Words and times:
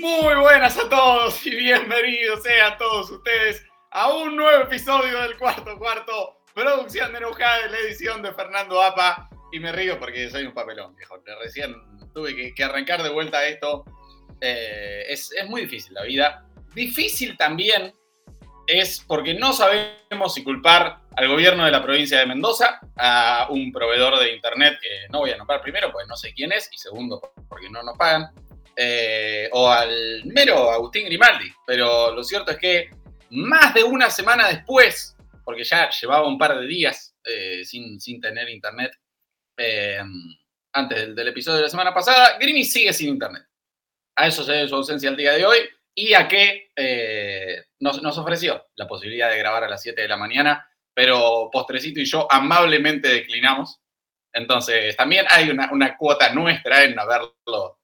Muy 0.00 0.36
buenas 0.36 0.78
a 0.78 0.88
todos 0.88 1.44
y 1.44 1.50
bienvenidos 1.56 2.44
sean 2.44 2.78
todos 2.78 3.10
ustedes 3.10 3.64
a 3.90 4.12
un 4.12 4.36
nuevo 4.36 4.62
episodio 4.62 5.20
del 5.22 5.36
Cuarto 5.36 5.76
Cuarto, 5.76 6.38
producción 6.54 7.10
de 7.10 7.18
Enojada 7.18 7.64
de 7.64 7.70
la 7.70 7.78
edición 7.78 8.22
de 8.22 8.32
Fernando 8.32 8.80
Apa. 8.80 9.28
Y 9.50 9.58
me 9.58 9.72
río 9.72 9.98
porque 9.98 10.30
soy 10.30 10.44
un 10.44 10.54
papelón, 10.54 10.94
viejo. 10.94 11.16
Recién 11.42 11.74
tuve 12.14 12.54
que, 12.54 12.64
arrancar 12.64 13.02
de 13.02 13.08
vuelta 13.08 13.44
esto. 13.44 13.84
Eh, 14.40 15.02
es, 15.08 15.32
es 15.32 15.48
muy 15.48 15.62
difícil 15.62 15.94
la 15.94 16.04
vida. 16.04 16.46
Difícil 16.74 17.36
también 17.36 17.92
es 18.68 19.02
porque 19.04 19.34
no 19.34 19.52
sabemos 19.52 20.32
si 20.32 20.44
culpar 20.44 21.00
al 21.16 21.26
gobierno 21.26 21.64
de 21.64 21.72
la 21.72 21.82
provincia 21.82 22.20
de 22.20 22.26
Mendoza, 22.26 22.78
a 22.96 23.48
un 23.50 23.72
proveedor 23.72 24.20
de 24.20 24.32
internet 24.32 24.78
que 24.80 25.08
no 25.10 25.20
voy 25.20 25.32
a 25.32 25.36
nombrar 25.36 25.60
primero, 25.60 25.90
porque 25.90 26.06
no 26.06 26.14
sé 26.14 26.32
quién 26.34 26.52
es, 26.52 26.68
y 26.72 26.78
segundo, 26.78 27.32
porque 27.48 27.68
no 27.68 27.82
nos 27.82 27.98
pagan, 27.98 28.30
eh, 28.80 29.48
o 29.50 29.68
al 29.68 30.24
mero 30.26 30.70
Agustín 30.70 31.06
Grimaldi. 31.06 31.52
Pero 31.66 32.14
lo 32.14 32.22
cierto 32.22 32.52
es 32.52 32.58
que 32.58 32.90
más 33.30 33.74
de 33.74 33.82
una 33.82 34.08
semana 34.08 34.46
después, 34.46 35.16
porque 35.44 35.64
ya 35.64 35.90
llevaba 35.90 36.28
un 36.28 36.38
par 36.38 36.56
de 36.56 36.64
días 36.64 37.16
eh, 37.24 37.64
sin, 37.64 38.00
sin, 38.00 38.20
tener 38.20 38.48
internet, 38.48 38.92
eh, 39.56 40.00
antes 40.72 41.12
del, 41.12 41.26
episodio 41.26 41.56
de 41.56 41.62
la 41.64 41.68
semana 41.68 41.92
pasada, 41.92 42.38
Grimi 42.38 42.62
sigue 42.62 42.92
sin 42.92 43.08
internet. 43.08 43.42
A 44.14 44.28
eso 44.28 44.44
se 44.44 44.52
debe 44.52 44.68
su 44.68 44.76
ausencia 44.76 45.10
el 45.10 45.16
día 45.16 45.32
de 45.32 45.44
hoy 45.44 45.58
y 45.92 46.14
a 46.14 46.28
que 46.28 46.70
nos, 47.80 48.00
nos, 48.00 48.16
ofreció 48.16 48.64
la 48.76 48.86
posibilidad 48.86 49.28
de 49.28 49.38
grabar 49.38 49.64
a 49.64 49.68
las 49.68 49.82
7 49.82 50.00
de 50.00 50.08
la 50.08 50.16
mañana, 50.16 50.70
pero 50.94 51.50
Postrecito 51.50 51.98
y 51.98 52.04
yo 52.04 52.28
amablemente 52.30 53.08
declinamos. 53.08 53.80
Entonces, 54.32 54.94
también 54.94 55.26
hay 55.30 55.50
una, 55.50 55.72
una 55.72 55.96
cuota 55.96 56.32
nuestra 56.32 56.84
en 56.84 56.96
haberlo 56.96 57.77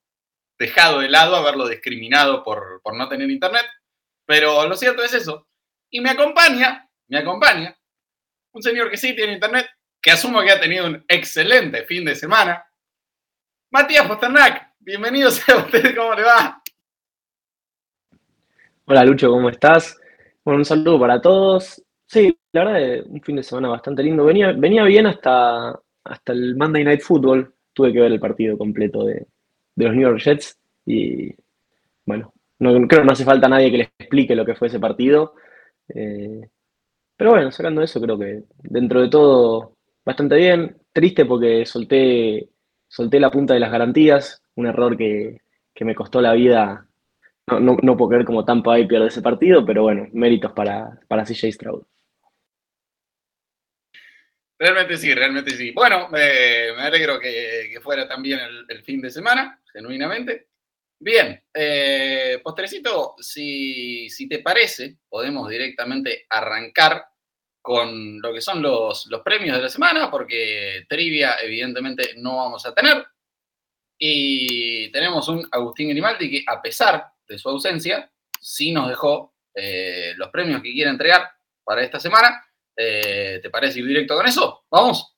dejado 0.58 1.00
de 1.00 1.08
lado, 1.08 1.36
haberlo 1.36 1.68
discriminado 1.68 2.42
por, 2.42 2.80
por 2.82 2.96
no 2.96 3.08
tener 3.08 3.30
internet. 3.30 3.66
Pero 4.26 4.66
lo 4.66 4.76
cierto 4.76 5.02
es 5.02 5.14
eso. 5.14 5.46
Y 5.90 6.00
me 6.00 6.10
acompaña, 6.10 6.88
me 7.08 7.18
acompaña 7.18 7.76
un 8.54 8.62
señor 8.62 8.90
que 8.90 8.96
sí 8.96 9.14
tiene 9.14 9.34
internet, 9.34 9.66
que 10.00 10.12
asumo 10.12 10.40
que 10.42 10.52
ha 10.52 10.60
tenido 10.60 10.86
un 10.86 11.04
excelente 11.08 11.84
fin 11.84 12.04
de 12.04 12.14
semana. 12.14 12.64
Matías 13.70 14.06
Posternak, 14.06 14.74
bienvenido 14.78 15.28
a 15.48 15.56
usted, 15.56 15.96
¿cómo 15.96 16.14
le 16.14 16.22
va? 16.22 16.62
Hola 18.86 19.04
Lucho, 19.04 19.30
¿cómo 19.30 19.48
estás? 19.48 19.98
Bueno, 20.44 20.58
un 20.58 20.64
saludo 20.64 21.00
para 21.00 21.20
todos. 21.20 21.82
Sí, 22.06 22.38
la 22.52 22.64
verdad, 22.64 23.04
un 23.06 23.20
fin 23.22 23.36
de 23.36 23.42
semana 23.42 23.68
bastante 23.68 24.02
lindo. 24.02 24.24
Venía, 24.24 24.52
venía 24.52 24.84
bien 24.84 25.06
hasta, 25.06 25.80
hasta 26.04 26.32
el 26.32 26.54
Monday 26.54 26.84
Night 26.84 27.00
Football. 27.00 27.52
Tuve 27.72 27.92
que 27.92 28.00
ver 28.00 28.12
el 28.12 28.20
partido 28.20 28.56
completo 28.56 29.04
de, 29.04 29.26
los 29.76 29.94
New 29.94 30.02
York 30.02 30.20
Jets 30.20 30.58
y, 30.86 31.34
bueno, 32.06 32.32
no, 32.58 32.72
creo 32.86 33.00
que 33.02 33.06
no 33.06 33.12
hace 33.12 33.24
falta 33.24 33.48
nadie 33.48 33.70
que 33.70 33.78
les 33.78 33.88
explique 33.98 34.34
lo 34.36 34.44
que 34.44 34.54
fue 34.54 34.68
ese 34.68 34.80
partido. 34.80 35.34
Eh, 35.88 36.48
pero 37.16 37.30
bueno, 37.30 37.50
sacando 37.50 37.82
eso, 37.82 38.00
creo 38.00 38.18
que 38.18 38.44
dentro 38.62 39.00
de 39.02 39.08
todo 39.08 39.76
bastante 40.04 40.36
bien. 40.36 40.76
Triste 40.92 41.24
porque 41.24 41.66
solté, 41.66 42.48
solté 42.88 43.20
la 43.20 43.30
punta 43.30 43.54
de 43.54 43.60
las 43.60 43.72
garantías, 43.72 44.42
un 44.56 44.66
error 44.66 44.96
que, 44.96 45.40
que 45.74 45.84
me 45.84 45.94
costó 45.94 46.20
la 46.20 46.34
vida 46.34 46.86
no, 47.46 47.60
no, 47.60 47.76
no 47.82 47.96
puedo 47.96 48.10
creer 48.10 48.24
como 48.24 48.44
Tampa 48.44 48.70
Bay 48.70 48.86
pierde 48.86 49.08
ese 49.08 49.22
partido, 49.22 49.64
pero 49.64 49.82
bueno, 49.82 50.06
méritos 50.12 50.52
para, 50.52 50.98
para 51.08 51.24
CJ 51.24 51.52
Stroud. 51.52 51.82
Realmente 54.64 54.96
sí, 54.96 55.12
realmente 55.12 55.50
sí. 55.50 55.72
Bueno, 55.72 56.08
me 56.08 56.70
alegro 56.80 57.20
que, 57.20 57.78
fuera 57.82 58.08
también 58.08 58.40
el, 58.66 58.82
fin 58.82 58.98
de 59.02 59.10
semana, 59.10 59.60
genuinamente. 59.70 60.48
Bien, 60.98 61.44
eh, 61.52 62.40
postrecito, 62.42 63.14
si, 63.18 64.08
si, 64.08 64.26
te 64.26 64.38
parece, 64.38 65.00
podemos 65.06 65.50
directamente 65.50 66.24
arrancar 66.30 67.04
con 67.60 68.22
lo 68.22 68.32
que 68.32 68.40
son 68.40 68.62
los, 68.62 69.04
los 69.10 69.20
premios 69.20 69.54
de 69.58 69.64
la 69.64 69.68
semana, 69.68 70.10
porque 70.10 70.86
trivia 70.88 71.36
evidentemente 71.42 72.14
no 72.16 72.38
vamos 72.38 72.64
a 72.64 72.74
tener. 72.74 73.04
Y 73.98 74.90
tenemos 74.92 75.28
un 75.28 75.46
Agustín 75.52 75.90
Grimaldi 75.90 76.30
que 76.30 76.44
a 76.46 76.62
pesar 76.62 77.04
de 77.28 77.36
su 77.36 77.50
ausencia, 77.50 78.10
sí 78.40 78.72
nos 78.72 78.88
dejó 78.88 79.34
eh, 79.54 80.14
los 80.16 80.30
premios 80.30 80.62
que 80.62 80.72
quiere 80.72 80.88
entregar 80.88 81.30
para 81.62 81.82
esta 81.82 82.00
semana. 82.00 82.42
Eh, 82.76 83.40
¿Te 83.42 83.50
parece 83.50 83.80
ir 83.80 83.86
directo 83.86 84.16
con 84.16 84.26
eso? 84.26 84.64
¿Vamos? 84.70 85.14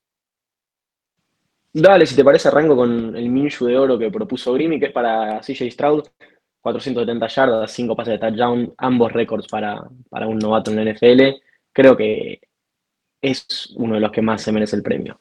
Dale, 1.72 2.06
si 2.06 2.17
te 2.17 2.25
parece, 2.25 2.49
arranco 2.49 2.75
con 2.75 3.15
el 3.15 3.28
Minshu 3.28 3.67
de 3.67 3.77
oro 3.77 3.99
que 3.99 4.11
propuso 4.11 4.55
Grimy, 4.55 4.81
que 4.81 4.87
es 4.87 4.93
para 4.93 5.41
CJ 5.41 5.71
Stroud. 5.71 6.05
470 6.62 7.28
yardas, 7.28 7.71
5 7.71 7.94
pases 7.94 8.12
de 8.15 8.19
touchdown, 8.19 8.75
ambos 8.78 9.12
récords 9.12 9.47
para, 9.47 9.83
para 10.09 10.27
un 10.27 10.39
novato 10.39 10.72
en 10.72 10.84
la 10.84 10.93
NFL. 10.93 11.41
Creo 11.72 11.97
que 11.97 12.41
es 13.21 13.73
uno 13.77 13.94
de 13.94 14.00
los 14.00 14.11
que 14.11 14.23
más 14.23 14.43
se 14.43 14.53
merece 14.53 14.75
el 14.75 14.83
premio. 14.83 15.21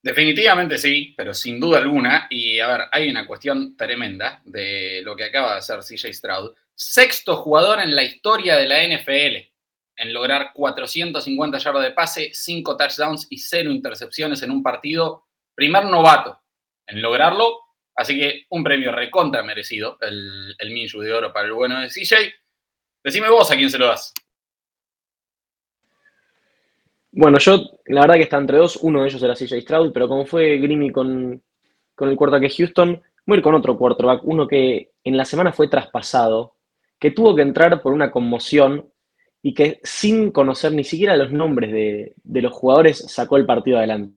Definitivamente 0.00 0.78
sí, 0.78 1.12
pero 1.16 1.34
sin 1.34 1.58
duda 1.58 1.78
alguna. 1.78 2.28
Y 2.30 2.60
a 2.60 2.68
ver, 2.68 2.80
hay 2.92 3.10
una 3.10 3.26
cuestión 3.26 3.76
tremenda 3.76 4.40
de 4.44 5.02
lo 5.02 5.16
que 5.16 5.24
acaba 5.24 5.52
de 5.52 5.58
hacer 5.58 5.80
CJ 5.80 6.14
Stroud. 6.14 6.52
Sexto 6.74 7.36
jugador 7.36 7.80
en 7.80 7.94
la 7.94 8.04
historia 8.04 8.56
de 8.56 8.68
la 8.68 8.86
NFL 8.86 9.53
en 9.96 10.12
lograr 10.12 10.52
450 10.54 11.58
yardas 11.58 11.82
de 11.82 11.90
pase, 11.92 12.30
5 12.32 12.76
touchdowns 12.76 13.26
y 13.30 13.38
0 13.38 13.70
intercepciones 13.70 14.42
en 14.42 14.50
un 14.50 14.62
partido. 14.62 15.24
Primer 15.54 15.84
novato 15.84 16.40
en 16.86 17.00
lograrlo. 17.00 17.60
Así 17.96 18.18
que 18.18 18.46
un 18.50 18.64
premio 18.64 18.90
recontra 18.90 19.42
merecido, 19.42 19.98
el, 20.00 20.54
el 20.58 20.90
de 20.90 21.12
oro 21.12 21.32
para 21.32 21.46
el 21.46 21.52
bueno 21.52 21.80
de 21.80 21.88
CJ. 21.88 22.14
Decime 23.04 23.28
vos 23.28 23.50
a 23.50 23.56
quién 23.56 23.70
se 23.70 23.78
lo 23.78 23.86
das. 23.86 24.12
Bueno, 27.12 27.38
yo 27.38 27.78
la 27.86 28.00
verdad 28.00 28.16
que 28.16 28.22
está 28.22 28.38
entre 28.38 28.58
dos. 28.58 28.76
Uno 28.76 29.02
de 29.02 29.08
ellos 29.08 29.22
era 29.22 29.36
CJ 29.36 29.60
Stroud, 29.60 29.92
pero 29.92 30.08
como 30.08 30.26
fue 30.26 30.58
Grimmy 30.58 30.90
con, 30.90 31.40
con 31.94 32.08
el 32.08 32.16
quarterback 32.16 32.52
Houston, 32.56 33.00
voy 33.26 33.36
a 33.36 33.38
ir 33.38 33.42
con 33.44 33.54
otro 33.54 33.78
quarterback. 33.78 34.24
Uno 34.24 34.48
que 34.48 34.90
en 35.04 35.16
la 35.16 35.24
semana 35.24 35.52
fue 35.52 35.68
traspasado, 35.68 36.56
que 36.98 37.12
tuvo 37.12 37.36
que 37.36 37.42
entrar 37.42 37.80
por 37.80 37.92
una 37.92 38.10
conmoción 38.10 38.90
y 39.46 39.52
que 39.52 39.78
sin 39.82 40.30
conocer 40.30 40.72
ni 40.72 40.84
siquiera 40.84 41.18
los 41.18 41.30
nombres 41.30 41.70
de, 41.70 42.14
los 42.24 42.50
jugadores 42.50 42.96
sacó 43.12 43.36
el 43.36 43.44
partido 43.44 43.76
adelante. 43.76 44.16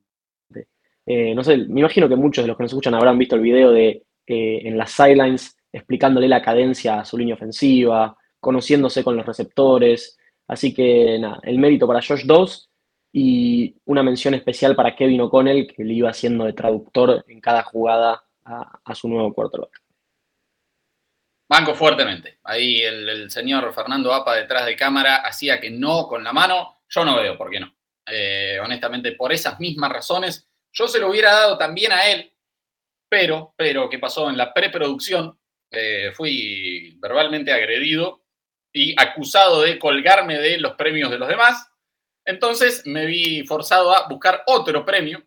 Eh, 1.05 1.35
no 1.35 1.43
sé, 1.43 1.57
me 1.57 1.81
imagino 1.81 2.07
que 2.07 2.15
muchos 2.15 2.45
de 2.45 2.47
los 2.47 2.55
que 2.55 2.63
nos 2.63 2.71
escuchan 2.71 2.95
habrán 2.95 3.17
visto 3.17 3.35
el 3.35 3.41
video 3.41 3.71
de 3.71 4.05
eh, 4.25 4.61
en 4.63 4.77
las 4.77 4.91
sidelines 4.91 5.57
explicándole 5.69 6.29
la 6.29 6.41
cadencia 6.41 7.01
a 7.01 7.05
su 7.05 7.17
línea 7.17 7.35
ofensiva, 7.35 8.15
conociéndose 8.39 9.03
con 9.03 9.17
los 9.17 9.25
receptores. 9.25 10.17
Así 10.47 10.73
que 10.73 11.19
nada, 11.19 11.41
el 11.43 11.59
mérito 11.59 11.85
para 11.87 12.01
Josh 12.01 12.23
Doss 12.23 12.69
y 13.11 13.75
una 13.83 14.03
mención 14.03 14.33
especial 14.33 14.77
para 14.77 14.95
Kevin 14.95 15.19
O'Connell, 15.19 15.67
que 15.67 15.83
le 15.83 15.93
iba 15.93 16.09
haciendo 16.09 16.45
de 16.45 16.53
traductor 16.53 17.25
en 17.27 17.41
cada 17.41 17.63
jugada 17.63 18.23
a, 18.45 18.95
su 18.95 19.09
nuevo 19.09 19.33
quarterback. 19.33 19.81
Banco 21.49 21.75
fuertemente. 21.75 22.39
Ahí 22.43 22.81
el, 22.81 23.29
señor 23.31 23.73
Fernando 23.73 24.13
Apa 24.13 24.35
detrás 24.35 24.65
de 24.65 24.75
cámara 24.75 25.17
hacía 25.17 25.59
que 25.59 25.69
no 25.69 26.07
con 26.07 26.23
la 26.23 26.33
mano. 26.33 26.81
Yo 26.89 27.05
no 27.05 27.15
veo 27.15 27.37
por 27.37 27.49
qué 27.49 27.59
no. 27.59 27.73
Eh, 28.05 28.59
honestamente, 28.61 29.13
por 29.13 29.31
esas 29.31 29.59
mismas 29.59 29.91
razones, 29.91 30.49
yo 30.71 30.87
se 30.87 30.99
lo 30.99 31.09
hubiera 31.09 31.31
dado 31.31 31.57
también 31.57 31.91
a 31.91 32.07
él, 32.07 32.33
pero, 33.09 33.53
pero, 33.57 33.89
¿qué 33.89 33.99
pasó? 33.99 34.29
En 34.29 34.37
la 34.37 34.53
preproducción 34.53 35.37
eh, 35.71 36.11
fui 36.13 36.97
verbalmente 36.99 37.51
agredido 37.51 38.23
y 38.73 38.93
acusado 39.01 39.61
de 39.61 39.79
colgarme 39.79 40.37
de 40.37 40.57
los 40.57 40.73
premios 40.75 41.09
de 41.09 41.17
los 41.17 41.27
demás 41.27 41.69
entonces 42.27 42.85
me 42.85 43.05
vi 43.05 43.47
forzado 43.47 43.95
a 43.95 44.05
buscar 44.09 44.43
otro 44.47 44.85
premio, 44.85 45.25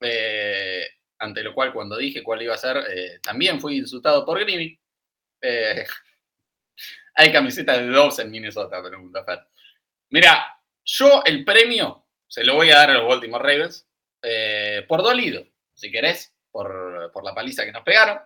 eh, 0.00 0.86
ante 1.18 1.42
lo 1.42 1.52
cual 1.52 1.72
cuando 1.72 1.96
dije 1.96 2.22
cuál 2.22 2.40
iba 2.40 2.54
a 2.54 2.58
ser, 2.58 2.76
eh, 2.88 3.18
también 3.20 3.60
fui 3.60 3.76
insultado 3.78 4.24
por 4.24 4.38
Grimmy. 4.38 4.78
Eh, 5.40 5.84
hay 7.14 7.32
camisetas 7.32 7.78
de 7.78 7.86
dos 7.86 8.18
en 8.18 8.30
Minnesota, 8.30 8.82
pregunta 8.82 9.24
Fer. 9.24 9.40
Mira, 10.10 10.60
yo 10.84 11.22
el 11.24 11.44
premio 11.44 12.06
se 12.26 12.44
lo 12.44 12.54
voy 12.54 12.70
a 12.70 12.76
dar 12.76 12.90
a 12.90 12.94
los 12.94 13.08
Baltimore 13.08 13.42
Ravens 13.42 13.86
por 14.86 15.02
dolido, 15.02 15.46
si 15.72 15.90
querés, 15.90 16.34
por, 16.50 17.10
por 17.12 17.24
la 17.24 17.34
paliza 17.34 17.64
que 17.64 17.72
nos 17.72 17.82
pegaron 17.82 18.20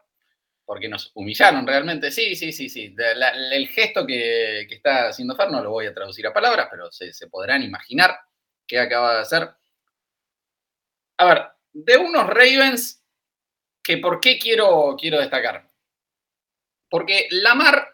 porque 0.65 0.89
nos 0.89 1.11
humillaron 1.15 1.67
realmente. 1.67 2.11
Sí, 2.11 2.35
sí, 2.37 2.53
sí, 2.53 2.69
sí. 2.69 2.95
el 2.97 3.69
gesto 3.69 4.07
que, 4.07 4.63
está 4.63 5.09
haciendo 5.09 5.37
Fer 5.37 5.51
no 5.51 5.63
lo 5.63 5.71
voy 5.71 5.87
a 5.87 5.95
traducir 5.95 6.27
a 6.27 6.33
palabras, 6.33 6.69
pero 6.71 6.91
se, 6.91 7.13
podrán 7.29 7.63
imaginar 7.63 8.19
qué 8.67 8.79
acaba 8.79 9.15
de 9.15 9.21
hacer. 9.21 9.51
A 11.19 11.25
ver, 11.27 11.47
de 11.73 11.97
unos 11.97 12.27
Ravens 12.27 13.03
que 13.83 13.99
por 13.99 14.21
qué 14.21 14.39
quiero, 14.39 14.97
quiero 14.99 15.21
destacar. 15.21 15.64
Porque 16.94 17.26
Lamar, 17.29 17.93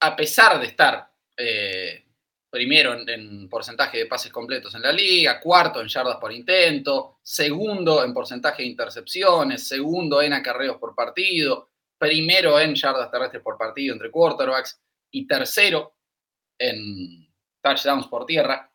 a 0.00 0.16
pesar 0.16 0.58
de 0.58 0.68
estar 0.68 1.12
eh, 1.36 2.06
primero 2.48 2.94
en, 2.94 3.46
porcentaje 3.46 3.98
de 3.98 4.06
pases 4.06 4.32
completos 4.32 4.74
en 4.74 4.80
la 4.80 4.90
liga, 4.90 5.38
cuarto 5.38 5.82
en 5.82 5.88
yardas 5.88 6.16
por 6.16 6.32
intento, 6.32 7.18
segundo 7.22 8.02
en 8.02 8.14
porcentaje 8.14 8.62
de 8.62 8.70
intercepciones, 8.70 9.68
segundo 9.68 10.22
en 10.22 10.32
acarreos 10.32 10.78
por 10.78 10.94
partido, 10.94 11.68
primero 11.98 12.58
en 12.58 12.74
yardas 12.74 13.10
terrestres 13.10 13.42
por 13.42 13.58
partido 13.58 13.92
entre 13.92 14.10
quarterbacks 14.10 14.80
y 15.10 15.26
tercero 15.26 15.94
en 16.58 17.30
touchdowns 17.60 18.06
por 18.06 18.24
tierra. 18.24 18.72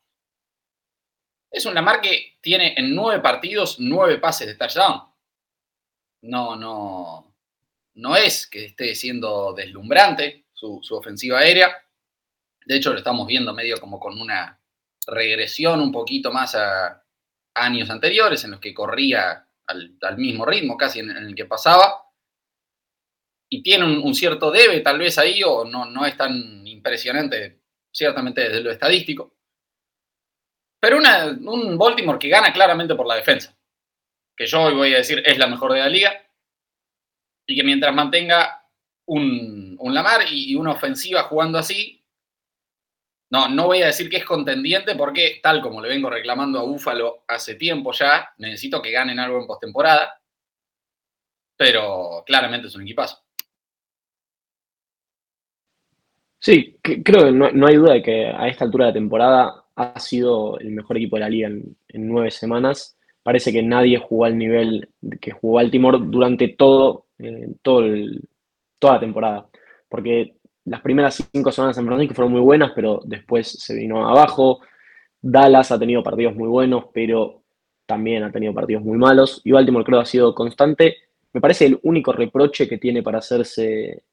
Es 1.50 1.66
un 1.66 1.74
Lamar 1.74 2.00
que 2.00 2.38
tiene 2.42 2.76
en 2.78 2.94
nueve 2.94 3.24
partidos 3.24 3.78
nueve 3.80 4.20
pases 4.20 4.46
de 4.46 4.54
touchdown. 4.54 5.02
No, 6.22 6.56
no, 6.56 7.35
no 7.96 8.16
es 8.16 8.48
que 8.48 8.66
esté 8.66 8.94
siendo 8.96 9.54
deslumbrante 9.54 10.46
su, 10.54 10.82
ofensiva 10.92 11.40
aérea. 11.40 11.76
De 12.66 12.76
hecho, 12.76 12.92
lo 12.92 12.98
estamos 12.98 13.28
viendo 13.28 13.54
medio 13.54 13.80
como 13.80 14.00
con 14.00 14.20
una 14.20 14.60
regresión 15.08 15.82
un 15.82 15.92
poquito 15.92 16.32
más 16.32 16.56
a, 16.56 17.04
años 17.54 17.90
anteriores 17.90 18.44
en 18.44 18.52
los 18.52 18.60
que 18.60 18.74
corría 18.74 19.48
al, 19.68 20.18
mismo 20.18 20.46
ritmo 20.46 20.78
casi 20.78 21.00
en, 21.00 21.12
el 21.12 21.36
que 21.36 21.46
pasaba. 21.46 22.04
Y 23.50 23.64
tiene 23.64 23.86
un, 23.86 24.14
cierto 24.16 24.52
debe 24.52 24.82
tal 24.82 25.00
vez 25.00 25.18
ahí 25.18 25.42
o 25.44 25.64
no, 25.64 25.86
no 25.86 26.06
es 26.06 26.18
tan 26.18 26.66
impresionante 26.68 27.62
ciertamente 27.92 28.42
desde 28.42 28.62
lo 28.62 28.72
estadístico. 28.72 29.36
Pero 30.82 30.98
un 30.98 31.78
Baltimore 31.78 32.20
que 32.20 32.30
gana 32.30 32.52
claramente 32.52 32.96
por 32.96 33.08
la 33.08 33.16
defensa, 33.16 33.58
que 34.36 34.46
yo 34.46 34.64
hoy 34.64 34.74
voy 34.74 34.94
a 34.94 34.98
decir 34.98 35.24
es 35.26 35.38
la 35.38 35.48
mejor 35.48 35.74
de 35.74 35.80
la 35.80 35.90
liga, 35.90 36.25
y 37.46 37.56
que 37.56 37.64
mientras 37.64 37.94
mantenga 37.94 38.64
un, 39.08 39.78
Lamar 39.80 40.22
y, 40.30 40.56
una 40.56 40.72
ofensiva 40.72 41.24
jugando 41.24 41.58
así, 41.58 42.04
no, 43.30 43.48
no 43.50 43.68
voy 43.68 43.82
a 43.82 43.88
decir 43.88 44.10
que 44.10 44.18
es 44.18 44.26
contendiente 44.26 44.96
porque, 44.96 45.40
tal 45.42 45.62
como 45.62 45.82
le 45.82 45.90
vengo 45.90 46.10
reclamando 46.10 46.60
a 46.60 46.64
Búfalo 46.64 47.24
hace 47.28 47.56
tiempo 47.56 47.92
ya, 47.92 48.30
necesito 48.38 48.82
que 48.82 48.92
ganen 48.92 49.20
algo 49.20 49.40
en 49.40 49.48
postemporada. 49.48 50.20
Pero 51.58 52.24
claramente 52.26 52.68
es 52.68 52.76
un 52.76 52.84
equipazo. 52.84 53.26
Sí, 56.46 56.78
creo 56.84 57.26
que 57.26 57.32
no, 57.32 57.66
hay 57.66 57.76
duda 57.76 57.94
de 57.94 58.04
que 58.04 58.28
a 58.28 58.48
esta 58.48 58.66
altura 58.66 58.86
de 58.86 58.94
temporada 58.94 59.66
ha 59.76 60.00
sido 60.00 60.60
el 60.60 60.70
mejor 60.74 60.98
equipo 60.98 61.16
de 61.16 61.22
la 61.22 61.30
liga 61.30 61.48
en, 61.48 61.76
nueve 61.88 62.30
semanas. 62.30 63.00
Parece 63.24 63.52
que 63.52 63.64
nadie 63.64 63.98
jugó 63.98 64.26
al 64.26 64.38
nivel 64.38 64.90
que 65.20 65.32
jugó 65.32 65.56
Baltimore 65.56 65.98
durante 66.00 66.50
todo, 66.50 67.05
eh, 67.20 67.48
todo 67.62 67.84
toda 68.80 68.96
la 68.96 69.00
temporada. 69.00 69.50
Porque 69.90 70.36
las 70.66 70.82
primeras 70.82 71.28
cinco 71.32 71.52
semanas 71.52 71.78
en 71.78 71.82
San 71.84 71.88
Francisco 71.88 72.16
fueron 72.16 72.32
muy 72.32 72.42
buenas, 72.42 72.72
pero 72.76 73.02
después 73.06 73.48
se 73.48 73.76
vino 73.76 74.08
abajo. 74.08 74.62
Dallas 75.22 75.72
ha 75.72 75.80
tenido 75.80 76.04
partidos 76.04 76.36
muy 76.36 76.48
buenos, 76.48 76.86
pero 76.94 77.44
también 77.86 78.24
ha 78.24 78.32
tenido 78.32 78.54
partidos 78.54 78.84
muy 78.84 78.98
malos. 78.98 79.42
Y 79.44 79.52
Baltimore 79.52 79.86
creo 79.86 80.00
ha 80.00 80.06
sido 80.06 80.34
constante. 80.34 80.96
Me 81.34 81.42
parece 81.42 81.66
el 81.66 81.80
único 81.84 82.12
reproche 82.12 82.68
que 82.68 82.78
tiene 82.78 83.04
para 83.04 83.20
hacerse 83.20 84.04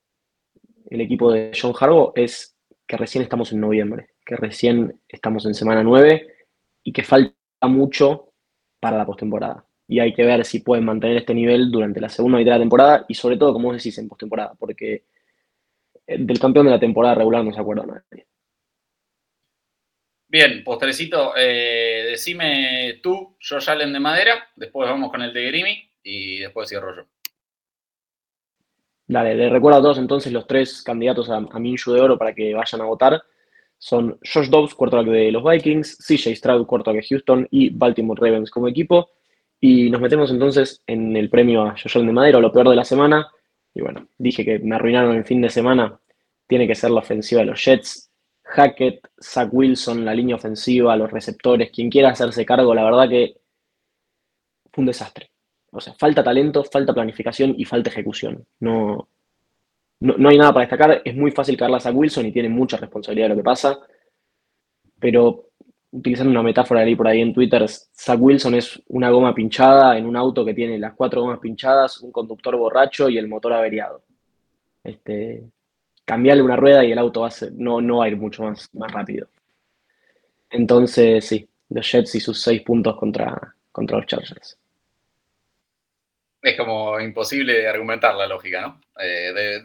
el 0.93 1.01
equipo 1.01 1.33
de 1.33 1.53
John 1.59 1.73
Harbaugh 1.79 2.13
es 2.15 2.55
que 2.87 2.99
recién 2.99 3.23
estamos 3.23 3.53
en 3.53 3.61
noviembre, 3.61 4.11
que 4.27 4.37
recién 4.37 5.01
estamos 5.09 5.47
en 5.47 5.55
semana 5.55 5.83
9 5.83 6.27
y 6.83 6.93
que 6.93 7.03
falta 7.03 7.35
mucho 7.63 8.33
para 8.79 8.99
la 8.99 9.07
postemporada. 9.07 9.65
Y 9.89 10.01
hay 10.01 10.15
que 10.15 10.25
ver 10.25 10.45
si 10.45 10.61
pueden 10.61 10.85
mantener 10.85 11.19
este 11.19 11.35
nivel 11.35 11.71
durante 11.71 12.01
la 12.01 12.09
segunda 12.09 12.39
mitad 12.39 12.53
de 12.53 12.59
la 12.59 12.63
temporada 12.63 13.05
y 13.09 13.15
sobre 13.15 13.37
todo, 13.37 13.53
como 13.53 13.69
vos 13.69 13.77
decís, 13.77 13.99
en 13.99 14.09
postemporada, 14.09 14.55
porque 14.59 15.05
eh, 16.07 16.17
del 16.19 16.39
campeón 16.39 16.67
de 16.67 16.73
la 16.73 16.81
temporada 16.81 17.15
regular 17.15 17.45
no 17.45 17.53
se 17.53 17.61
acuerda 17.61 17.87
nadie. 17.87 18.27
Bien, 20.29 20.65
postrecito, 20.65 21.35
eh, 21.37 22.07
decime 22.09 23.01
tú, 23.03 23.37
Josh 23.39 23.69
Allen 23.69 23.93
de 23.93 24.01
madera, 24.01 24.49
después 24.57 24.89
vamos 24.89 25.11
con 25.11 25.21
el 25.21 25.33
de 25.35 25.45
Grimy 25.45 25.91
y 26.03 26.39
después 26.39 26.71
cierro 26.71 26.97
yo. 26.97 27.03
Dale, 29.07 29.35
les 29.35 29.53
recuerdo 29.53 29.79
a 29.79 29.83
todos 29.83 29.99
entonces 29.99 30.33
los 30.33 30.47
tres 30.47 30.81
candidatos 30.81 31.29
a, 31.29 31.37
a 31.37 31.59
Minshu 31.59 31.93
de 31.93 32.01
Oro 32.01 32.17
para 32.17 32.35
que 32.35 32.55
vayan 32.55 32.81
a 32.81 32.85
votar. 32.85 33.23
Son 33.77 34.19
Josh 34.23 34.49
Dobbs, 34.49 34.75
quarterback 34.75 35.09
de 35.09 35.33
los 35.33 35.45
Vikings, 35.45 35.99
CJ 35.99 36.37
Stroud, 36.37 36.67
quarterback 36.67 37.03
de 37.03 37.09
Houston 37.09 37.49
y 37.51 37.69
Baltimore 37.69 38.19
Ravens 38.19 38.51
como 38.51 38.69
equipo. 38.69 39.11
Y 39.65 39.91
nos 39.91 40.01
metemos 40.01 40.29
entonces 40.33 40.83
en 40.89 41.17
el 41.17 41.31
premio 41.31 41.63
a 41.63 41.77
Allen 41.77 42.07
de 42.09 42.13
Madera, 42.13 42.41
lo 42.41 42.51
peor 42.51 42.69
de 42.69 42.75
la 42.75 42.85
semana. 42.85 43.31
Y 43.73 43.81
bueno, 43.81 44.09
dije 44.19 44.45
que 44.45 44.59
me 44.59 44.75
arruinaron 44.75 45.15
el 45.15 45.25
fin 45.25 45.41
de 45.41 45.49
semana. 45.51 46.01
Tiene 46.49 46.67
que 46.67 46.75
ser 46.75 46.91
la 46.91 46.99
ofensiva 46.99 47.43
de 47.43 47.47
los 47.47 47.65
Jets. 47.65 48.11
Hackett, 48.43 49.07
Zach 49.23 49.51
Wilson, 49.53 50.05
la 50.05 50.15
línea 50.15 50.35
ofensiva, 50.35 50.97
los 50.97 51.13
receptores, 51.13 51.71
quien 51.71 51.91
quiera 51.91 52.11
hacerse 52.11 52.45
cargo, 52.45 52.75
la 52.75 52.83
verdad 52.83 53.09
que 53.09 53.37
fue 54.73 54.83
un 54.83 54.87
desastre. 54.87 55.31
O 55.71 55.81
sea, 55.81 55.95
falta 55.95 56.25
talento, 56.25 56.65
falta 56.65 56.93
planificación 56.93 57.55
y 57.57 57.65
falta 57.65 57.89
ejecución. 57.89 58.45
No, 58.59 59.09
no, 60.01 60.29
hay 60.29 60.39
nada 60.39 60.53
para 60.53 60.67
destacar. 60.67 61.03
Es 61.05 61.15
muy 61.15 61.31
fácil 61.31 61.57
cargar 61.57 61.77
a 61.77 61.81
Zach 61.81 61.95
Wilson 61.95 62.27
y 62.27 62.33
tiene 62.33 62.49
mucha 62.49 62.79
responsabilidad 62.79 63.27
de 63.27 63.35
lo 63.37 63.37
que 63.37 63.45
pasa. 63.45 63.79
Pero 64.99 65.51
utilizando 65.93 66.31
una 66.31 66.43
metáfora 66.43 66.81
de 66.81 66.89
ahí 66.89 66.97
por 66.97 67.07
ahí 67.07 67.21
en 67.21 67.35
Twitter, 67.35 67.69
Zach 67.69 68.19
Wilson 68.19 68.55
es 68.55 68.83
una 68.89 69.11
goma 69.11 69.35
pinchada 69.35 69.97
en 69.97 70.07
un 70.07 70.17
auto 70.17 70.45
que 70.45 70.55
tiene 70.55 70.79
las 70.79 70.95
cuatro 70.95 71.21
gomas 71.21 71.39
pinchadas, 71.39 72.01
un 72.01 72.11
conductor 72.11 72.57
borracho 72.57 73.09
y 73.09 73.19
el 73.19 73.29
motor 73.29 73.53
averiado. 73.53 74.03
Este, 74.83 75.45
cambiarle 76.05 76.43
una 76.43 76.57
rueda 76.57 76.85
y 76.85 76.93
el 76.93 76.99
auto 76.99 77.29
no, 77.53 77.81
no 77.81 77.99
va 77.99 78.07
a 78.07 78.09
ir 78.09 78.17
mucho 78.17 78.43
más, 78.43 78.69
más 78.75 78.91
rápido. 78.91 79.29
Entonces, 80.51 81.25
sí, 81.25 81.49
los 81.69 81.91
Jets 81.91 82.15
y 82.15 82.21
sus 82.21 82.41
seis 82.41 82.63
puntos 82.63 82.97
contra, 82.97 83.55
contra 83.71 83.99
los 83.99 84.07
Chargers. 84.07 84.59
Es 86.43 86.57
como 86.57 86.99
imposible 87.01 87.69
argumentar 87.69 88.15
la 88.15 88.27
lógica, 88.27 88.61
¿no? 88.63 88.81
Eh, 89.01 89.63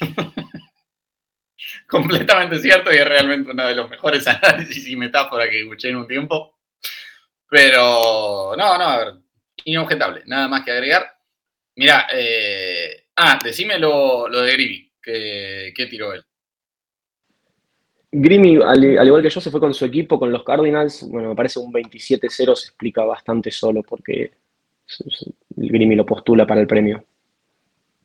completamente 1.88 2.58
cierto 2.58 2.92
y 2.92 2.96
es 2.96 3.06
realmente 3.06 3.50
uno 3.50 3.66
de 3.66 3.74
los 3.74 3.90
mejores 3.90 4.26
análisis 4.28 4.86
y 4.88 4.96
metáforas 4.96 5.48
que 5.48 5.60
escuché 5.60 5.90
en 5.90 5.96
un 5.96 6.06
tiempo. 6.06 6.56
Pero, 7.48 8.54
no, 8.56 8.78
no, 8.78 8.84
a 8.84 8.98
ver, 8.98 9.14
inobjetable, 9.64 10.22
nada 10.26 10.48
más 10.48 10.64
que 10.64 10.70
agregar. 10.70 11.04
Mira, 11.76 12.06
eh, 12.12 13.06
ah, 13.16 13.38
decime 13.42 13.78
lo, 13.78 14.28
de 14.28 14.52
Grimy, 14.52 14.92
que, 15.02 15.86
tiró 15.90 16.12
él. 16.12 16.22
Grimy, 18.12 18.58
al, 18.62 18.84
igual 18.84 19.22
que 19.22 19.30
yo, 19.30 19.40
se 19.40 19.50
fue 19.50 19.60
con 19.60 19.74
su 19.74 19.84
equipo, 19.84 20.18
con 20.18 20.30
los 20.30 20.44
Cardinals. 20.44 21.08
Bueno, 21.08 21.30
me 21.30 21.34
parece 21.34 21.58
un 21.58 21.72
27-0 21.72 22.30
se 22.30 22.66
explica 22.68 23.04
bastante 23.04 23.50
solo 23.50 23.82
porque 23.82 24.32
el 25.56 25.68
Grimy 25.70 25.94
lo 25.96 26.06
postula 26.06 26.46
para 26.46 26.60
el 26.60 26.66
premio. 26.66 27.04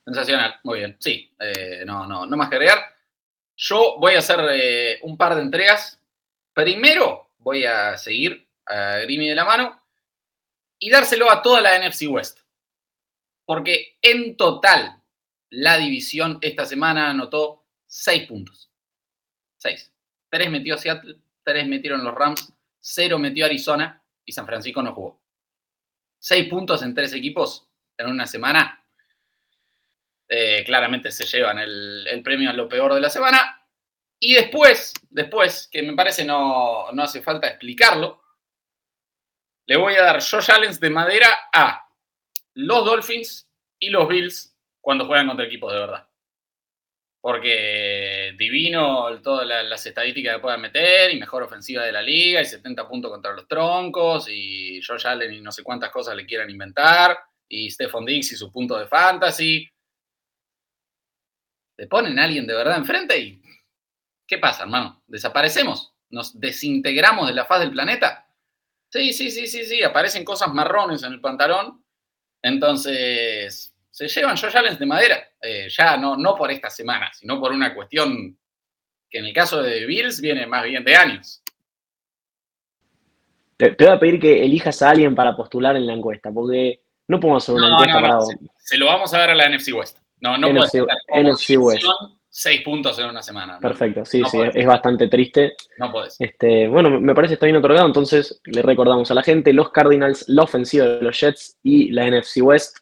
Sensacional, 0.06 0.56
muy 0.64 0.80
bien. 0.80 0.96
Sí, 1.00 1.32
eh, 1.40 1.84
no, 1.86 2.08
no, 2.08 2.26
no 2.26 2.38
más 2.38 2.50
que 2.50 2.56
agregar. 2.56 2.95
Yo 3.58 3.98
voy 4.00 4.16
a 4.16 4.20
hacer 4.20 4.40
eh, 4.52 5.00
un 5.04 5.18
par 5.18 5.36
de 5.36 5.42
entregas. 5.42 6.00
Primero 6.54 7.32
voy 7.38 7.66
a 7.66 7.98
seguir 7.98 8.48
a 8.66 8.98
Grimy 9.00 9.30
de 9.30 9.36
la 9.36 9.46
mano 9.46 9.82
y 10.80 10.90
dárselo 10.90 11.32
a 11.32 11.42
toda 11.42 11.62
la 11.62 11.78
NFC 11.80 12.04
West. 12.10 12.40
Porque 13.46 13.98
en 14.02 14.36
total 14.36 15.02
la 15.50 15.78
división 15.78 16.40
esta 16.42 16.66
semana 16.66 17.10
anotó 17.10 17.66
seis 17.86 18.28
puntos. 18.28 18.72
Seis. 19.58 19.92
Tres 20.30 20.52
metió 20.52 20.78
Seattle, 20.78 21.18
tres 21.44 21.68
metieron 21.68 22.04
los 22.04 22.14
Rams, 22.14 22.52
cero 22.80 23.18
metió 23.20 23.46
Arizona 23.46 24.04
y 24.26 24.32
San 24.32 24.46
Francisco 24.46 24.82
no 24.82 24.94
jugó. 24.94 25.22
Seis 26.20 26.50
puntos 26.50 26.82
en 26.82 26.94
tres 26.94 27.14
equipos 27.14 27.68
en 27.98 28.08
una 28.08 28.28
semana 28.28 28.85
eh, 30.28 30.64
claramente 30.66 31.12
se 31.12 31.26
llevan 31.26 31.60
el, 31.60 32.22
premio 32.24 32.50
a 32.50 32.54
lo 32.54 32.68
peor 32.68 32.94
de 32.94 33.02
la 33.02 33.10
semana. 33.10 33.62
Y 34.20 34.34
después, 34.34 34.94
después, 35.10 35.68
que 35.72 35.84
me 35.84 35.94
parece 35.94 36.26
no, 36.26 36.92
no 36.92 37.04
hace 37.04 37.22
falta 37.22 37.48
explicarlo, 37.48 38.24
le 39.68 39.78
voy 39.78 39.96
a 39.96 40.04
dar 40.04 40.22
Josh 40.22 40.52
Allen 40.52 40.74
de 40.80 40.90
madera 40.90 41.50
a 41.52 41.88
los 42.54 42.86
Dolphins 42.86 43.50
y 43.80 43.90
los 43.90 44.08
Bills 44.08 44.56
cuando 44.80 45.06
juegan 45.06 45.28
contra 45.28 45.46
equipos 45.46 45.74
de 45.74 45.80
verdad. 45.80 46.08
Porque 47.20 48.36
divino 48.38 49.20
todas 49.22 49.48
las 49.48 49.86
estadísticas 49.86 50.36
que 50.36 50.42
puedan 50.42 50.62
meter 50.62 51.12
y 51.12 51.20
mejor 51.20 51.42
ofensiva 51.44 51.84
de 51.84 51.92
la 51.92 52.02
liga 52.02 52.42
y 52.42 52.46
70 52.46 52.88
puntos 52.88 53.12
contra 53.12 53.34
los 53.34 53.48
troncos 53.48 54.28
y 54.30 54.80
Josh 54.82 55.08
Allen 55.08 55.34
y 55.34 55.42
no 55.42 55.52
sé 55.52 55.64
cuántas 55.64 55.90
cosas 55.92 56.16
le 56.16 56.26
quieran 56.26 56.52
inventar 56.52 57.18
y 57.48 57.70
Stephon 57.72 58.06
Diggs 58.06 58.32
y 58.32 58.36
su 58.36 58.52
punto 58.52 58.78
de 58.78 58.88
fantasy 58.88 59.68
te 61.76 61.88
ponen 61.88 62.18
a 62.20 62.24
alguien 62.24 62.48
de 62.48 62.54
verdad 62.54 62.78
enfrente 62.78 63.18
y 63.20 63.42
¿qué 64.26 64.38
pasa, 64.38 64.64
hermano? 64.64 65.04
¿Desaparecemos? 65.08 65.94
¿Nos 66.10 66.40
desintegramos 66.40 67.28
de 67.28 67.34
la 67.34 67.46
faz 67.46 67.60
del 67.60 67.72
planeta? 67.72 68.28
Sí, 68.90 69.12
sí, 69.12 69.30
sí, 69.30 69.48
sí, 69.48 69.66
sí, 69.66 69.84
aparecen 69.84 70.24
cosas 70.24 70.54
marrones 70.54 71.04
en 71.04 71.14
el 71.14 71.22
pantalón. 71.22 71.84
Entonces, 72.42 73.76
se 73.90 74.08
llevan 74.08 74.38
Josh 74.38 74.56
Allen 74.56 74.78
de 74.78 74.86
madera. 74.86 75.18
Eh, 75.42 75.68
ya 75.70 75.98
no, 75.98 76.16
no 76.16 76.36
por 76.36 76.52
esta 76.52 76.70
semana, 76.70 77.12
sino 77.14 77.40
por 77.40 77.52
una 77.52 77.74
cuestión 77.74 78.38
que 79.10 79.20
en 79.20 79.26
el 79.26 79.34
caso 79.34 79.62
de 79.62 79.86
Bills 79.86 80.22
viene 80.22 80.46
más 80.48 80.64
bien 80.64 80.84
de 80.84 80.96
años. 80.96 81.42
Te, 83.58 83.76
voy 83.78 83.88
a 83.88 84.00
pedir 84.00 84.20
que 84.20 84.44
elijas 84.44 84.82
a 84.82 84.92
alguien 84.92 85.16
para 85.16 85.36
postular 85.36 85.76
en 85.76 85.88
la 85.88 85.94
encuesta, 85.94 86.32
porque 86.32 86.82
no 87.08 87.20
podemos 87.20 87.44
hacer 87.44 87.56
una 87.56 87.74
encuesta 87.74 88.02
para... 88.02 88.22
Se, 88.22 88.38
se, 88.58 88.78
lo 88.78 88.88
vamos 88.88 89.14
a 89.14 89.20
dar 89.20 89.30
a 89.32 89.36
la 89.36 89.50
NFC 89.50 89.74
West. 89.74 90.05
No, 90.22 90.38
no 90.38 90.50
NFC, 90.52 90.80
puede 90.80 91.24
NFC 91.24 91.50
West. 91.58 91.84
seis 92.30 92.62
puntos 92.62 92.98
en 93.00 93.06
una 93.08 93.22
semana. 93.22 93.60
Perfecto, 93.60 94.04
sí, 94.04 94.04
sí. 94.04 94.04
división, 94.04 94.04
Seis 94.04 94.04
puntos 94.04 94.04
en 94.04 94.04
una 94.04 94.04
semana. 94.04 94.04
¿no? 94.04 94.04
Perfecto, 94.04 94.06
sí, 94.06 94.20
No 94.22 94.30
sí, 94.30 94.38
podés. 94.38 94.56
es 94.56 94.66
bastante 94.66 95.08
triste. 95.08 95.56
No 95.78 95.92
podés. 95.92 96.16
Este, 96.20 96.68
bueno, 96.68 96.90
me 97.00 97.14
parece 97.16 97.32
que 97.32 97.34
está 97.36 97.46
bien 97.46 97.56
otorgado, 97.58 97.86
entonces 97.88 98.42
le 98.46 98.62
recordamos 98.62 99.10
a 99.12 99.14
la 99.14 99.24
gente, 99.24 99.54
los 99.54 99.72
Cardinals, 99.72 100.26
la 100.28 100.44
ofensiva 100.44 100.86
de 100.86 101.02
los 101.02 101.20
Jets 101.20 101.58
y 101.64 101.92
la 101.92 102.10
NFC 102.10 102.38
West. 102.42 102.78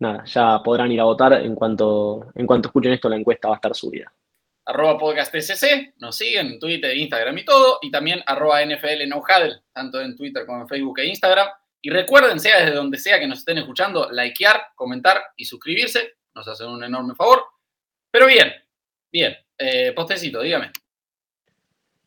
Nada, 0.00 0.24
ya 0.24 0.60
podrán 0.62 0.90
ir 0.92 1.00
a 1.00 1.04
votar 1.04 1.32
en 1.34 1.54
cuanto, 1.54 2.26
en 2.34 2.46
cuanto 2.46 2.68
escuchen 2.68 2.92
esto, 2.92 3.08
la 3.08 3.16
encuesta 3.16 3.48
va 3.48 3.54
a 3.54 3.56
estar 3.56 3.74
subida. 3.74 4.12
arroba 4.66 4.98
podcast 4.98 5.34
SC, 5.34 5.94
nos 5.98 6.16
siguen 6.16 6.46
en 6.48 6.58
Twitter, 6.58 6.96
Instagram 6.96 7.38
y 7.38 7.44
todo, 7.44 7.78
y 7.80 7.90
también 7.90 8.22
arroba 8.26 8.64
NFL 8.64 9.08
No 9.08 9.18
Huddle, 9.18 9.60
tanto 9.72 10.00
en 10.00 10.16
Twitter 10.16 10.44
como 10.46 10.62
en 10.62 10.68
Facebook 10.68 10.98
e 11.00 11.06
Instagram. 11.06 11.48
Y 11.80 11.90
recuerden, 11.90 12.40
sea 12.40 12.60
desde 12.60 12.74
donde 12.74 12.98
sea 12.98 13.20
que 13.20 13.26
nos 13.26 13.40
estén 13.40 13.58
escuchando, 13.58 14.08
likear, 14.10 14.68
comentar 14.74 15.22
y 15.36 15.44
suscribirse, 15.44 16.14
nos 16.34 16.48
hacen 16.48 16.68
un 16.68 16.82
enorme 16.84 17.14
favor. 17.14 17.44
Pero 18.10 18.26
bien, 18.26 18.52
bien, 19.10 19.36
eh, 19.58 19.92
postecito, 19.92 20.40
dígame. 20.40 20.70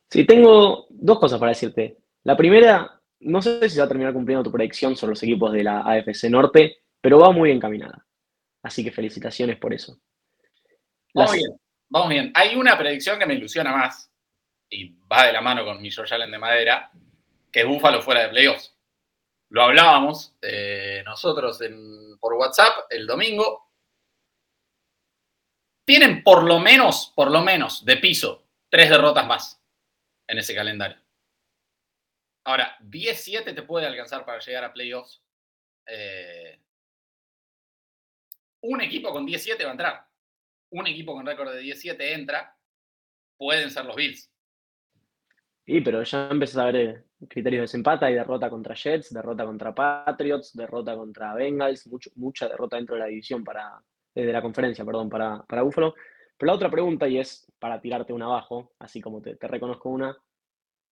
Sí, 0.10 0.26
tengo 0.26 0.88
dos 0.90 1.20
cosas 1.20 1.40
para 1.40 1.52
decirte. 1.52 1.98
La 2.24 2.36
primera, 2.38 3.00
no 3.22 3.42
sé 3.42 3.70
si 3.70 3.78
va 3.78 3.86
a 3.86 3.88
terminar 3.88 4.14
cumpliendo 4.14 4.44
tu 4.44 4.52
predicción 4.52 4.96
sobre 4.96 5.12
los 5.12 5.24
equipos 5.24 5.52
de 5.52 5.64
la 5.64 5.82
AFC 5.82 6.30
Norte, 6.30 6.78
pero 7.02 7.20
va 7.20 7.32
muy 7.32 7.52
encaminada. 7.52 8.06
Así 8.64 8.84
que 8.84 8.92
felicitaciones 8.92 9.58
por 9.58 9.74
eso. 9.74 10.00
Vamos 11.14 11.34
bien, 11.34 11.60
vamos 11.90 12.10
bien. 12.10 12.32
Hay 12.36 12.56
una 12.56 12.78
predicción 12.78 13.18
que 13.20 13.26
me 13.26 13.34
ilusiona 13.34 13.72
más, 13.76 14.12
y 14.70 14.90
va 15.12 15.26
de 15.26 15.34
la 15.34 15.42
mano 15.42 15.64
con 15.66 15.82
mi 15.82 15.90
George 15.92 16.14
Allen 16.14 16.32
de 16.32 16.38
madera, 16.38 16.92
que 17.52 17.62
es 17.62 17.66
Búfalo 17.68 18.02
fuera 18.02 18.24
de 18.24 18.30
playoffs. 18.30 18.76
Lo 19.50 19.64
hablábamos 19.64 20.36
eh, 20.42 21.02
nosotros 21.06 21.62
en- 21.62 22.18
por 22.20 22.34
WhatsApp 22.34 22.86
el 22.90 23.08
domingo. 23.08 23.67
Tienen 25.88 26.22
por 26.22 26.44
lo 26.44 26.60
menos, 26.60 27.14
por 27.16 27.32
lo 27.32 27.40
menos, 27.40 27.86
de 27.86 27.96
piso, 27.96 28.44
tres 28.70 28.90
derrotas 28.90 29.26
más 29.26 29.64
en 30.28 30.38
ese 30.38 30.54
calendario. 30.54 30.98
Ahora, 32.44 32.76
17 32.82 33.54
te 33.54 33.62
puede 33.62 33.88
alcanzar 33.88 34.26
para 34.26 34.40
llegar 34.40 34.66
a 34.66 34.74
playoffs. 34.74 35.24
Eh, 35.86 36.60
un 38.64 38.82
equipo 38.82 39.14
con 39.14 39.26
17 39.26 39.64
va 39.64 39.70
a 39.70 39.72
entrar. 39.72 40.06
Un 40.72 40.88
equipo 40.88 41.14
con 41.14 41.26
récord 41.26 41.54
de 41.54 41.60
17 41.60 42.14
entra. 42.14 42.54
Pueden 43.38 43.72
ser 43.72 43.86
los 43.86 43.96
Bills. 43.96 44.30
Sí, 45.66 45.80
pero 45.80 46.04
ya 46.04 46.28
empezás 46.30 46.58
a 46.58 46.66
ver 46.66 46.76
eh, 46.76 47.04
criterios 47.30 47.60
de 47.60 47.64
desempate, 47.64 48.08
hay 48.08 48.16
derrota 48.16 48.50
contra 48.50 48.76
Jets, 48.76 49.14
derrota 49.14 49.46
contra 49.46 49.74
Patriots, 49.74 50.54
derrota 50.54 50.98
contra 50.98 51.34
Bengals, 51.34 51.90
mucha 52.16 52.50
derrota 52.50 52.76
dentro 52.76 52.96
de 52.96 53.02
la 53.02 53.08
división 53.08 53.46
para, 53.46 53.82
eh, 54.18 54.26
de 54.26 54.34
la 54.34 54.42
conferencia, 54.42 54.84
perdón, 54.84 55.10
para, 55.10 55.44
para 55.44 55.62
Buffalo. 55.62 55.94
Pero 56.38 56.48
la 56.48 56.56
otra 56.56 56.72
pregunta, 56.72 57.08
y 57.08 57.20
es 57.20 57.52
para 57.60 57.80
tirarte 57.80 58.14
una 58.14 58.26
abajo, 58.26 58.74
así 58.80 59.00
como 59.00 59.22
te, 59.22 59.38
reconozco 59.40 59.90
una, 59.90 60.18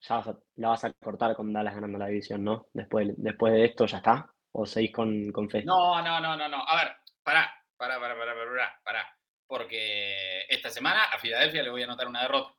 ya 0.01 0.23
la 0.57 0.69
vas 0.69 0.83
a 0.83 0.93
cortar 0.93 1.35
con 1.35 1.51
Dallas 1.51 1.73
ganando 1.73 1.97
la 1.97 2.07
división, 2.07 2.43
¿no? 2.43 2.67
Después, 2.73 3.09
después 3.17 3.53
de 3.53 3.65
esto 3.65 3.87
ya 3.87 3.97
está, 3.97 4.31
o 4.51 4.65
seguís 4.67 4.91
con, 4.91 5.31
con. 5.31 5.47
No, 5.63 6.01
no, 6.03 6.19
no, 6.19 6.37
no, 6.37 6.47
no. 6.47 6.63
A 6.67 6.75
ver, 6.83 6.95
pará, 7.23 7.51
pará, 7.77 7.99
pará, 7.99 8.15
pará, 8.15 8.33
pará, 8.35 8.81
pará. 8.83 9.17
Porque 9.47 10.41
esta 10.49 10.69
semana 10.69 11.03
a 11.05 11.17
Filadelfia 11.17 11.63
le 11.63 11.69
voy 11.69 11.81
a 11.81 11.85
anotar 11.85 12.07
una 12.07 12.21
derrota. 12.21 12.55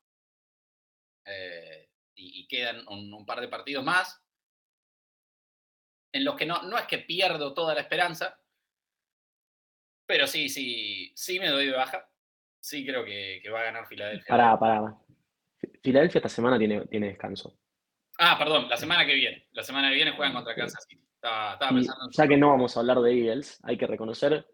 Eh, 1.26 1.88
y, 2.16 2.40
y 2.40 2.46
quedan 2.48 2.86
un, 2.88 3.12
un 3.12 3.26
par 3.26 3.40
de 3.40 3.48
partidos 3.48 3.84
más 3.84 4.20
en 6.16 6.24
los 6.24 6.34
que 6.34 6.46
no, 6.46 6.62
no 6.62 6.78
es 6.78 6.86
que 6.86 6.98
pierdo 6.98 7.52
toda 7.52 7.74
la 7.74 7.82
esperanza, 7.82 8.38
pero 10.06 10.26
sí, 10.26 10.48
sí, 10.48 11.12
sí 11.14 11.38
me 11.38 11.48
doy 11.48 11.66
de 11.66 11.72
baja. 11.76 12.08
Sí 12.60 12.84
creo 12.86 13.04
que, 13.04 13.40
que 13.42 13.50
va 13.50 13.60
a 13.60 13.64
ganar 13.64 13.86
Filadelfia. 13.86 14.26
Pará, 14.28 14.58
pará. 14.58 14.96
Filadelfia 15.82 16.18
esta 16.18 16.28
semana 16.28 16.58
tiene, 16.58 16.86
tiene 16.86 17.08
descanso. 17.08 17.58
Ah, 18.18 18.36
perdón, 18.38 18.68
la 18.68 18.76
semana 18.76 19.04
que 19.06 19.14
viene. 19.14 19.46
La 19.52 19.62
semana 19.62 19.88
que 19.88 19.94
viene 19.96 20.12
juegan 20.12 20.34
contra 20.34 20.54
Kansas 20.54 20.84
City. 20.88 21.02
Estaba, 21.14 21.58
pensando 21.58 22.04
en 22.04 22.10
ya 22.12 22.28
que 22.28 22.36
no 22.36 22.50
vamos 22.50 22.76
a 22.76 22.80
hablar 22.80 23.00
de 23.00 23.12
Eagles, 23.12 23.58
hay 23.62 23.76
que 23.76 23.86
reconocer, 23.86 24.46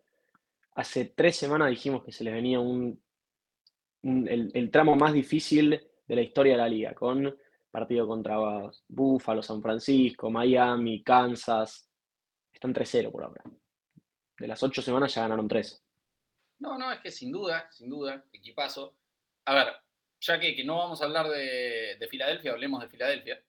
hace 0.74 1.06
tres 1.06 1.36
semanas 1.36 1.68
dijimos 1.70 2.02
que 2.04 2.12
se 2.12 2.24
les 2.24 2.32
venía 2.32 2.60
un, 2.60 3.02
un- 4.02 4.28
el, 4.28 4.50
el 4.54 4.70
tramo 4.70 4.94
más 4.96 5.12
difícil 5.12 5.70
de 6.06 6.14
la 6.16 6.22
historia 6.22 6.52
de 6.52 6.58
la 6.58 6.68
liga, 6.68 6.94
con 6.94 7.34
partido 7.70 8.06
contra 8.06 8.36
Buffalo, 8.88 9.42
San 9.42 9.60
Francisco, 9.62 10.30
Miami, 10.30 11.02
Kansas. 11.02 11.88
Están 12.52 12.72
3-0 12.74 13.10
por 13.10 13.24
ahora. 13.24 13.42
De 14.42 14.48
las 14.48 14.60
ocho 14.64 14.82
semanas 14.82 15.14
ya 15.14 15.22
ganaron 15.22 15.46
tres. 15.46 15.84
No, 16.58 16.76
no, 16.76 16.90
es 16.90 16.98
que 16.98 17.12
sin 17.12 17.30
duda, 17.30 17.70
sin 17.70 17.88
duda, 17.88 18.24
equipazo. 18.32 18.96
A 19.44 19.54
ver, 19.54 19.72
ya 20.18 20.40
que, 20.40 20.56
que 20.56 20.64
no 20.64 20.78
vamos 20.78 21.00
a 21.00 21.04
hablar 21.04 21.28
de, 21.28 21.96
de 21.96 22.08
Filadelfia, 22.08 22.50
hablemos 22.50 22.82
de 22.82 22.88
Filadelfia. 22.88 23.40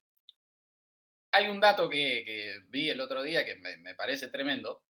Hay 1.32 1.48
un 1.48 1.60
dato 1.60 1.90
que, 1.90 2.24
que 2.24 2.60
vi 2.68 2.92
el 2.92 3.02
otro 3.02 3.24
día 3.24 3.44
que 3.44 3.56
me, 3.56 3.96
parece 3.96 4.28
tremendo. 4.28 4.84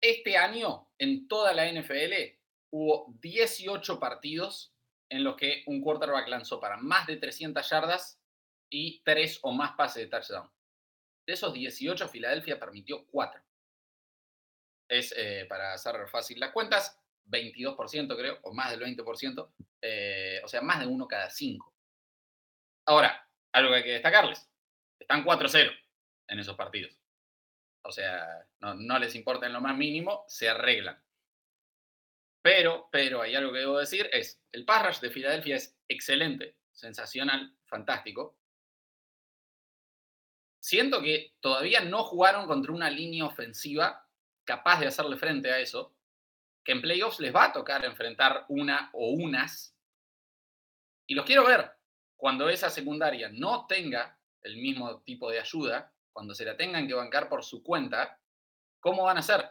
Este 0.00 0.36
año, 0.36 0.88
en 0.98 1.28
toda 1.28 1.52
la 1.52 1.70
NFL, 1.70 2.12
hubo 2.70 3.14
18 3.20 4.00
partidos 4.00 4.74
en 5.08 5.22
los 5.22 5.36
que 5.36 5.62
un 5.66 5.82
quarterback 5.82 6.26
lanzó 6.26 6.58
para 6.58 6.78
más 6.78 7.06
de 7.06 7.18
300 7.18 7.70
yardas 7.70 8.20
y 8.68 9.04
3 9.04 9.38
o 9.42 9.52
más 9.52 9.76
pases 9.76 10.02
de 10.02 10.08
touchdown. 10.08 10.50
De 11.28 11.34
esos 11.34 11.54
18, 11.54 12.08
Filadelfia 12.08 12.58
permitió 12.58 13.06
4 13.06 13.40
es, 14.98 15.14
eh, 15.16 15.46
para 15.48 15.72
hacer 15.72 16.08
fácil 16.08 16.40
las 16.40 16.52
cuentas, 16.52 16.98
22% 17.26 18.16
creo, 18.16 18.38
o 18.42 18.52
más 18.52 18.70
del 18.70 18.80
20%, 18.80 19.52
eh, 19.80 20.40
o 20.44 20.48
sea, 20.48 20.60
más 20.60 20.80
de 20.80 20.86
uno 20.86 21.06
cada 21.06 21.30
cinco. 21.30 21.74
Ahora, 22.86 23.28
algo 23.52 23.70
que 23.70 23.76
hay 23.76 23.82
que 23.84 23.92
destacarles, 23.92 24.50
están 24.98 25.24
4-0 25.24 25.70
en 26.28 26.38
esos 26.38 26.56
partidos. 26.56 26.96
O 27.82 27.92
sea, 27.92 28.46
no, 28.60 28.74
no 28.74 28.98
les 28.98 29.14
importa 29.14 29.46
en 29.46 29.52
lo 29.52 29.60
más 29.60 29.76
mínimo, 29.76 30.24
se 30.28 30.48
arreglan. 30.48 31.02
Pero, 32.42 32.88
pero 32.92 33.22
hay 33.22 33.34
algo 33.34 33.52
que 33.52 33.60
debo 33.60 33.78
decir, 33.78 34.08
es, 34.12 34.42
el 34.52 34.64
pass 34.64 34.86
rush 34.86 35.00
de 35.00 35.10
Filadelfia 35.10 35.56
es 35.56 35.78
excelente, 35.88 36.58
sensacional, 36.72 37.56
fantástico. 37.64 38.38
Siento 40.60 41.02
que 41.02 41.34
todavía 41.40 41.80
no 41.80 42.04
jugaron 42.04 42.46
contra 42.46 42.72
una 42.72 42.90
línea 42.90 43.24
ofensiva 43.24 44.03
capaz 44.44 44.80
de 44.80 44.86
hacerle 44.86 45.16
frente 45.16 45.50
a 45.50 45.58
eso, 45.58 45.94
que 46.62 46.72
en 46.72 46.80
playoffs 46.80 47.20
les 47.20 47.34
va 47.34 47.44
a 47.44 47.52
tocar 47.52 47.84
enfrentar 47.84 48.46
una 48.48 48.90
o 48.92 49.10
unas. 49.10 49.76
Y 51.06 51.14
los 51.14 51.26
quiero 51.26 51.44
ver 51.44 51.70
cuando 52.16 52.48
esa 52.48 52.70
secundaria 52.70 53.28
no 53.28 53.66
tenga 53.66 54.18
el 54.42 54.56
mismo 54.56 55.00
tipo 55.02 55.30
de 55.30 55.40
ayuda, 55.40 55.92
cuando 56.12 56.34
se 56.34 56.44
la 56.44 56.56
tengan 56.56 56.86
que 56.86 56.94
bancar 56.94 57.28
por 57.28 57.44
su 57.44 57.62
cuenta, 57.62 58.18
¿cómo 58.80 59.04
van 59.04 59.16
a 59.16 59.20
hacer? 59.20 59.44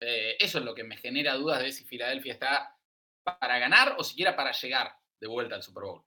Eh, 0.00 0.36
eso 0.38 0.58
es 0.58 0.64
lo 0.64 0.74
que 0.74 0.84
me 0.84 0.96
genera 0.96 1.34
dudas 1.34 1.62
de 1.62 1.72
si 1.72 1.84
Filadelfia 1.84 2.32
está 2.32 2.76
para 3.22 3.58
ganar 3.58 3.96
o 3.98 4.04
siquiera 4.04 4.34
para 4.34 4.52
llegar 4.52 4.94
de 5.20 5.28
vuelta 5.28 5.54
al 5.54 5.62
Super 5.62 5.84
Bowl. 5.84 6.02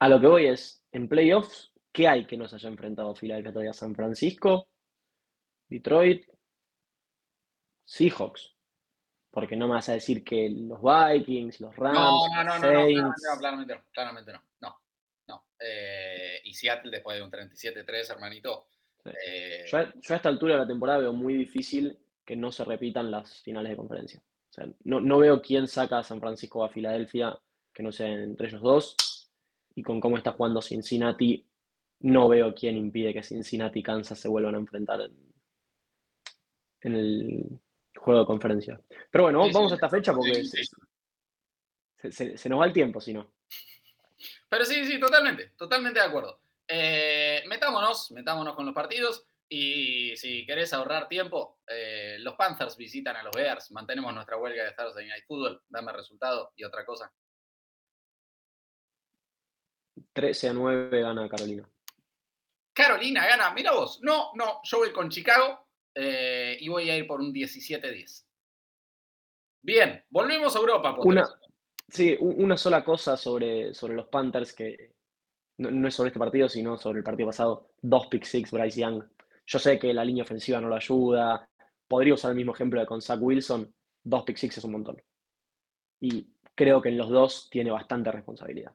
A 0.00 0.08
lo 0.08 0.20
que 0.20 0.26
voy 0.26 0.46
es, 0.46 0.82
en 0.92 1.08
playoffs, 1.08 1.72
¿qué 1.92 2.08
hay 2.08 2.26
que 2.26 2.36
no 2.36 2.48
se 2.48 2.56
haya 2.56 2.68
enfrentado 2.68 3.14
Filadelfia 3.14 3.52
todavía? 3.52 3.72
San 3.72 3.94
Francisco, 3.94 4.68
Detroit, 5.68 6.26
Seahawks. 7.84 8.54
Porque 9.30 9.56
no 9.56 9.68
me 9.68 9.74
vas 9.74 9.88
a 9.88 9.92
decir 9.92 10.24
que 10.24 10.48
los 10.50 10.80
Vikings, 10.82 11.60
los 11.60 11.76
Rams, 11.76 11.98
No, 11.98 12.44
no, 12.44 12.44
no, 12.44 12.58
no, 12.58 13.08
no, 13.08 13.14
claramente 13.38 13.74
no, 13.74 13.82
claramente 13.92 14.32
no, 14.32 14.42
no, 14.62 14.76
no. 15.28 15.44
Eh, 15.60 16.40
y 16.44 16.54
Seattle 16.54 16.90
después 16.90 17.16
de 17.18 17.22
un 17.22 17.30
37-3, 17.30 18.10
hermanito. 18.10 18.68
Eh, 19.04 19.64
Yo, 19.70 19.78
a- 19.78 19.92
yo 20.00 20.14
a 20.14 20.16
esta 20.16 20.28
altura 20.28 20.54
de 20.54 20.60
la 20.60 20.66
temporada 20.66 20.98
veo 21.00 21.12
muy 21.12 21.34
difícil 21.34 21.96
que 22.24 22.36
no 22.36 22.50
se 22.50 22.64
repitan 22.64 23.10
las 23.10 23.40
finales 23.42 23.70
de 23.70 23.76
conferencia. 23.76 24.20
O 24.50 24.52
sea, 24.52 24.66
no, 24.84 25.00
no 25.00 25.18
veo 25.18 25.40
quién 25.42 25.68
saca 25.68 25.98
a 25.98 26.02
San 26.04 26.20
Francisco 26.20 26.60
o 26.60 26.64
a 26.64 26.70
Filadelfia 26.70 27.38
que 27.72 27.82
no 27.82 27.92
sea 27.92 28.08
entre 28.08 28.48
ellos 28.48 28.62
dos. 28.62 28.96
Y 29.74 29.82
con 29.82 30.00
cómo 30.00 30.16
está 30.16 30.32
jugando 30.32 30.60
Cincinnati, 30.62 31.46
no 32.00 32.28
veo 32.28 32.54
quién 32.54 32.76
impide 32.76 33.12
que 33.12 33.22
Cincinnati 33.22 33.80
y 33.80 33.82
Kansas 33.82 34.18
se 34.18 34.28
vuelvan 34.28 34.54
a 34.56 34.58
enfrentar 34.58 35.00
en, 35.02 35.27
en 36.82 36.94
el 36.94 37.60
juego 37.96 38.20
de 38.20 38.26
conferencia. 38.26 38.80
Pero 39.10 39.24
bueno, 39.24 39.44
Sí, 39.46 39.52
vamos 39.52 39.70
sí. 39.70 39.72
a 39.72 39.76
esta 39.76 39.88
fecha 39.88 40.12
porque 40.12 40.34
Sí, 40.34 40.44
se, 40.46 40.64
sí. 40.64 40.70
se- 41.96 42.12
se- 42.12 42.36
se 42.38 42.48
nos 42.48 42.60
va 42.60 42.66
el 42.66 42.72
tiempo, 42.72 43.00
si 43.00 43.12
no. 43.12 43.32
Pero 44.48 44.64
sí, 44.64 44.84
sí, 44.86 44.98
totalmente, 44.98 45.50
totalmente 45.56 46.00
de 46.00 46.06
acuerdo. 46.06 46.40
Eh, 46.66 47.42
metámonos, 47.48 48.10
metámonos 48.12 48.54
con 48.54 48.66
los 48.66 48.74
partidos. 48.74 49.24
Y 49.50 50.14
si 50.16 50.44
querés 50.44 50.72
ahorrar 50.74 51.08
tiempo, 51.08 51.60
eh, 51.66 52.16
los 52.20 52.34
Panthers 52.34 52.76
visitan 52.76 53.16
a 53.16 53.22
los 53.22 53.34
Bears. 53.34 53.70
Mantenemos 53.70 54.12
nuestra 54.12 54.36
huelga 54.36 54.62
de 54.64 54.72
Thursday 54.72 55.06
Night 55.06 55.24
Football. 55.26 55.62
Dame 55.68 55.90
resultado 55.92 56.52
y 56.56 56.64
otra 56.64 56.84
cosa. 56.84 57.10
13 60.12 60.48
a 60.48 60.52
9 60.52 61.00
gana 61.00 61.28
Carolina. 61.28 61.68
Carolina 62.74 63.26
gana. 63.26 63.50
Mira 63.52 63.72
vos. 63.72 64.00
No, 64.02 64.32
no, 64.34 64.60
yo 64.64 64.78
voy 64.78 64.92
con 64.92 65.08
Chicago. 65.08 65.67
Eh, 66.00 66.56
y 66.60 66.68
voy 66.68 66.88
a 66.88 66.96
ir 66.96 67.08
por 67.08 67.20
un 67.20 67.32
17-10. 67.34 68.24
Bien, 69.62 70.04
volvemos 70.10 70.54
a 70.54 70.60
Europa. 70.60 70.96
Una, 71.00 71.28
sí, 71.88 72.16
una 72.20 72.56
sola 72.56 72.84
cosa 72.84 73.16
sobre, 73.16 73.74
sobre 73.74 73.94
los 73.94 74.06
Panthers 74.06 74.52
que 74.52 74.94
no, 75.56 75.88
es 75.88 75.94
sobre 75.94 76.08
este 76.08 76.20
partido, 76.20 76.48
sino 76.48 76.76
sobre 76.76 76.98
el 76.98 77.04
partido 77.04 77.26
pasado. 77.26 77.70
Dos 77.82 78.06
pick 78.06 78.22
six, 78.22 78.52
Bryce 78.52 78.80
Young. 78.80 79.02
Yo 79.44 79.58
sé 79.58 79.76
que 79.76 79.92
la 79.92 80.04
línea 80.04 80.22
ofensiva 80.22 80.60
no 80.60 80.68
lo 80.68 80.76
ayuda. 80.76 81.48
Podría 81.88 82.14
usar 82.14 82.30
el 82.30 82.36
mismo 82.36 82.54
ejemplo 82.54 82.78
de 82.78 82.86
con 82.86 83.02
Zach 83.02 83.18
Wilson. 83.20 83.74
Dos 84.04 84.22
pick 84.22 84.36
six 84.36 84.58
es 84.58 84.64
un 84.64 84.72
montón. 84.72 85.02
Y 86.00 86.28
creo 86.54 86.80
que 86.80 86.90
en 86.90 86.98
los 86.98 87.10
dos 87.10 87.48
tiene 87.50 87.72
bastante 87.72 88.12
responsabilidad. 88.12 88.72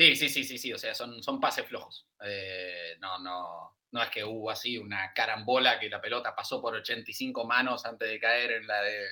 Sí, 0.00 0.16
sí, 0.16 0.30
sí, 0.30 0.44
sí, 0.44 0.56
sí. 0.56 0.72
O 0.72 0.78
sea, 0.78 0.94
son, 0.94 1.22
son 1.22 1.38
pases 1.38 1.66
flojos. 1.66 2.06
Eh, 2.22 2.96
no, 3.00 3.18
no, 3.18 3.76
no 3.90 4.02
es 4.02 4.08
que 4.08 4.24
hubo 4.24 4.50
así 4.50 4.78
una 4.78 5.12
carambola 5.12 5.78
que 5.78 5.90
la 5.90 6.00
pelota 6.00 6.34
pasó 6.34 6.62
por 6.62 6.74
85 6.74 7.44
manos 7.44 7.84
antes 7.84 8.08
de 8.08 8.18
caer 8.18 8.52
en 8.52 8.66
la 8.66 8.80
de 8.80 9.08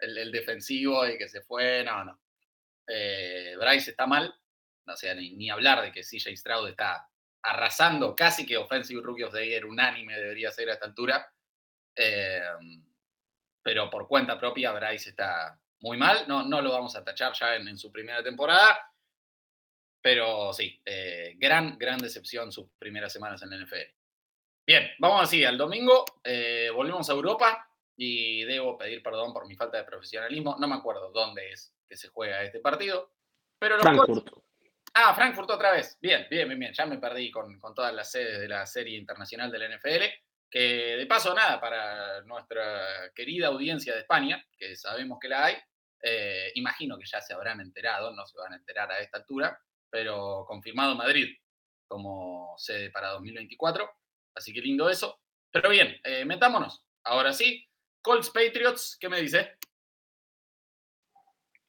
el, 0.00 0.32
defensivo 0.32 1.06
y 1.06 1.16
que 1.16 1.28
se 1.28 1.42
fue. 1.42 1.84
No, 1.84 2.04
no. 2.04 2.20
Eh, 2.88 3.54
Bryce 3.60 3.92
está 3.92 4.08
mal. 4.08 4.34
O 4.88 4.96
sea, 4.96 5.14
ni, 5.14 5.48
hablar 5.50 5.82
de 5.82 5.92
que 5.92 6.02
CJ 6.02 6.36
Stroud 6.36 6.68
está 6.68 7.08
arrasando, 7.40 8.16
casi 8.16 8.44
que 8.44 8.56
Offensive 8.56 9.02
Rookie 9.04 9.22
of 9.22 9.34
the 9.34 9.46
Year 9.46 9.64
unánime 9.64 10.18
debería 10.18 10.50
ser 10.50 10.68
a 10.68 10.72
esta 10.72 10.86
altura. 10.86 11.32
Eh, 11.94 12.42
pero 13.62 13.88
por 13.88 14.08
cuenta 14.08 14.36
propia, 14.36 14.72
Bryce 14.72 15.10
está 15.10 15.60
muy 15.78 15.96
mal. 15.96 16.24
No, 16.26 16.42
no 16.42 16.60
lo 16.60 16.72
vamos 16.72 16.96
a 16.96 17.04
tachar 17.04 17.34
ya 17.34 17.54
en, 17.54 17.78
su 17.78 17.92
primera 17.92 18.20
temporada. 18.20 18.93
Pero 20.04 20.52
sí, 20.52 20.78
eh, 20.84 21.34
gran, 21.38 21.78
gran 21.78 21.98
decepción 21.98 22.52
sus 22.52 22.68
primeras 22.78 23.10
semanas 23.10 23.42
en 23.42 23.48
la 23.48 23.56
NFL. 23.56 23.90
Bien, 24.66 24.90
vamos 24.98 25.22
así, 25.22 25.42
al 25.46 25.56
domingo 25.56 26.04
eh, 26.22 26.68
volvemos 26.74 27.08
a 27.08 27.14
Europa 27.14 27.66
y 27.96 28.44
debo 28.44 28.76
pedir 28.76 29.02
perdón 29.02 29.32
por 29.32 29.46
mi 29.46 29.56
falta 29.56 29.78
de 29.78 29.84
profesionalismo. 29.84 30.56
No 30.60 30.68
me 30.68 30.74
acuerdo 30.74 31.10
dónde 31.10 31.50
es 31.50 31.74
que 31.88 31.96
se 31.96 32.08
juega 32.08 32.42
este 32.42 32.60
partido. 32.60 33.14
Pero 33.58 33.80
Frankfurt. 33.80 34.28
Ah, 34.92 35.14
Frankfurt 35.14 35.50
otra 35.50 35.72
vez. 35.72 35.96
Bien, 36.02 36.26
bien, 36.28 36.48
bien, 36.48 36.60
bien. 36.60 36.72
Ya 36.74 36.84
me 36.84 36.98
perdí 36.98 37.30
con, 37.30 37.58
con 37.58 37.74
todas 37.74 37.94
las 37.94 38.10
sedes 38.10 38.40
de 38.40 38.48
la 38.48 38.66
serie 38.66 38.98
internacional 38.98 39.50
de 39.50 39.58
la 39.58 39.74
NFL. 39.74 40.04
Que 40.50 40.98
de 40.98 41.06
paso, 41.06 41.34
nada, 41.34 41.58
para 41.58 42.20
nuestra 42.24 43.10
querida 43.14 43.46
audiencia 43.46 43.94
de 43.94 44.00
España, 44.00 44.46
que 44.58 44.76
sabemos 44.76 45.18
que 45.18 45.28
la 45.28 45.46
hay, 45.46 45.56
eh, 46.02 46.52
imagino 46.56 46.98
que 46.98 47.06
ya 47.06 47.22
se 47.22 47.32
habrán 47.32 47.62
enterado, 47.62 48.12
no 48.12 48.26
se 48.26 48.36
van 48.36 48.52
a 48.52 48.56
enterar 48.56 48.92
a 48.92 48.98
esta 48.98 49.16
altura, 49.16 49.58
pero 49.94 50.44
confirmado 50.48 50.96
Madrid 50.96 51.28
como 51.86 52.54
sede 52.58 52.90
para 52.90 53.10
2024. 53.10 53.88
Así 54.34 54.52
que 54.52 54.60
lindo 54.60 54.90
eso. 54.90 55.20
Pero 55.52 55.70
bien, 55.70 55.94
eh, 56.02 56.24
metámonos. 56.24 56.84
Ahora 57.04 57.32
sí, 57.32 57.64
Colts 58.02 58.30
Patriots, 58.30 58.96
¿qué 58.98 59.08
me 59.08 59.20
dice? 59.20 59.52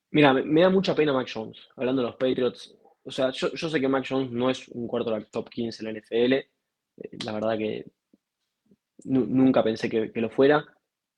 Mira, 0.09 0.33
me, 0.33 0.61
da 0.61 0.71
mucha 0.71 0.95
pena 0.95 1.13
Mac 1.13 1.29
Jones, 1.31 1.69
hablando 1.75 2.01
de 2.01 2.07
los 2.07 2.15
Patriots. 2.15 2.75
O 3.03 3.11
sea, 3.11 3.29
yo, 3.29 3.49
sé 3.49 3.79
que 3.79 3.87
Mac 3.87 4.07
Jones 4.09 4.31
no 4.31 4.49
es 4.49 4.67
un 4.69 4.87
cuarto 4.87 5.11
de 5.11 5.25
top 5.25 5.47
15 5.47 5.85
en 5.85 5.93
la 5.93 5.99
NFL. 5.99 6.33
Eh, 6.33 6.47
la 7.25 7.31
verdad 7.31 7.59
que 7.59 7.85
nunca 9.03 9.63
pensé 9.63 9.87
que, 9.87 10.11
lo 10.15 10.31
fuera. 10.31 10.65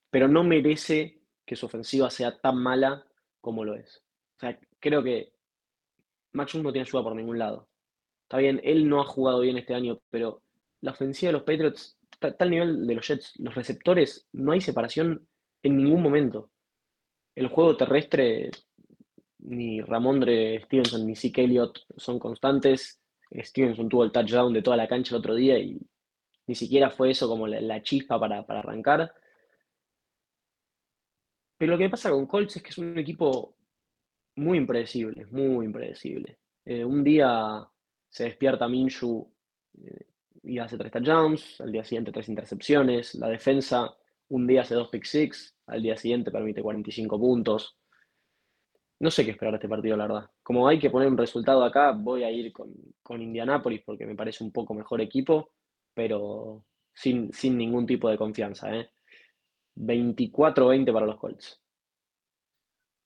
Pero 0.09 0.27
no 0.27 0.43
merece 0.43 1.21
que 1.45 1.55
su 1.55 1.67
ofensiva 1.67 2.09
sea 2.09 2.37
tan 2.37 2.57
mala 2.57 3.07
como 3.39 3.63
lo 3.63 3.75
es. 3.75 4.03
O 4.35 4.39
sea, 4.41 4.59
creo 4.81 5.01
que 5.01 5.37
Jones 6.34 6.63
no 6.63 6.71
tiene 6.71 6.88
ayuda 6.88 7.04
por 7.04 7.15
ningún 7.15 7.39
lado. 7.39 7.67
Está 8.23 8.38
bien, 8.38 8.60
él 8.63 8.88
no 8.89 9.01
ha 9.01 9.06
jugado 9.06 9.41
bien 9.41 9.58
este 9.58 9.73
año, 9.73 9.99
pero 10.10 10.41
la 10.82 10.91
ofensiva 10.91 11.30
de 11.30 11.34
los 11.34 11.43
Patriots 11.43 11.97
está, 12.12 12.36
al 12.39 12.49
nivel 12.49 12.88
de 12.88 12.95
los 12.95 13.08
Jets. 13.08 13.34
Los 13.39 13.56
receptores, 13.56 14.28
no 14.34 14.51
hay 14.51 14.62
separación 14.62 15.28
en 15.63 15.78
ningún 15.78 16.01
momento. 16.01 16.51
El 17.36 17.47
juego 17.47 17.78
terrestre, 17.78 18.51
ni 19.39 19.82
Ramondre 19.82 20.62
Stevenson 20.63 21.06
ni 21.06 21.15
Zeke 21.15 21.43
Elliott 21.43 21.80
son 21.95 22.19
constantes. 22.19 22.99
Stevenson 23.32 23.89
tuvo 23.89 24.04
el 24.04 24.12
touchdown 24.12 24.54
de 24.54 24.62
toda 24.62 24.78
la 24.78 24.88
cancha 24.88 25.15
el 25.15 25.19
otro 25.19 25.36
día 25.36 25.60
y 25.60 25.80
ni 26.47 26.56
siquiera 26.56 26.89
fue 26.89 27.12
eso 27.12 27.28
como 27.28 27.45
la, 27.47 27.84
chispa 27.84 28.19
para, 28.19 28.39
arrancar. 28.39 29.13
Pero 31.58 31.73
lo 31.73 31.78
que 31.78 31.89
pasa 31.89 32.10
con 32.10 32.25
Colts 32.25 32.58
es 32.58 32.63
que 32.63 32.69
es 32.69 32.78
un 32.78 32.97
equipo 32.97 33.57
muy 34.38 34.58
impredecible, 34.58 35.26
muy 35.32 35.65
impredecible. 35.65 36.38
Eh, 36.65 36.84
un 36.86 37.04
día 37.04 37.67
se 38.10 38.26
despierta 38.26 38.67
Minshu 38.67 39.28
eh, 39.84 40.06
y 40.43 40.60
hace 40.60 40.78
tres 40.78 40.91
touchdowns, 40.91 41.60
al 41.62 41.71
día 41.71 41.84
siguiente 41.84 42.12
tres 42.12 42.30
intercepciones, 42.30 43.15
la 43.15 43.30
defensa 43.30 43.95
un 44.30 44.45
día 44.45 44.62
hace 44.62 44.76
dos 44.76 44.89
pick 44.89 45.06
six, 45.06 45.56
al 45.67 45.82
día 45.82 45.97
siguiente 45.97 46.32
permite 46.32 46.62
45 46.62 47.19
puntos. 47.19 47.78
No 49.00 49.12
sé 49.12 49.23
qué 49.23 49.32
esperar 49.32 49.54
de 49.54 49.58
este 49.58 49.69
partido, 49.69 49.95
la 49.95 50.08
verdad. 50.08 50.30
Como 50.41 50.67
hay 50.67 50.80
que 50.80 50.89
poner 50.89 51.08
un 51.08 51.17
resultado 51.17 51.63
acá, 51.63 51.91
voy 51.91 52.23
a 52.23 52.32
ir 52.32 52.52
con, 52.52 52.73
con 53.04 53.21
Indianapolis 53.21 53.84
porque 53.86 54.06
me 54.06 54.15
parece 54.15 54.43
un 54.43 54.52
poco 54.52 54.73
mejor 54.73 55.02
equipo, 55.02 55.52
pero 55.93 56.65
sin, 56.93 57.32
sin 57.32 57.58
ningún 57.58 57.86
tipo 57.86 58.10
de 58.10 58.17
confianza. 58.17 58.76
¿eh? 58.76 58.89
24-20 59.76 60.91
para 60.91 61.06
los 61.06 61.17
Colts. 61.17 61.62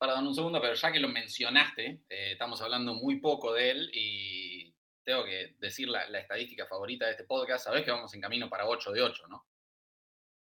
Perdón 0.01 0.25
un 0.25 0.33
segundo, 0.33 0.59
pero 0.59 0.73
ya 0.73 0.91
que 0.91 0.99
lo 0.99 1.09
mencionaste, 1.09 2.05
eh, 2.09 2.31
estamos 2.31 2.59
hablando 2.63 2.95
muy 2.95 3.19
poco 3.19 3.53
de 3.53 3.69
él 3.69 3.91
y 3.93 4.73
tengo 5.03 5.23
que 5.23 5.55
decir 5.59 5.87
la, 5.89 6.05
estadística 6.05 6.65
favorita 6.65 7.05
de 7.05 7.11
este 7.11 7.23
podcast, 7.23 7.65
sabés 7.65 7.85
que 7.85 7.91
vamos 7.91 8.11
en 8.15 8.21
camino 8.21 8.49
para 8.49 8.67
8 8.67 8.93
de 8.93 9.03
8, 9.03 9.27
¿no? 9.27 9.45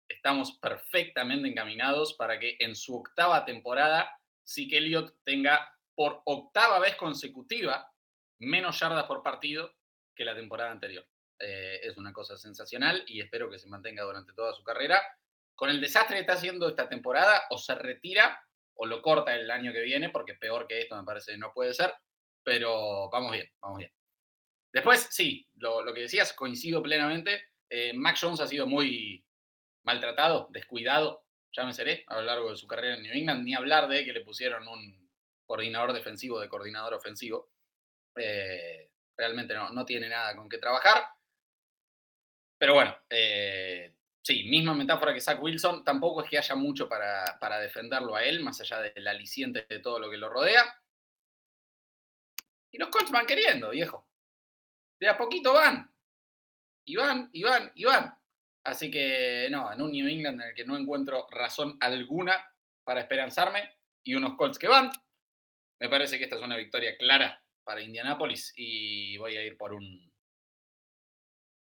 Estamos 0.08 0.58
perfectamente 0.58 1.50
encaminados 1.50 2.14
para 2.14 2.40
que 2.40 2.56
en 2.62 2.78
su 2.78 2.96
octava 2.96 3.44
temporada, 3.44 4.18
Zeke 4.48 4.78
Elliott 4.78 5.18
tenga 5.26 5.70
por 5.96 6.22
octava 6.24 6.80
vez 6.80 6.96
consecutiva 6.96 7.92
menos 8.40 8.80
yardas 8.80 9.04
por 9.04 9.22
partido 9.22 9.76
que 10.16 10.24
la 10.24 10.34
temporada 10.34 10.72
anterior. 10.72 11.06
Eh, 11.38 11.82
es 11.84 11.98
una 11.98 12.14
cosa 12.14 12.38
sensacional 12.38 13.04
y 13.06 13.20
espero 13.20 13.52
que 13.52 13.60
se 13.60 13.68
mantenga 13.68 14.04
durante 14.04 14.32
toda 14.32 14.54
su 14.54 14.64
carrera. 14.64 15.02
Con 15.56 15.70
el 15.70 15.82
desastre 15.82 16.16
que 16.16 16.22
está 16.22 16.34
haciendo 16.36 16.70
esta 16.70 16.88
temporada, 16.88 17.44
o 17.50 17.58
se 17.58 17.76
retira 17.76 18.42
o 18.82 18.86
lo 18.88 19.00
corta 19.00 19.36
el 19.36 19.52
año 19.52 19.72
que 19.72 19.82
viene, 19.82 20.10
porque 20.10 20.34
peor 20.34 20.66
que 20.66 20.82
esto 20.82 20.98
me 20.98 21.04
parece 21.04 21.38
no 21.38 21.54
puede 21.54 21.72
ser, 21.72 21.94
pero 22.44 23.12
vamos 23.12 23.32
bien, 23.32 23.48
vamos 23.62 23.78
bien. 23.78 23.92
Después, 24.74 25.08
sí, 25.12 25.48
lo, 25.58 25.86
que 25.94 26.02
decías, 26.02 26.34
coincido 26.34 26.82
plenamente. 26.82 27.44
Eh, 27.70 27.94
Mac 27.94 28.18
Jones 28.20 28.40
ha 28.40 28.48
sido 28.48 28.66
muy 28.66 29.24
maltratado, 29.84 30.48
descuidado, 30.50 31.26
ya 31.56 31.64
me 31.64 31.74
seré, 31.74 32.04
a 32.08 32.16
lo 32.16 32.22
largo 32.24 32.50
de 32.50 32.58
su 32.58 32.66
carrera 32.66 32.96
en 32.96 33.04
New 33.04 33.14
England, 33.14 33.44
ni 33.44 33.54
hablar 33.54 33.88
de 33.88 34.04
que 34.04 34.14
le 34.14 34.22
pusieron 34.22 34.68
un 34.68 35.12
coordinador 35.46 35.94
defensivo 35.94 36.40
de 36.40 36.50
coordinador 36.50 36.96
ofensivo. 36.96 37.52
Eh, 38.16 38.90
realmente 39.16 39.54
no, 39.54 39.70
no 39.70 39.86
tiene 39.86 40.10
nada 40.10 40.36
con 40.36 40.50
qué 40.50 40.58
trabajar. 40.58 41.04
Pero 42.58 42.74
bueno, 42.74 42.98
eh, 43.12 43.94
sí, 44.22 44.44
misma 44.50 44.74
metáfora 44.74 45.14
que 45.14 45.22
Zach 45.22 45.42
Wilson, 45.42 45.84
tampoco 45.84 46.24
es 46.24 46.30
que 46.30 46.38
haya 46.38 46.56
mucho 46.56 46.88
para, 46.88 47.38
para 47.40 47.60
defenderlo 47.60 48.16
a 48.16 48.24
él, 48.24 48.42
más 48.42 48.60
allá 48.62 48.80
del 48.80 49.08
aliciente 49.08 49.66
de 49.70 49.80
todo 49.80 50.00
lo 50.00 50.10
que 50.10 50.18
lo 50.18 50.30
rodea. 50.30 50.64
Y 52.72 52.78
los 52.78 52.90
Colts 52.90 53.12
van 53.12 53.26
queriendo, 53.26 53.72
viejo 53.72 54.08
de 55.02 55.10
a 55.10 55.18
poquito 55.18 55.54
van. 55.54 55.92
Y 56.86 56.96
van, 56.96 57.30
y 57.34 57.44
van, 57.44 57.72
y 57.76 57.84
van. 57.84 58.16
Así 58.64 58.92
que 58.92 59.48
no, 59.50 59.74
en 59.74 59.82
un 59.82 59.92
New 59.92 60.08
England 60.08 60.40
en 60.40 60.50
el 60.50 60.56
que 60.56 60.64
no 60.64 60.78
encuentro 60.78 61.28
razón 61.32 61.78
alguna 61.82 62.34
para 62.84 63.02
esperanzarme 63.02 63.78
y 64.04 64.14
unos 64.14 64.38
Colts 64.38 64.60
que 64.60 64.68
van, 64.68 64.92
me 65.80 65.90
parece 65.90 66.18
que 66.18 66.26
esta 66.26 66.36
es 66.36 66.44
una 66.44 66.56
victoria 66.56 66.96
clara 66.98 67.44
para 67.64 67.82
Indianapolis 67.82 68.54
y 68.56 69.18
voy 69.18 69.36
a 69.36 69.44
ir 69.44 69.58
por 69.58 69.74
un 69.74 70.12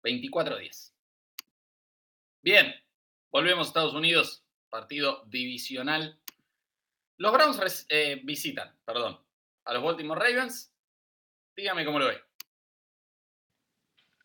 24-10. 0.03 0.92
Bien, 2.43 2.75
volvemos 3.31 3.67
a 3.67 3.69
Estados 3.69 3.95
Unidos, 3.95 4.45
partido 4.69 5.25
divisional. 5.27 6.21
Los 7.19 7.33
Browns 7.33 7.87
eh, 7.89 8.21
visitan, 8.25 8.77
perdón, 8.85 9.19
a 9.65 9.75
los 9.75 9.83
Baltimore 9.83 10.21
Ravens. 10.21 10.75
Dígame 11.57 11.85
cómo 11.85 11.99
lo 11.99 12.09
ve 12.09 12.21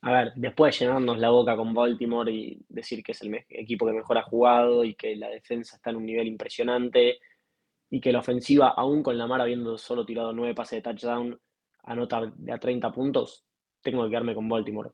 a 0.08 0.12
ver, 0.12 0.34
después 0.36 0.80
de 0.80 0.86
llenarnos 0.86 1.18
la 1.18 1.30
boca 1.32 1.58
con 1.58 1.74
Baltimore 1.74 2.32
y 2.32 2.58
decir 2.70 3.04
que 3.04 3.12
es 3.14 3.22
el 3.24 3.44
equipo 3.50 3.86
que 3.86 3.94
mejor 3.94 4.18
ha 4.18 4.24
jugado 4.24 4.84
y 4.84 4.96
que 4.96 5.16
la 5.16 5.28
defensa 5.30 5.76
está 5.76 5.90
en 5.90 5.98
un 5.98 6.06
nivel 6.06 6.28
impresionante 6.28 7.20
y 7.90 8.00
que 8.00 8.12
la 8.12 8.20
ofensiva, 8.20 8.70
aún 8.70 9.04
con 9.04 9.18
Lamar 9.18 9.42
habiendo 9.42 9.78
solo 9.78 10.06
tirado 10.06 10.32
nueve 10.34 10.56
pases 10.56 10.78
de 10.78 10.82
touchdown, 10.84 11.40
anota 11.84 12.32
de 12.36 12.54
a 12.54 12.58
30 12.58 12.92
puntos, 12.92 13.46
tengo 13.82 14.04
que 14.04 14.10
quedarme 14.10 14.36
con 14.36 14.48
Baltimore. 14.48 14.92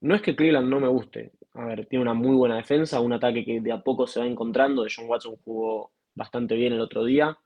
No 0.00 0.14
es 0.14 0.22
que 0.22 0.36
Cleveland 0.36 0.68
no 0.68 0.80
me 0.80 0.88
guste. 0.88 1.32
A 1.54 1.64
ver, 1.64 1.86
tiene 1.86 2.02
una 2.02 2.14
muy 2.14 2.36
buena 2.36 2.56
defensa, 2.56 3.00
un 3.00 3.12
ataque 3.12 3.44
que 3.44 3.60
de 3.60 3.72
a 3.72 3.82
poco 3.82 4.06
se 4.06 4.20
va 4.20 4.26
encontrando. 4.26 4.84
De 4.84 4.92
John 4.94 5.08
Watson 5.08 5.36
jugó 5.44 5.92
bastante 6.14 6.54
bien 6.54 6.72
el 6.72 6.80
otro 6.80 7.04
día, 7.04 7.38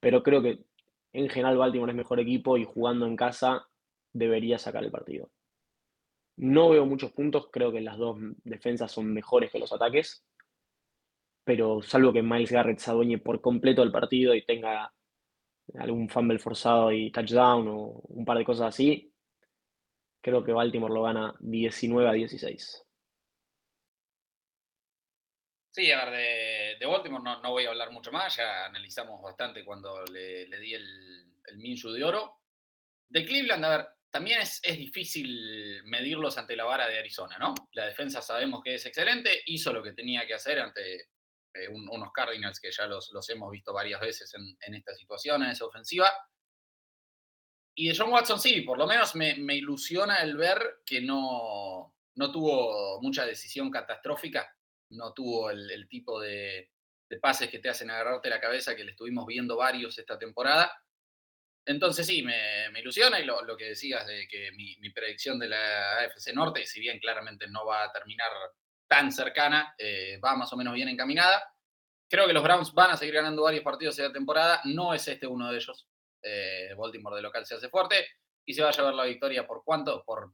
pero 0.00 0.22
creo 0.22 0.42
que 0.42 0.64
en 1.12 1.28
general 1.28 1.56
Baltimore 1.56 1.92
es 1.92 1.96
mejor 1.96 2.20
equipo 2.20 2.56
y 2.56 2.64
jugando 2.64 3.06
en 3.06 3.16
casa 3.16 3.66
debería 4.12 4.58
sacar 4.58 4.84
el 4.84 4.90
partido. 4.90 5.30
No 6.36 6.70
veo 6.70 6.86
muchos 6.86 7.12
puntos, 7.12 7.48
creo 7.50 7.72
que 7.72 7.80
las 7.80 7.98
dos 7.98 8.16
defensas 8.44 8.92
son 8.92 9.12
mejores 9.12 9.50
que 9.50 9.58
los 9.58 9.72
ataques, 9.72 10.24
pero 11.44 11.82
salvo 11.82 12.12
que 12.12 12.22
Miles 12.22 12.52
Garrett 12.52 12.78
se 12.78 12.90
adueñe 12.90 13.18
por 13.18 13.40
completo 13.40 13.80
del 13.82 13.90
partido 13.90 14.34
y 14.34 14.44
tenga 14.44 14.92
algún 15.78 16.08
fumble 16.08 16.38
forzado 16.38 16.92
y 16.92 17.10
touchdown 17.10 17.66
o 17.68 18.02
un 18.08 18.24
par 18.24 18.38
de 18.38 18.44
cosas 18.44 18.68
así, 18.68 19.12
creo 20.20 20.44
que 20.44 20.52
Baltimore 20.52 20.92
lo 20.92 21.02
gana 21.02 21.34
19 21.40 22.08
a 22.08 22.12
16. 22.12 22.84
Sí, 25.70 25.92
a 25.92 26.04
ver, 26.06 26.78
de, 26.78 26.86
Baltimore 26.86 27.22
no, 27.22 27.50
voy 27.50 27.64
a 27.64 27.68
hablar 27.68 27.92
mucho 27.92 28.10
más, 28.10 28.36
ya 28.36 28.66
analizamos 28.66 29.22
bastante 29.22 29.64
cuando 29.64 30.02
le, 30.06 30.46
di 30.58 30.74
el, 30.74 31.32
el 31.46 31.58
Minshu 31.58 31.92
de 31.92 32.04
oro. 32.04 32.40
De 33.08 33.24
Cleveland, 33.24 33.64
a 33.64 33.76
ver, 33.76 33.88
también 34.10 34.40
es, 34.40 34.60
difícil 34.62 35.82
medirlos 35.84 36.38
ante 36.38 36.56
la 36.56 36.64
vara 36.64 36.88
de 36.88 36.98
Arizona, 36.98 37.36
¿no? 37.38 37.54
La 37.72 37.86
defensa 37.86 38.22
sabemos 38.22 38.62
que 38.62 38.74
es 38.74 38.86
excelente, 38.86 39.42
hizo 39.46 39.72
lo 39.72 39.82
que 39.82 39.92
tenía 39.92 40.26
que 40.26 40.34
hacer 40.34 40.58
ante 40.58 40.96
eh, 41.54 41.68
unos 41.68 42.12
Cardinals 42.12 42.60
que 42.60 42.70
ya 42.70 42.86
los, 42.86 43.10
hemos 43.28 43.50
visto 43.50 43.72
varias 43.72 44.00
veces 44.00 44.32
en, 44.34 44.56
en 44.60 44.74
esta 44.74 44.94
situación, 44.94 45.42
en 45.42 45.50
esa 45.50 45.66
ofensiva. 45.66 46.10
Y 47.80 47.86
de 47.86 47.96
John 47.96 48.10
Watson 48.10 48.40
sí, 48.40 48.62
por 48.62 48.76
lo 48.76 48.88
menos 48.88 49.14
me, 49.14 49.36
ilusiona 49.54 50.16
el 50.16 50.36
ver 50.36 50.80
que 50.84 51.00
no, 51.00 51.94
no 52.16 52.32
tuvo 52.32 53.00
mucha 53.00 53.24
decisión 53.24 53.70
catastrófica, 53.70 54.52
no 54.90 55.12
tuvo 55.12 55.50
el, 55.50 55.88
tipo 55.88 56.20
de, 56.20 56.72
pases 57.22 57.48
que 57.48 57.60
te 57.60 57.68
hacen 57.68 57.88
agarrarte 57.88 58.30
la 58.30 58.40
cabeza 58.40 58.74
que 58.74 58.82
le 58.82 58.90
estuvimos 58.90 59.24
viendo 59.26 59.56
varios 59.56 59.96
esta 59.96 60.18
temporada. 60.18 60.72
Entonces 61.64 62.04
sí, 62.04 62.24
me, 62.24 62.76
ilusiona 62.80 63.20
y 63.20 63.24
lo, 63.24 63.56
que 63.56 63.66
decías 63.66 64.04
de 64.08 64.26
que 64.26 64.50
mi, 64.50 64.90
predicción 64.90 65.38
de 65.38 65.50
la 65.50 66.00
AFC 66.00 66.34
Norte, 66.34 66.66
si 66.66 66.80
bien 66.80 66.98
claramente 66.98 67.46
no 67.46 67.64
va 67.64 67.84
a 67.84 67.92
terminar 67.92 68.32
tan 68.88 69.12
cercana, 69.12 69.76
eh, 69.78 70.18
va 70.18 70.34
más 70.34 70.52
o 70.52 70.56
menos 70.56 70.74
bien 70.74 70.88
encaminada. 70.88 71.44
Creo 72.08 72.26
que 72.26 72.32
los 72.32 72.42
Browns 72.42 72.74
van 72.74 72.90
a 72.90 72.96
seguir 72.96 73.14
ganando 73.14 73.44
varios 73.44 73.62
partidos 73.62 73.96
esta 73.96 74.12
temporada, 74.12 74.62
no 74.64 74.94
es 74.94 75.06
este 75.06 75.28
uno 75.28 75.52
de 75.52 75.58
ellos. 75.58 75.86
Eh, 76.22 76.74
Baltimore 76.76 77.16
de 77.16 77.22
local 77.22 77.46
se 77.46 77.54
hace 77.54 77.68
fuerte 77.68 78.06
y 78.44 78.54
se 78.54 78.62
va 78.62 78.70
a 78.70 78.72
llevar 78.72 78.94
la 78.94 79.04
victoria 79.04 79.46
por 79.46 79.62
cuánto? 79.64 80.04
Por 80.04 80.32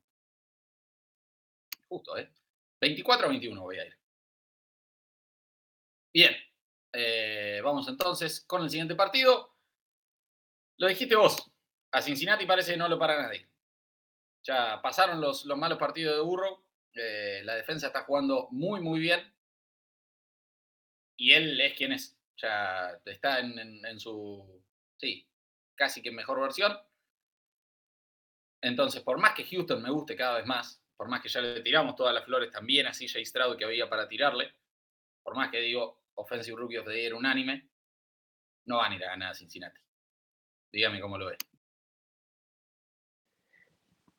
justo, 1.88 2.16
¿eh? 2.16 2.32
24 2.80 3.28
21 3.28 3.60
voy 3.60 3.78
a 3.78 3.86
ir. 3.86 3.98
Bien, 6.12 6.34
eh, 6.92 7.60
vamos 7.64 7.88
entonces 7.88 8.44
con 8.46 8.62
el 8.62 8.70
siguiente 8.70 8.94
partido. 8.94 9.54
Lo 10.78 10.88
dijiste 10.88 11.16
vos. 11.16 11.50
A 11.92 12.02
Cincinnati 12.02 12.46
parece 12.46 12.72
que 12.72 12.76
no 12.76 12.88
lo 12.88 12.98
para 12.98 13.22
nadie. 13.22 13.48
Ya 14.42 14.80
pasaron 14.82 15.20
los, 15.20 15.44
los 15.44 15.58
malos 15.58 15.78
partidos 15.78 16.16
de 16.16 16.22
Burro. 16.22 16.64
Eh, 16.94 17.42
la 17.44 17.56
defensa 17.56 17.88
está 17.88 18.04
jugando 18.04 18.48
muy, 18.50 18.80
muy 18.80 19.00
bien. 19.00 19.34
Y 21.16 21.32
él 21.32 21.60
es 21.60 21.74
quien 21.74 21.92
es. 21.92 22.16
Ya 22.36 23.00
está 23.04 23.38
en, 23.38 24.00
su, 24.00 24.62
sí, 24.96 25.28
casi 25.74 26.02
que 26.02 26.10
mejor 26.10 26.40
versión. 26.40 26.76
Entonces, 28.60 29.02
por 29.02 29.18
más 29.18 29.34
que 29.34 29.44
Houston 29.44 29.82
me 29.82 29.90
guste 29.90 30.16
cada 30.16 30.38
vez 30.38 30.46
más, 30.46 30.82
por 30.96 31.08
más 31.08 31.20
que 31.20 31.28
ya 31.28 31.40
le 31.40 31.60
tiramos 31.60 31.96
todas 31.96 32.14
las 32.14 32.24
flores 32.24 32.50
también 32.50 32.86
a 32.86 32.92
CJ 32.92 33.24
Stroud 33.24 33.56
que 33.56 33.64
había 33.64 33.88
para 33.88 34.08
tirarle, 34.08 34.54
por 35.22 35.36
más 35.36 35.50
que 35.50 35.60
digo 35.60 36.02
Offensive 36.14 36.56
Rookie 36.56 36.78
of 36.78 36.86
the 36.86 36.94
Year 36.94 37.14
unánime, 37.14 37.68
no 38.66 38.78
van 38.78 38.92
a 38.92 38.96
ir 38.96 39.04
a 39.04 39.08
ganar 39.08 39.32
a 39.32 39.34
Cincinnati. 39.34 39.80
Dígame 40.72 41.00
cómo 41.00 41.18
lo 41.18 41.26
ves. 41.26 41.38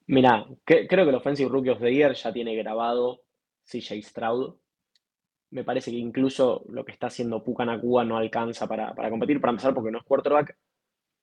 Mira, 0.08 0.46
creo 0.63 0.88
que 0.88 1.10
el 1.10 1.15
Offensive 1.15 1.50
Rookie 1.50 1.70
of 1.70 1.80
the 1.80 1.91
Year 1.91 2.13
ya 2.13 2.32
tiene 2.32 2.56
grabado 2.56 3.24
CJ 3.63 4.02
Stroud. 4.04 4.56
Me 5.52 5.63
parece 5.63 5.91
que 5.91 5.98
incluso 5.98 6.63
lo 6.70 6.86
que 6.86 6.91
está 6.91 7.08
haciendo 7.08 7.44
Puka 7.44 7.65
Nakua 7.65 8.04
no 8.04 8.18
alcanza 8.18 8.68
para, 8.68 8.94
competir, 9.10 9.41
para 9.41 9.52
empezar 9.52 9.74
porque 9.74 9.91
no 9.91 10.00
es 10.00 10.04
quarterback, 10.04 10.58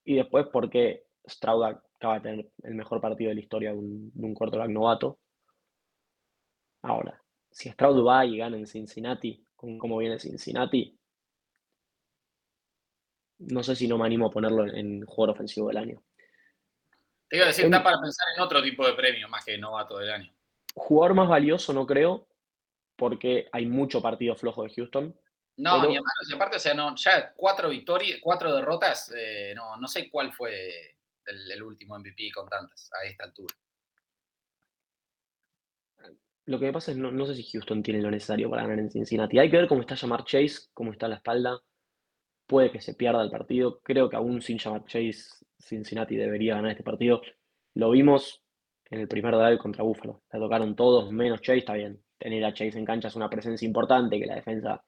y 0.05 0.17
después 0.17 0.47
porque 0.53 1.05
Stroud 1.29 1.65
acaba 1.65 2.15
de 2.15 2.21
tener 2.21 2.51
el 2.62 2.75
mejor 2.75 3.01
partido 3.01 3.29
de 3.29 3.37
la 3.37 3.41
historia 3.41 3.73
de 3.73 3.79
un, 3.79 4.11
de 4.12 4.27
un 4.27 4.35
quarterback 4.35 4.71
novato. 4.71 5.19
Ahora, 6.83 7.23
si 7.51 7.71
Stroud 7.71 8.05
va 8.05 8.25
y 8.27 8.38
gana 8.38 8.57
en 8.57 8.67
Cincinnati, 8.67 9.47
con 9.55 9.79
cómo 9.79 9.99
viene 9.99 10.19
Cincinnati, 10.19 10.99
no 13.38 13.62
sé 13.62 13.77
si 13.77 13.88
no 13.88 13.99
me 13.99 14.07
animo 14.07 14.27
a 14.27 14.31
ponerlo 14.31 14.67
en, 14.67 15.05
jugador 15.05 15.35
ofensivo 15.35 15.69
del 15.69 15.77
año. 15.77 16.03
Te 17.29 17.37
iba 17.37 17.47
a 17.47 17.49
decir, 17.49 17.65
está 17.65 17.83
para 17.83 18.01
pensar 18.01 18.27
en 18.37 18.43
otro 18.43 18.62
tipo 18.62 18.87
de 18.87 18.95
premio 18.95 19.29
más 19.29 19.45
que 19.45 19.59
novato 19.59 19.99
del 19.99 20.11
año. 20.11 20.33
Jugador 20.75 21.15
más 21.15 21.29
valioso, 21.29 21.73
no 21.73 21.87
creo, 21.87 22.27
porque 22.97 23.49
hay 23.53 23.67
mucho 23.67 24.03
partido 24.03 24.35
flojo 24.37 24.65
de 24.65 24.73
Houston. 24.75 25.19
No, 25.62 25.87
ni 25.87 25.96
aparte, 25.96 26.57
o 26.57 26.61
sea, 26.61 26.75
no, 26.75 26.94
ya 26.96 27.33
cuatro 27.35 27.68
victorias, 27.68 28.18
cuatro 28.20 28.55
derrotas, 28.55 29.12
eh, 29.16 29.53
no, 29.55 29.77
no 29.77 29.87
sé 29.87 30.11
cuál 30.11 30.33
fue 30.33 30.96
el, 31.25 31.62
último 31.62 31.98
MVP 31.98 32.33
con 32.35 32.48
tantas 32.48 32.90
a 32.92 33.07
esta 33.07 33.25
altura. 33.25 33.55
Lo 36.46 36.59
que 36.59 36.66
me 36.66 36.72
pasa 36.72 36.90
es 36.90 36.96
no, 36.96 37.12
no 37.12 37.27
sé 37.27 37.37
si 37.37 37.44
Houston 37.44 37.83
tiene 37.83 38.03
lo 38.03 38.11
necesario 38.11 38.51
para 38.51 38.62
ganar 38.62 38.81
en 38.81 38.90
Cincinnati. 38.90 39.38
Hay 39.38 39.51
que 39.51 39.57
ver 39.57 39.68
cómo 39.68 39.83
está 39.83 39.94
llamar 39.94 40.25
Chase, 40.25 40.68
cómo 40.75 40.90
está 40.90 41.07
la 41.07 41.16
espalda 41.16 41.61
puede 42.53 42.70
que 42.70 42.81
se 42.83 42.94
pierda 42.94 43.22
el 43.22 43.31
partido. 43.31 43.81
Creo 43.83 44.11
que 44.11 44.16
aún 44.16 44.42
sin 44.42 44.59
llamar 44.59 44.85
Chase, 44.85 45.46
Cincinnati 45.59 46.16
debería 46.16 46.57
ganar 46.57 46.72
este 46.72 46.83
partido. 46.83 47.22
Lo 47.75 47.90
vimos 47.90 48.42
en 48.90 49.01
el 49.01 49.09
primer 49.09 49.35
drive 49.35 49.59
contra 49.59 49.83
Buffalo. 49.85 50.22
Le 50.31 50.38
tocaron 50.38 50.77
todos, 50.77 51.11
menos 51.11 51.40
Chase, 51.40 51.61
está 51.61 51.72
bien. 51.72 52.03
Tener 52.18 52.44
a 52.44 52.53
Chase 52.53 52.79
en 52.79 52.85
cancha 52.85 53.09
es 53.09 53.16
una 53.16 53.31
presencia 53.31 53.64
importante, 53.66 54.18
que 54.18 54.27
la 54.27 54.35
defensa 54.35 54.85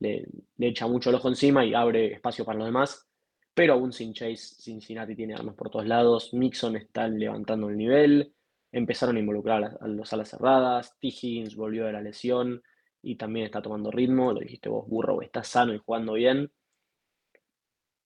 le, 0.00 0.26
echa 0.58 0.86
mucho 0.86 1.10
el 1.10 1.16
ojo 1.16 1.28
encima 1.28 1.64
y 1.64 1.74
abre 1.74 2.12
espacio 2.14 2.44
para 2.44 2.58
los 2.58 2.68
demás. 2.68 3.06
Pero 3.54 3.74
aún 3.74 3.92
sin 3.92 4.12
Chase, 4.12 4.36
Cincinnati 4.36 5.14
tiene 5.14 5.34
armas 5.34 5.54
por 5.54 5.70
todos 5.70 5.86
lados. 5.86 6.32
Mixon 6.34 6.76
está 6.76 7.08
levantando 7.08 7.68
el 7.68 7.76
nivel. 7.76 8.34
Empezaron 8.72 9.16
a 9.16 9.20
involucrar 9.20 9.78
a 9.80 9.88
los 9.88 10.12
alas 10.12 10.30
cerradas. 10.30 10.96
T. 10.98 11.10
Volvió 11.56 11.86
de 11.86 11.92
la 11.92 12.00
lesión 12.00 12.62
y 13.02 13.16
también 13.16 13.46
está 13.46 13.60
tomando 13.62 13.90
ritmo. 13.90 14.32
Lo 14.32 14.40
dijiste 14.40 14.68
vos, 14.68 14.88
Burrow 14.88 15.20
está 15.22 15.42
sano 15.44 15.74
y 15.74 15.78
jugando 15.78 16.14
bien. 16.14 16.50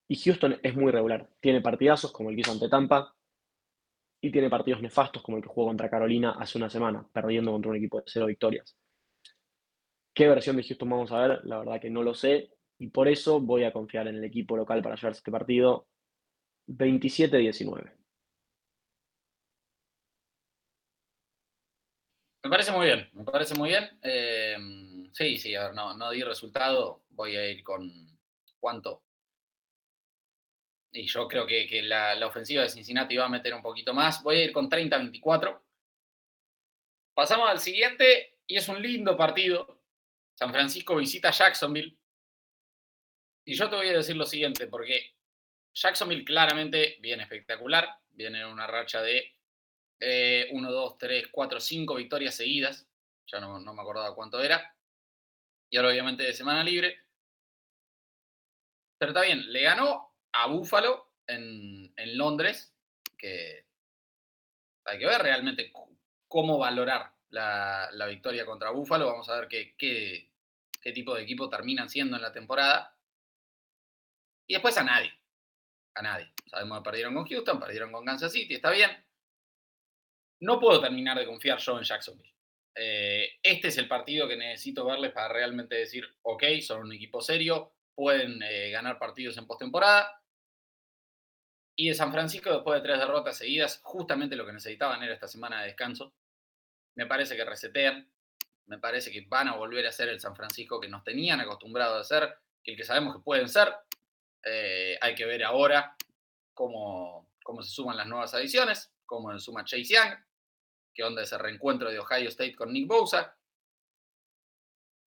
Y 0.08 0.16
Houston 0.16 0.58
es 0.62 0.74
muy 0.74 0.92
regular. 0.92 1.28
Tiene 1.40 1.60
partidazos 1.60 2.12
como 2.12 2.30
el 2.30 2.36
que 2.36 2.42
hizo 2.42 2.52
ante 2.52 2.68
Tampa 2.68 3.14
y 4.20 4.30
tiene 4.30 4.48
partidos 4.50 4.80
nefastos 4.80 5.22
como 5.22 5.36
el 5.36 5.42
que 5.42 5.50
jugó 5.50 5.68
contra 5.68 5.90
Carolina 5.90 6.36
hace 6.38 6.56
una 6.56 6.70
semana, 6.70 7.06
perdiendo 7.12 7.52
contra 7.52 7.70
un 7.70 7.76
equipo 7.76 7.98
de 7.98 8.04
cero 8.06 8.26
victorias. 8.26 8.74
¿Qué 10.14 10.28
versión 10.28 10.56
de 10.56 10.62
Houston 10.62 10.88
vamos 10.88 11.12
a 11.12 11.26
ver? 11.26 11.40
La 11.44 11.58
verdad 11.58 11.80
que 11.80 11.90
no 11.90 12.02
lo 12.02 12.14
sé 12.14 12.50
y 12.78 12.88
por 12.88 13.08
eso 13.08 13.40
voy 13.40 13.64
a 13.64 13.72
confiar 13.72 14.08
en 14.08 14.16
el 14.16 14.24
equipo 14.24 14.56
local 14.56 14.82
para 14.82 14.96
llevarse 14.96 15.18
este 15.18 15.30
partido 15.30 15.88
27-19. 16.68 17.92
Me 22.44 22.50
parece 22.50 22.72
muy 22.72 22.86
bien, 22.86 23.08
me 23.12 23.24
parece 23.24 23.54
muy 23.54 23.70
bien. 23.70 23.98
Eh, 24.02 24.56
sí, 25.12 25.38
sí, 25.38 25.54
a 25.54 25.64
ver, 25.64 25.74
no, 25.74 25.96
no 25.96 26.10
di 26.10 26.22
resultado, 26.22 27.04
voy 27.10 27.36
a 27.36 27.50
ir 27.50 27.64
con 27.64 27.90
cuánto, 28.60 29.02
y 30.94 31.06
yo 31.08 31.26
creo 31.26 31.44
que, 31.44 31.82
la, 31.82 32.24
ofensiva 32.24 32.62
de 32.62 32.68
Cincinnati 32.68 33.16
va 33.16 33.26
a 33.26 33.28
meter 33.28 33.52
un 33.52 33.62
poquito 33.62 33.92
más. 33.92 34.22
Voy 34.22 34.36
a 34.36 34.44
ir 34.44 34.52
con 34.52 34.70
30-24. 34.70 35.60
Pasamos 37.14 37.50
al 37.50 37.58
siguiente 37.58 38.38
y 38.46 38.56
es 38.56 38.68
un 38.68 38.80
lindo 38.80 39.16
partido. 39.16 39.80
San 40.34 40.52
Francisco 40.52 40.96
visita 40.96 41.30
Jacksonville. 41.30 41.96
Y 43.46 43.54
yo 43.54 43.68
te 43.68 43.76
voy 43.76 43.88
a 43.88 43.92
decir 43.92 44.16
lo 44.16 44.26
siguiente, 44.26 44.66
porque 44.66 45.14
Jacksonville 45.74 46.24
claramente 46.24 46.96
viene 47.00 47.24
espectacular, 47.24 47.88
viene 48.10 48.40
en 48.40 48.46
una 48.46 48.66
racha 48.66 49.02
de 49.02 49.34
1, 50.50 50.70
2, 50.70 50.98
3, 50.98 51.28
4, 51.30 51.60
5 51.60 51.94
victorias 51.94 52.34
seguidas. 52.34 52.86
Ya 53.26 53.40
no, 53.40 53.58
no 53.58 53.74
me 53.74 53.82
acordaba 53.82 54.14
cuánto 54.14 54.42
era. 54.42 54.74
Y 55.70 55.76
ahora 55.76 55.90
obviamente 55.90 56.22
de 56.22 56.32
semana 56.32 56.62
libre. 56.62 56.98
Pero 58.98 59.12
está 59.12 59.22
bien, 59.22 59.52
le 59.52 59.62
ganó 59.62 60.14
a 60.32 60.46
Búfalo 60.46 61.12
en, 61.26 61.92
Londres, 62.16 62.74
que 63.16 63.66
hay 64.84 64.98
que 64.98 65.06
ver 65.06 65.22
realmente 65.22 65.72
cómo 66.28 66.58
valorar 66.58 67.13
la, 67.34 68.06
victoria 68.08 68.46
contra 68.46 68.70
Búfalo. 68.70 69.06
Vamos 69.06 69.28
a 69.28 69.40
ver 69.40 69.48
qué, 69.48 70.30
tipo 70.92 71.14
de 71.14 71.22
equipo 71.22 71.48
terminan 71.48 71.88
siendo 71.88 72.16
en 72.16 72.22
la 72.22 72.32
temporada. 72.32 72.96
Y 74.46 74.54
después 74.54 74.76
a 74.78 74.84
nadie. 74.84 75.12
A 75.94 76.02
nadie. 76.02 76.32
Sabemos 76.46 76.78
que 76.78 76.84
perdieron 76.84 77.14
con 77.14 77.26
Houston, 77.26 77.60
perdieron 77.60 77.92
con 77.92 78.04
Kansas 78.04 78.32
City, 78.32 78.54
está 78.54 78.70
bien. 78.70 78.90
No 80.40 80.60
puedo 80.60 80.80
terminar 80.80 81.18
de 81.18 81.26
confiar 81.26 81.58
yo 81.58 81.78
en 81.78 81.84
Jacksonville. 81.84 82.34
Eh, 82.76 83.38
este 83.42 83.68
es 83.68 83.78
el 83.78 83.86
partido 83.86 84.26
que 84.26 84.36
necesito 84.36 84.84
verles 84.84 85.12
para 85.12 85.28
realmente 85.28 85.76
decir, 85.76 86.04
ok, 86.22 86.44
son 86.60 86.82
un 86.82 86.92
equipo 86.92 87.20
serio, 87.20 87.72
pueden 87.94 88.42
eh, 88.42 88.70
ganar 88.70 88.98
partidos 88.98 89.38
en 89.38 89.46
postemporada. 89.46 90.20
Y 91.76 91.88
de 91.88 91.94
San 91.94 92.12
Francisco, 92.12 92.52
después 92.52 92.80
de 92.80 92.86
tres 92.88 92.98
derrotas 92.98 93.38
seguidas, 93.38 93.80
justamente 93.82 94.36
lo 94.36 94.46
que 94.46 94.52
necesitaban 94.52 95.02
era 95.02 95.14
esta 95.14 95.28
semana 95.28 95.60
de 95.60 95.68
descanso. 95.68 96.14
Me 96.96 97.06
parece 97.06 97.36
que 97.36 97.44
resetean, 97.44 98.08
me 98.66 98.78
parece 98.78 99.10
que 99.10 99.26
van 99.28 99.48
a 99.48 99.56
volver 99.56 99.86
a 99.86 99.92
ser 99.92 100.08
el 100.08 100.20
San 100.20 100.36
Francisco 100.36 100.80
que 100.80 100.88
nos 100.88 101.04
tenían 101.04 101.40
acostumbrados 101.40 102.00
a 102.00 102.04
ser, 102.04 102.38
el 102.64 102.76
que 102.76 102.84
sabemos 102.84 103.16
que 103.16 103.22
pueden 103.22 103.48
ser. 103.48 103.74
Eh, 104.42 104.98
hay 105.00 105.14
que 105.14 105.26
ver 105.26 105.44
ahora 105.44 105.96
cómo, 106.52 107.30
cómo 107.42 107.62
se 107.62 107.70
suman 107.70 107.96
las 107.96 108.06
nuevas 108.06 108.34
adiciones, 108.34 108.92
cómo 109.04 109.32
se 109.32 109.38
suma 109.38 109.64
Chase 109.64 109.84
Young, 109.84 110.14
qué 110.94 111.02
onda 111.02 111.22
ese 111.22 111.36
reencuentro 111.38 111.90
de 111.90 111.98
Ohio 111.98 112.28
State 112.28 112.54
con 112.54 112.72
Nick 112.72 112.86
Bosa. 112.86 113.36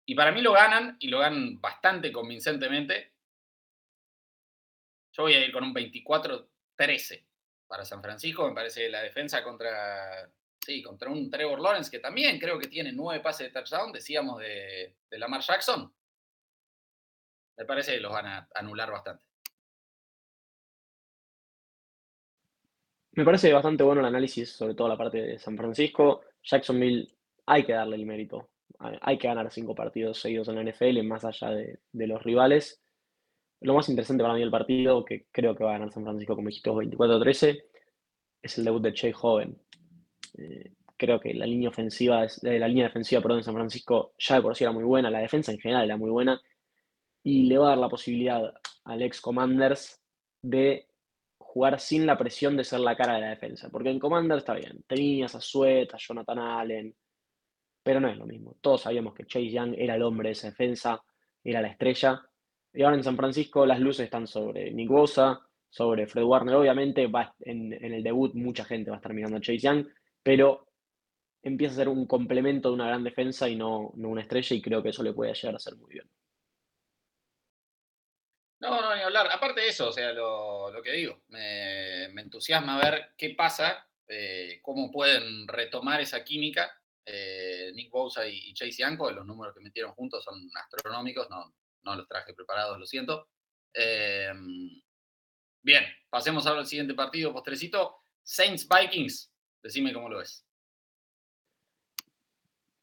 Y 0.05 0.15
para 0.15 0.31
mí 0.31 0.41
lo 0.41 0.53
ganan, 0.53 0.95
y 0.99 1.09
lo 1.09 1.19
ganan 1.19 1.59
bastante 1.59 2.11
convincentemente. 2.11 3.13
Yo 5.13 5.23
voy 5.23 5.33
a 5.33 5.45
ir 5.45 5.51
con 5.51 5.63
un 5.63 5.73
24-13 5.73 7.25
para 7.67 7.83
San 7.83 8.01
Francisco. 8.01 8.47
Me 8.47 8.55
parece 8.55 8.87
la 8.89 9.01
defensa 9.01 9.43
contra, 9.43 10.31
sí, 10.67 10.83
contra 10.83 11.09
un 11.09 11.29
Trevor 11.29 11.61
Lawrence, 11.61 11.89
que 11.89 11.99
también 11.99 12.37
creo 12.37 12.59
que 12.59 12.67
tiene 12.67 12.91
nueve 12.91 13.23
pases 13.23 13.47
de 13.47 13.53
touchdown, 13.53 13.93
decíamos 13.93 14.39
de, 14.39 14.95
Lamar 15.11 15.41
Jackson. 15.41 15.89
Me 17.55 17.65
parece 17.65 17.93
que 17.93 18.01
los 18.01 18.11
van 18.11 18.25
a 18.25 18.49
anular 18.53 18.91
bastante. 18.91 19.23
Me 23.13 23.23
parece 23.23 23.51
bastante 23.53 23.81
bueno 23.81 24.01
el 24.01 24.07
análisis, 24.07 24.51
sobre 24.51 24.75
todo 24.75 24.89
la 24.89 24.97
parte 24.97 25.21
de 25.21 25.39
San 25.39 25.55
Francisco. 25.55 26.21
Jacksonville 26.43 27.07
hay 27.45 27.65
que 27.65 27.71
darle 27.71 27.95
el 27.95 28.05
mérito. 28.05 28.49
Hay 28.77 29.17
que 29.17 29.27
ganar 29.27 29.49
cinco 29.49 29.73
partidos 29.73 30.19
seguidos 30.19 30.49
en 30.49 30.55
la 30.55 30.69
NFL, 30.69 31.01
más 31.03 31.23
allá 31.23 31.49
de, 31.49 31.79
los 31.93 32.21
rivales. 32.21 32.83
Lo 33.61 33.73
más 33.73 33.87
interesante 33.89 34.21
para 34.21 34.35
mí 34.35 34.41
del 34.41 34.51
partido, 34.51 35.03
que 35.05 35.27
creo 35.31 35.55
que 35.55 35.63
va 35.63 35.71
a 35.71 35.79
ganar 35.79 35.91
San 35.91 36.03
Francisco, 36.03 36.35
como 36.35 36.49
dijiste, 36.49 36.69
24-13, 36.69 37.63
es 38.43 38.57
el 38.57 38.65
debut 38.65 38.83
de 38.83 38.93
Che 38.93 39.13
Joven. 39.13 39.66
Eh, 40.37 40.73
creo 40.97 41.19
que 41.19 41.33
la 41.33 41.45
línea 41.45 41.69
ofensiva, 41.69 42.25
eh, 42.25 42.59
la 42.59 42.67
línea 42.67 42.85
defensiva, 42.85 43.21
perdón, 43.21 43.39
de 43.39 43.43
San 43.43 43.53
Francisco 43.53 44.13
ya 44.17 44.35
de 44.35 44.41
por 44.41 44.55
sí 44.55 44.63
era 44.63 44.73
muy 44.73 44.83
buena, 44.83 45.09
la 45.09 45.19
defensa 45.19 45.51
en 45.51 45.59
general 45.59 45.85
era 45.85 45.97
muy 45.97 46.09
buena, 46.09 46.41
y 47.23 47.43
le 47.43 47.57
va 47.57 47.67
a 47.67 47.69
dar 47.69 47.77
la 47.77 47.89
posibilidad 47.89 48.53
al 48.85 49.01
ex 49.01 49.21
Commanders 49.21 50.01
de 50.41 50.87
jugar 51.37 51.79
sin 51.79 52.05
la 52.05 52.17
presión 52.17 52.55
de 52.55 52.63
ser 52.63 52.79
la 52.79 52.95
cara 52.95 53.15
de 53.15 53.21
la 53.21 53.29
defensa. 53.29 53.69
Porque 53.69 53.89
en 53.89 53.99
Commanders 53.99 54.39
está 54.39 54.53
bien, 54.53 54.83
tenías 54.87 55.35
a 55.35 55.41
Sweat, 55.41 55.93
a 55.93 55.97
Jonathan 55.97 56.39
Allen, 56.39 56.95
pero 57.83 57.99
no 57.99 58.09
es 58.09 58.17
lo 58.17 58.25
mismo. 58.25 58.57
Todos 58.61 58.81
sabíamos 58.81 59.13
que 59.13 59.25
Chase 59.25 59.49
Young 59.49 59.73
era 59.77 59.95
el 59.95 60.03
hombre 60.03 60.29
de 60.29 60.33
esa 60.33 60.49
defensa, 60.49 61.01
era 61.43 61.61
la 61.61 61.69
estrella. 61.69 62.21
Y 62.73 62.83
ahora 62.83 62.97
en 62.97 63.03
San 63.03 63.15
Francisco 63.15 63.65
las 63.65 63.79
luces 63.79 64.05
están 64.05 64.27
sobre 64.27 64.71
Nick 64.71 64.89
Bosa, 64.89 65.39
sobre 65.69 66.05
Fred 66.07 66.23
Warner. 66.23 66.55
Obviamente 66.55 67.09
en, 67.41 67.73
el 67.73 68.03
debut 68.03 68.33
mucha 68.35 68.65
gente 68.65 68.89
va 68.89 68.97
a 68.97 68.99
estar 68.99 69.13
mirando 69.13 69.37
a 69.37 69.41
Chase 69.41 69.59
Young, 69.59 69.87
pero 70.27 70.67
empieza 71.41 71.75
a 71.75 71.77
ser 71.77 71.87
un 71.87 72.05
complemento 72.05 72.67
de 72.67 72.75
una 72.75 72.87
gran 72.87 73.01
defensa 73.01 73.47
y 73.47 73.55
no, 73.55 73.93
no 73.95 74.09
una 74.09 74.23
estrella 74.23 74.57
y 74.57 74.61
creo 74.61 74.83
que 74.83 74.89
eso 74.89 75.01
le 75.01 75.13
puede 75.13 75.33
llegar 75.33 75.55
a 75.55 75.59
ser 75.59 75.77
muy 75.77 75.93
bien. 75.93 76.11
No, 78.59 78.81
no, 78.81 78.93
ni 78.93 79.03
hablar. 79.03 79.31
Aparte 79.31 79.61
de 79.61 79.69
eso, 79.69 79.87
o 79.87 79.91
sea, 79.93 80.11
lo, 80.11 80.81
que 80.83 80.91
digo, 80.91 81.23
me, 81.29 82.07
entusiasma 82.07 82.77
ver 82.77 83.13
qué 83.17 83.35
pasa, 83.35 83.87
eh, 84.05 84.59
cómo 84.61 84.91
pueden 84.91 85.47
retomar 85.47 86.01
esa 86.01 86.25
química. 86.25 86.77
Eh, 87.05 87.71
Nick 87.73 87.89
Bosa 87.89 88.27
y, 88.27 88.53
Chase 88.53 88.79
Yanko, 88.79 89.09
los 89.11 89.25
números 89.25 89.55
que 89.55 89.61
metieron 89.61 89.93
juntos 89.93 90.25
son 90.25 90.45
astronómicos, 90.55 91.29
no, 91.29 91.55
no 91.83 91.95
los 91.95 92.05
traje 92.05 92.33
preparados, 92.33 92.77
lo 92.77 92.85
siento. 92.85 93.29
Em, 93.73 94.81
bien, 95.61 95.85
pasemos 96.09 96.45
ahora 96.45 96.59
al 96.59 96.67
siguiente 96.67 96.95
partido, 96.95 97.31
postrecito. 97.31 98.01
Saints 98.21 98.67
Vikings, 98.67 99.31
decime 99.61 99.93
cómo 99.93 100.09
lo 100.09 100.19
ves. 100.19 100.45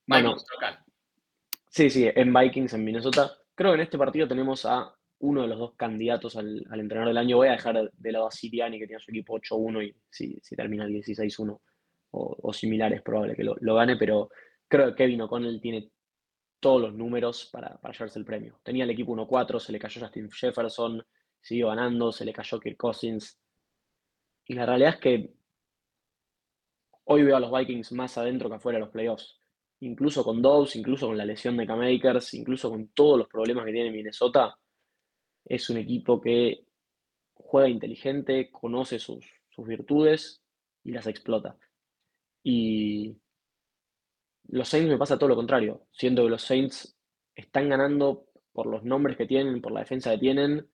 Vikings 0.07 0.45
local. 0.53 0.79
Sí, 1.71 1.91
sí, 1.91 2.09
en 2.15 2.33
Vikings, 2.33 2.75
en 2.75 2.85
Minnesota. 2.85 3.37
Creo 3.55 3.73
que 3.73 3.77
en 3.77 3.81
este 3.83 3.99
partido 3.99 4.29
tenemos 4.29 4.65
a 4.65 4.95
uno 5.19 5.43
de 5.43 5.49
los 5.49 5.59
dos 5.59 5.75
candidatos 5.75 6.37
al, 6.37 6.65
entrenador 6.73 7.09
del 7.09 7.19
año. 7.19 7.39
Voy 7.39 7.49
a 7.49 7.53
dejar 7.53 7.91
de 7.93 8.13
lado 8.13 8.27
a 8.27 8.31
Siriani, 8.31 8.79
que 8.79 8.87
tiene 8.87 9.01
su 9.01 9.11
equipo 9.11 9.39
8-1 9.39 9.89
y 9.89 9.97
si, 10.11 10.41
termina 10.57 10.85
el 10.85 10.93
16-1 10.93 11.59
o, 12.17 12.53
similar 12.53 12.93
es 12.93 13.03
probable 13.03 13.35
que 13.35 13.43
lo, 13.43 13.75
gane, 13.75 13.97
pero 13.97 14.31
creo 14.69 14.91
que 14.91 14.95
Kevin 14.95 15.23
O'Connell 15.23 15.61
tiene 15.61 15.91
todos 16.61 16.81
los 16.81 16.95
números 16.95 17.49
para, 17.53 17.77
para 17.81 17.93
llevarse 17.93 18.21
el 18.21 18.25
premio. 18.25 18.61
Tenía 18.63 18.85
el 18.85 18.91
equipo 18.91 19.17
1-4, 19.17 19.59
se 19.59 19.73
le 19.73 19.81
cayó 19.81 20.01
Justin 20.01 20.31
Jefferson, 20.31 21.05
siguió 21.41 21.69
ganando, 21.69 22.13
se 22.13 22.25
le 22.25 22.33
cayó 22.33 22.61
Kirk 22.61 22.77
Cousins. 22.77 23.37
Y 24.47 24.55
la 24.55 24.65
realidad 24.65 24.95
es 24.95 25.01
que 25.01 25.35
hoy 27.05 27.23
veo 27.23 27.37
a 27.37 27.41
los 27.41 27.53
Vikings 27.53 27.93
más 27.93 28.17
adentro 28.19 28.49
que 28.49 28.57
afuera 28.57 28.79
de 28.79 28.85
los 28.85 28.93
playoffs. 28.93 29.39
Incluso 29.81 30.25
con 30.25 30.41
Dobbs, 30.41 30.77
incluso 30.77 31.07
con 31.07 31.17
la 31.17 31.25
lesión 31.25 31.57
de 31.57 31.67
K-Makers, 31.67 32.35
incluso 32.35 32.71
con 32.71 32.89
todos 32.89 33.19
los 33.19 33.29
problemas 33.29 33.65
que 33.65 33.73
tiene 33.73 33.91
Minnesota, 33.91 34.57
es 35.45 35.69
un 35.71 35.77
equipo 35.77 36.21
que 36.21 36.65
juega 37.35 37.69
inteligente, 37.69 38.51
conoce 38.51 38.99
sus, 38.99 39.27
virtudes 39.57 40.43
y 40.83 40.93
las 40.93 41.07
explota. 41.07 41.57
Y 42.43 43.17
los 44.49 44.69
Saints 44.69 44.91
me 44.91 44.99
pasa 44.99 45.19
todo 45.19 45.29
lo 45.29 45.37
contrario. 45.37 45.87
Siento 45.93 46.25
que 46.25 46.31
los 46.31 46.43
Saints 46.43 46.97
están 47.35 47.69
ganando 47.69 48.27
por 48.53 48.67
los 48.67 48.85
nombres 48.85 49.17
que 49.17 49.27
tienen, 49.27 49.61
por 49.61 49.73
la 49.73 49.81
defensa 49.81 50.11
que 50.13 50.19
tienen, 50.19 50.69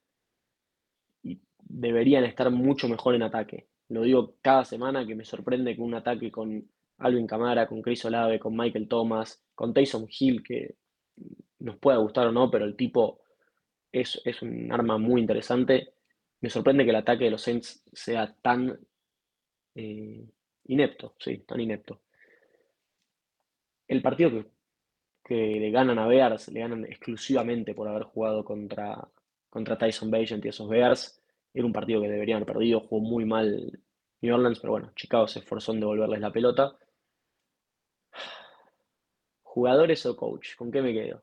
y 1.23 1.41
deberían 1.59 2.25
estar 2.25 2.51
mucho 2.51 2.89
mejor 2.89 3.15
en 3.15 3.23
ataque. 3.23 3.70
Lo 3.91 4.03
digo 4.03 4.37
cada 4.41 4.65
semana 4.65 5.05
que 5.05 5.17
me 5.17 5.25
sorprende 5.25 5.75
que 5.75 5.83
un 5.83 5.95
ataque 5.95 6.31
con 6.31 6.65
Alvin 6.99 7.27
Camara, 7.27 7.67
con 7.67 7.83
Chris 7.83 8.05
Olave, 8.05 8.39
con 8.39 8.57
Michael 8.57 8.87
Thomas, 8.87 9.43
con 9.55 9.75
Tyson 9.75 10.07
Hill, 10.09 10.45
que 10.45 10.77
nos 11.59 11.77
pueda 11.79 11.99
gustar 11.99 12.29
o 12.29 12.33
no, 12.33 12.49
pero 12.51 12.65
el 12.65 12.77
tipo 12.77 13.21
es, 13.91 14.21
un 14.43 14.71
arma 14.73 14.97
muy 14.97 15.21
interesante. 15.21 15.95
Me 16.41 16.51
sorprende 16.51 16.85
que 16.85 16.91
el 16.91 16.97
ataque 16.97 17.25
de 17.25 17.31
los 17.33 17.43
Saints 17.43 17.83
sea 17.93 18.33
tan 18.41 18.79
eh, 19.75 20.25
inepto, 20.67 21.17
sí, 21.19 21.39
tan 21.39 21.61
inepto. 21.61 22.01
El 23.89 24.03
partido 24.03 24.31
que, 24.31 24.47
que, 25.25 25.35
le 25.35 25.71
ganan 25.73 25.99
a 25.99 26.07
Bears, 26.07 26.47
le 26.49 26.61
ganan 26.61 26.85
exclusivamente 26.85 27.75
por 27.75 27.89
haber 27.89 28.05
jugado 28.05 28.45
contra, 28.45 29.09
contra 29.49 29.77
Tyson 29.77 30.13
Bagent 30.13 30.45
y 30.45 30.49
esos 30.49 30.69
Bears. 30.69 31.20
Era 31.53 31.67
un 31.67 31.73
partido 31.73 32.01
que 32.01 32.09
deberían 32.09 32.37
haber 32.37 32.55
perdido, 32.55 32.81
jugó 32.81 33.01
muy 33.03 33.25
mal 33.25 33.81
New 34.23 34.35
Orleans, 34.35 34.61
pero 34.61 34.73
bueno, 34.73 34.93
Chicago 34.95 35.27
se 35.27 35.41
esforzó 35.41 35.73
en 35.73 35.81
devolverles 35.81 36.21
la 36.21 36.33
pelota. 36.33 36.77
Jugadores 39.43 40.07
o 40.07 40.17
coach, 40.17 40.55
¿con 40.57 40.71
qué 40.71 40.81
me 40.83 40.93
quedo? 40.93 41.23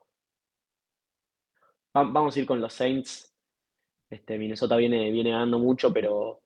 vamos 1.94 2.36
a 2.36 2.40
ir 2.40 2.46
con 2.46 2.62
los 2.62 2.74
Saints. 2.74 3.34
Este, 4.10 4.38
Minnesota 4.38 4.76
viene, 4.78 5.12
viene 5.12 5.32
ganando 5.32 5.60
mucho, 5.60 5.92
pero 5.92 6.42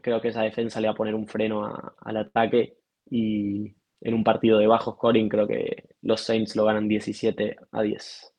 creo 0.00 0.20
que 0.20 0.28
esa 0.28 0.42
defensa 0.42 0.80
le 0.80 0.88
va 0.88 0.92
a 0.92 0.96
poner 0.96 1.14
un 1.14 1.26
freno 1.26 1.64
al 2.00 2.16
ataque 2.16 2.78
y 3.10 3.74
en 4.00 4.14
un 4.14 4.24
partido 4.24 4.58
de 4.58 4.66
bajo 4.66 4.92
scoring 4.92 5.28
creo 5.28 5.46
que 5.46 5.96
los 6.02 6.20
Saints 6.20 6.56
lo 6.56 6.64
ganan 6.64 6.88
17 6.88 7.56
a 7.70 7.82
10. 7.82 8.34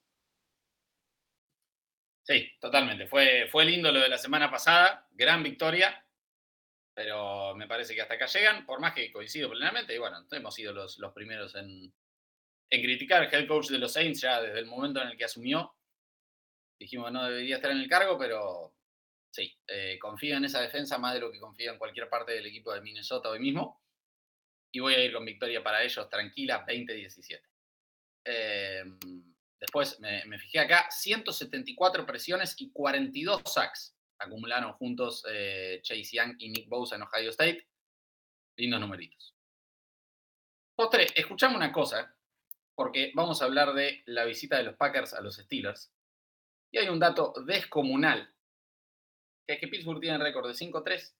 Sí, 2.24 2.50
totalmente. 2.60 3.08
Fue, 3.08 3.48
fue 3.52 3.66
lindo 3.66 3.92
lo 3.92 4.00
de 4.00 4.10
la 4.10 4.18
semana 4.18 4.50
pasada, 4.50 5.08
gran 5.12 5.44
victoria, 5.44 6.06
pero 6.94 7.54
me 7.56 7.68
parece 7.68 7.94
que 7.94 8.02
hasta 8.02 8.14
acá 8.14 8.28
llegan, 8.28 8.66
por 8.66 8.80
más 8.80 8.94
que 8.94 9.12
coincido 9.12 9.50
plenamente, 9.50 9.94
y 9.94 9.98
bueno, 9.98 10.26
hemos 10.32 10.56
sido 10.56 10.74
los, 10.74 11.00
los 11.00 11.12
primeros 11.14 11.54
en, 11.56 11.94
en 12.70 12.82
criticar 12.82 13.24
al 13.24 13.34
head 13.34 13.48
coach 13.48 13.68
de 13.68 13.80
los 13.80 13.92
Saints 13.92 14.22
ya 14.22 14.42
desde 14.42 14.60
el 14.60 14.68
momento 14.68 15.02
en 15.02 15.10
el 15.10 15.18
que 15.18 15.26
asumió 15.26 15.76
dijimos 16.84 17.12
no 17.12 17.26
debería 17.26 17.56
estar 17.56 17.72
en 17.72 17.80
el 17.80 17.90
cargo, 17.90 18.18
pero 18.18 18.76
sí, 19.32 19.56
eh, 19.68 19.98
confío 20.00 20.38
en 20.38 20.46
esa 20.46 20.62
defensa 20.62 20.98
más 20.98 21.14
de 21.14 21.22
lo 21.22 21.32
que 21.32 21.40
confío 21.40 21.72
en 21.72 21.78
cualquier 21.78 22.10
parte 22.10 22.34
del 22.34 22.46
equipo 22.46 22.74
de 22.74 22.82
Minnesota 22.82 23.30
hoy 23.30 23.40
mismo. 23.40 23.82
Y 24.72 24.80
voy 24.80 24.96
a 24.96 25.04
ir 25.04 25.14
con 25.14 25.26
victoria 25.26 25.64
para 25.64 25.84
ellos, 25.84 26.10
tranquila, 26.10 26.66
20-17. 26.66 27.42
Em, 28.26 29.33
después 29.63 29.97
me, 30.02 30.38
fijé 30.39 30.60
acá, 30.60 30.88
174 30.91 32.06
presiones 32.06 32.54
y 32.60 32.69
42 32.71 33.43
sacks 33.45 33.95
acumularon 34.19 34.73
juntos 34.73 35.26
eh, 35.30 35.80
Chase 35.82 36.10
Young 36.12 36.36
y 36.38 36.49
Nick 36.49 36.67
Bosa 36.67 36.97
en 36.97 37.04
Ohio 37.04 37.30
State. 37.30 37.65
Lindos 38.58 38.82
numeritos. 38.82 39.34
Postre, 40.76 41.08
escuchame 41.15 41.56
una 41.56 41.71
cosa, 41.71 42.13
porque 42.76 43.13
vamos 43.15 43.41
a 43.41 43.45
hablar 43.45 43.73
de 43.73 44.04
la 44.06 44.26
visita 44.26 44.58
de 44.58 44.63
los 44.63 44.76
Packers 44.76 45.13
a 45.13 45.21
los 45.21 45.38
Steelers. 45.38 45.93
Y 46.71 46.80
hay 46.80 46.89
un 46.89 46.99
dato 46.99 47.34
descomunal, 47.45 48.34
que 49.47 49.54
es 49.54 49.60
que 49.60 49.67
Pittsburgh 49.69 50.02
tiene 50.02 50.17
récord 50.17 50.47
de 50.47 50.54
5-3 50.54 51.13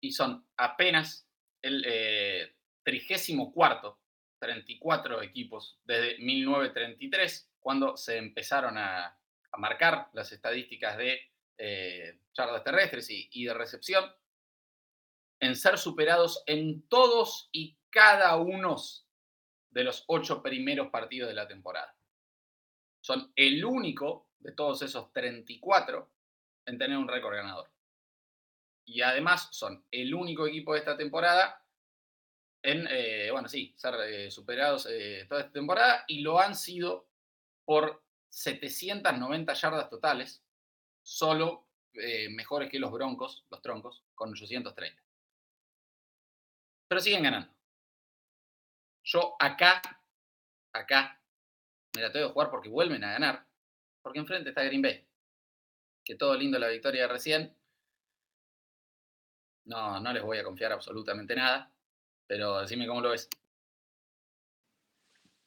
y 0.00 0.12
son 0.12 0.46
apenas 0.56 1.28
el 1.60 1.84
eh, 1.86 2.56
trigésimo 2.84 3.52
cuarto, 3.52 3.98
34 4.38 5.22
equipos 5.22 5.78
desde 5.84 6.18
1933, 6.18 7.52
cuando 7.58 7.96
se 7.96 8.16
empezaron 8.16 8.78
a, 8.78 9.14
marcar 9.56 10.08
las 10.12 10.30
estadísticas 10.30 10.96
de 10.98 11.20
eh, 11.56 12.20
charlas 12.32 12.62
terrestres 12.62 13.10
y, 13.10 13.28
y 13.32 13.46
de 13.46 13.54
recepción, 13.54 14.04
en 15.40 15.56
ser 15.56 15.78
superados 15.78 16.44
en 16.46 16.86
todos 16.88 17.48
y 17.50 17.76
cada 17.90 18.36
uno 18.36 18.76
de 19.70 19.84
los 19.84 20.04
ocho 20.06 20.42
primeros 20.42 20.90
partidos 20.90 21.28
de 21.28 21.34
la 21.34 21.48
temporada. 21.48 21.96
Son 23.00 23.32
el 23.34 23.64
único 23.64 24.28
de 24.38 24.52
todos 24.52 24.82
esos 24.82 25.12
34 25.12 26.10
en 26.66 26.78
tener 26.78 26.96
un 26.96 27.08
récord 27.08 27.34
ganador. 27.34 27.70
Y 28.84 29.02
además 29.02 29.48
son 29.52 29.84
el 29.90 30.14
único 30.14 30.46
equipo 30.46 30.72
de 30.72 30.80
esta 30.80 30.96
temporada 30.96 31.64
en, 32.62 32.86
eh, 32.90 33.30
bueno, 33.30 33.48
sí, 33.48 33.72
ser 33.76 33.94
eh, 34.08 34.30
superados 34.30 34.86
eh, 34.90 35.26
toda 35.28 35.42
esta 35.42 35.52
temporada 35.52 36.04
y 36.08 36.20
lo 36.20 36.40
han 36.40 36.54
sido 36.54 37.08
por 37.64 38.02
790 38.30 39.52
yardas 39.54 39.88
totales, 39.88 40.44
solo 41.02 41.66
mejores 42.30 42.70
que 42.70 42.78
los 42.78 42.92
Broncos, 42.92 43.44
los 43.50 43.60
Troncos, 43.60 44.04
con 44.14 44.30
830. 44.30 45.02
Pero 46.86 47.00
siguen 47.00 47.24
ganando. 47.24 47.52
Yo 49.02 49.34
acá, 49.40 49.82
acá, 50.72 51.20
me 51.96 52.02
la 52.02 52.12
tengo 52.12 52.28
que 52.28 52.32
jugar 52.34 52.50
porque 52.50 52.68
vuelven 52.68 53.02
a 53.02 53.12
ganar, 53.12 53.46
porque 54.00 54.20
enfrente 54.20 54.50
está 54.50 54.62
Green 54.62 54.82
Bay. 54.82 55.04
Que 56.04 56.14
todo 56.14 56.36
lindo 56.36 56.58
la 56.58 56.68
victoria 56.68 57.02
de 57.02 57.08
recién. 57.08 57.58
No, 59.64 59.98
no 59.98 60.12
les 60.12 60.22
voy 60.22 60.38
a 60.38 60.44
confiar 60.44 60.72
absolutamente 60.72 61.34
nada, 61.34 61.72
pero 62.28 62.60
decime 62.60 62.86
cómo 62.86 63.00
lo 63.00 63.10
ves. 63.10 63.28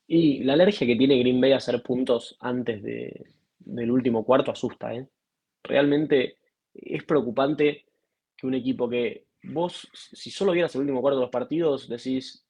Y 0.08 0.44
la 0.44 0.54
alergia 0.54 0.86
que 0.86 0.98
tiene 0.98 1.20
Green 1.20 1.40
Bay 1.40 1.54
a 1.54 1.58
hacer 1.58 1.82
puntos 1.82 2.36
antes 2.42 2.84
del 2.84 3.92
último 3.92 4.26
cuarto 4.26 4.52
asusta, 4.52 4.94
¿eh? 4.94 5.08
Realmente 5.64 6.38
es 6.74 7.04
preocupante 7.04 7.86
que 8.36 8.48
un 8.48 8.56
equipo 8.56 8.90
que 8.90 9.28
vos, 9.44 9.88
si 9.94 10.30
solo 10.32 10.52
vieras 10.52 10.76
el 10.76 10.82
último 10.82 11.02
cuarto 11.02 11.20
de 11.20 11.26
los 11.26 11.32
partidos, 11.32 11.88
decís, 11.88 12.46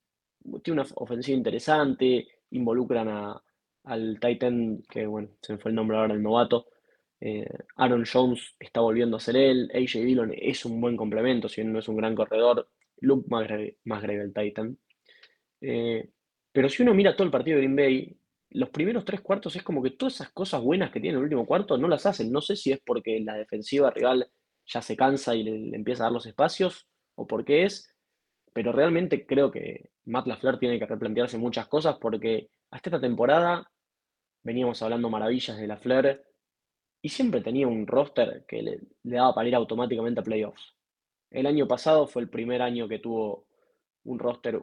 tiene 0.64 0.82
una 0.82 0.90
ofensiva 0.96 1.38
interesante, 1.38 2.28
involucran 2.52 3.08
a, 3.10 3.44
al 3.84 4.20
Titan, 4.20 4.84
que 4.90 5.06
bueno, 5.06 5.30
se 5.42 5.54
me 5.54 5.60
fue 5.60 5.70
el 5.70 5.76
nombre 5.76 5.98
ahora, 5.98 6.14
el 6.14 6.24
novato. 6.24 6.68
Eh, 7.20 7.46
Aaron 7.76 8.06
Jones 8.12 8.56
está 8.60 8.82
volviendo 8.82 9.18
a 9.18 9.20
ser 9.20 9.36
él. 9.36 9.70
AJ 9.74 10.04
Dillon 10.04 10.34
es 10.36 10.66
un 10.66 10.82
buen 10.82 10.98
complemento, 10.98 11.48
si 11.48 11.62
bien 11.62 11.74
no 11.74 11.80
es 11.80 11.88
un 11.88 11.98
gran 11.98 12.16
corredor. 12.16 12.68
Luke 13.02 13.28
más 13.30 14.02
grave 14.02 14.22
el 14.22 14.34
Titan. 14.34 14.78
Eh, 15.62 16.10
pero 16.52 16.70
si 16.70 16.84
uno 16.84 16.94
mira 16.94 17.16
todo 17.16 17.26
el 17.26 17.32
partido 17.32 17.58
de 17.58 17.64
Green 17.64 17.76
Bay, 17.76 18.18
los 18.52 18.70
primeros 18.70 19.06
tres 19.06 19.22
cuartos 19.22 19.56
es 19.56 19.64
como 19.64 19.82
que 19.82 19.92
todas 19.92 20.16
esas 20.16 20.32
cosas 20.32 20.62
buenas 20.62 20.92
que 20.92 21.00
tiene 21.00 21.18
el 21.18 21.24
último 21.24 21.46
cuarto 21.46 21.78
no 21.78 21.88
las 21.88 22.06
hacen. 22.06 22.32
No 22.32 22.42
sé 22.42 22.56
si 22.56 22.72
es 22.72 22.80
porque 22.86 23.20
la 23.22 23.36
defensiva 23.36 23.92
rival 23.92 24.30
ya 24.66 24.82
se 24.82 24.96
cansa 24.96 25.36
y 25.36 25.44
le, 25.44 25.76
empieza 25.76 26.04
a 26.04 26.06
dar 26.06 26.14
los 26.14 26.26
espacios 26.26 26.88
o 27.16 27.28
por 27.28 27.46
qué 27.46 27.64
es, 27.64 27.94
pero 28.54 28.72
realmente 28.72 29.26
creo 29.26 29.52
que 29.52 29.92
Matt 30.06 30.28
LaFleur 30.28 30.60
tiene 30.60 30.80
que 30.80 30.86
replantearse 30.86 31.38
muchas 31.38 31.68
cosas 31.68 31.98
porque 32.00 32.50
hasta 32.70 32.90
esta 32.90 33.02
temporada 33.02 33.70
veníamos 34.44 34.82
hablando 34.82 35.10
maravillas 35.10 35.58
de 35.58 35.68
LaFleur 35.68 36.24
y 37.02 37.10
siempre 37.10 37.42
tenía 37.42 37.68
un 37.68 37.88
roster 37.88 38.46
que 38.48 38.62
le, 38.62 38.80
daba 39.04 39.34
para 39.34 39.48
ir 39.48 39.56
automáticamente 39.56 40.20
a 40.20 40.24
playoffs. 40.24 40.76
El 41.32 41.46
año 41.48 41.68
pasado 41.68 42.08
fue 42.08 42.22
el 42.22 42.30
primer 42.30 42.62
año 42.62 42.88
que 42.88 43.00
tuvo 43.00 43.48
un 44.04 44.20
roster 44.20 44.62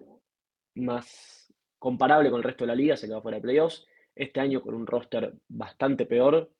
más 0.74 1.52
comparable 1.78 2.30
con 2.30 2.38
el 2.38 2.44
resto 2.44 2.64
de 2.64 2.68
la 2.68 2.74
liga, 2.74 2.96
se 2.96 3.06
quedó 3.06 3.22
fuera 3.22 3.38
de 3.38 3.42
playoffs. 3.42 3.86
Este 4.14 4.40
año 4.40 4.60
con 4.60 4.74
un 4.74 4.86
roster 4.86 5.32
bastante 5.48 6.04
peor, 6.04 6.50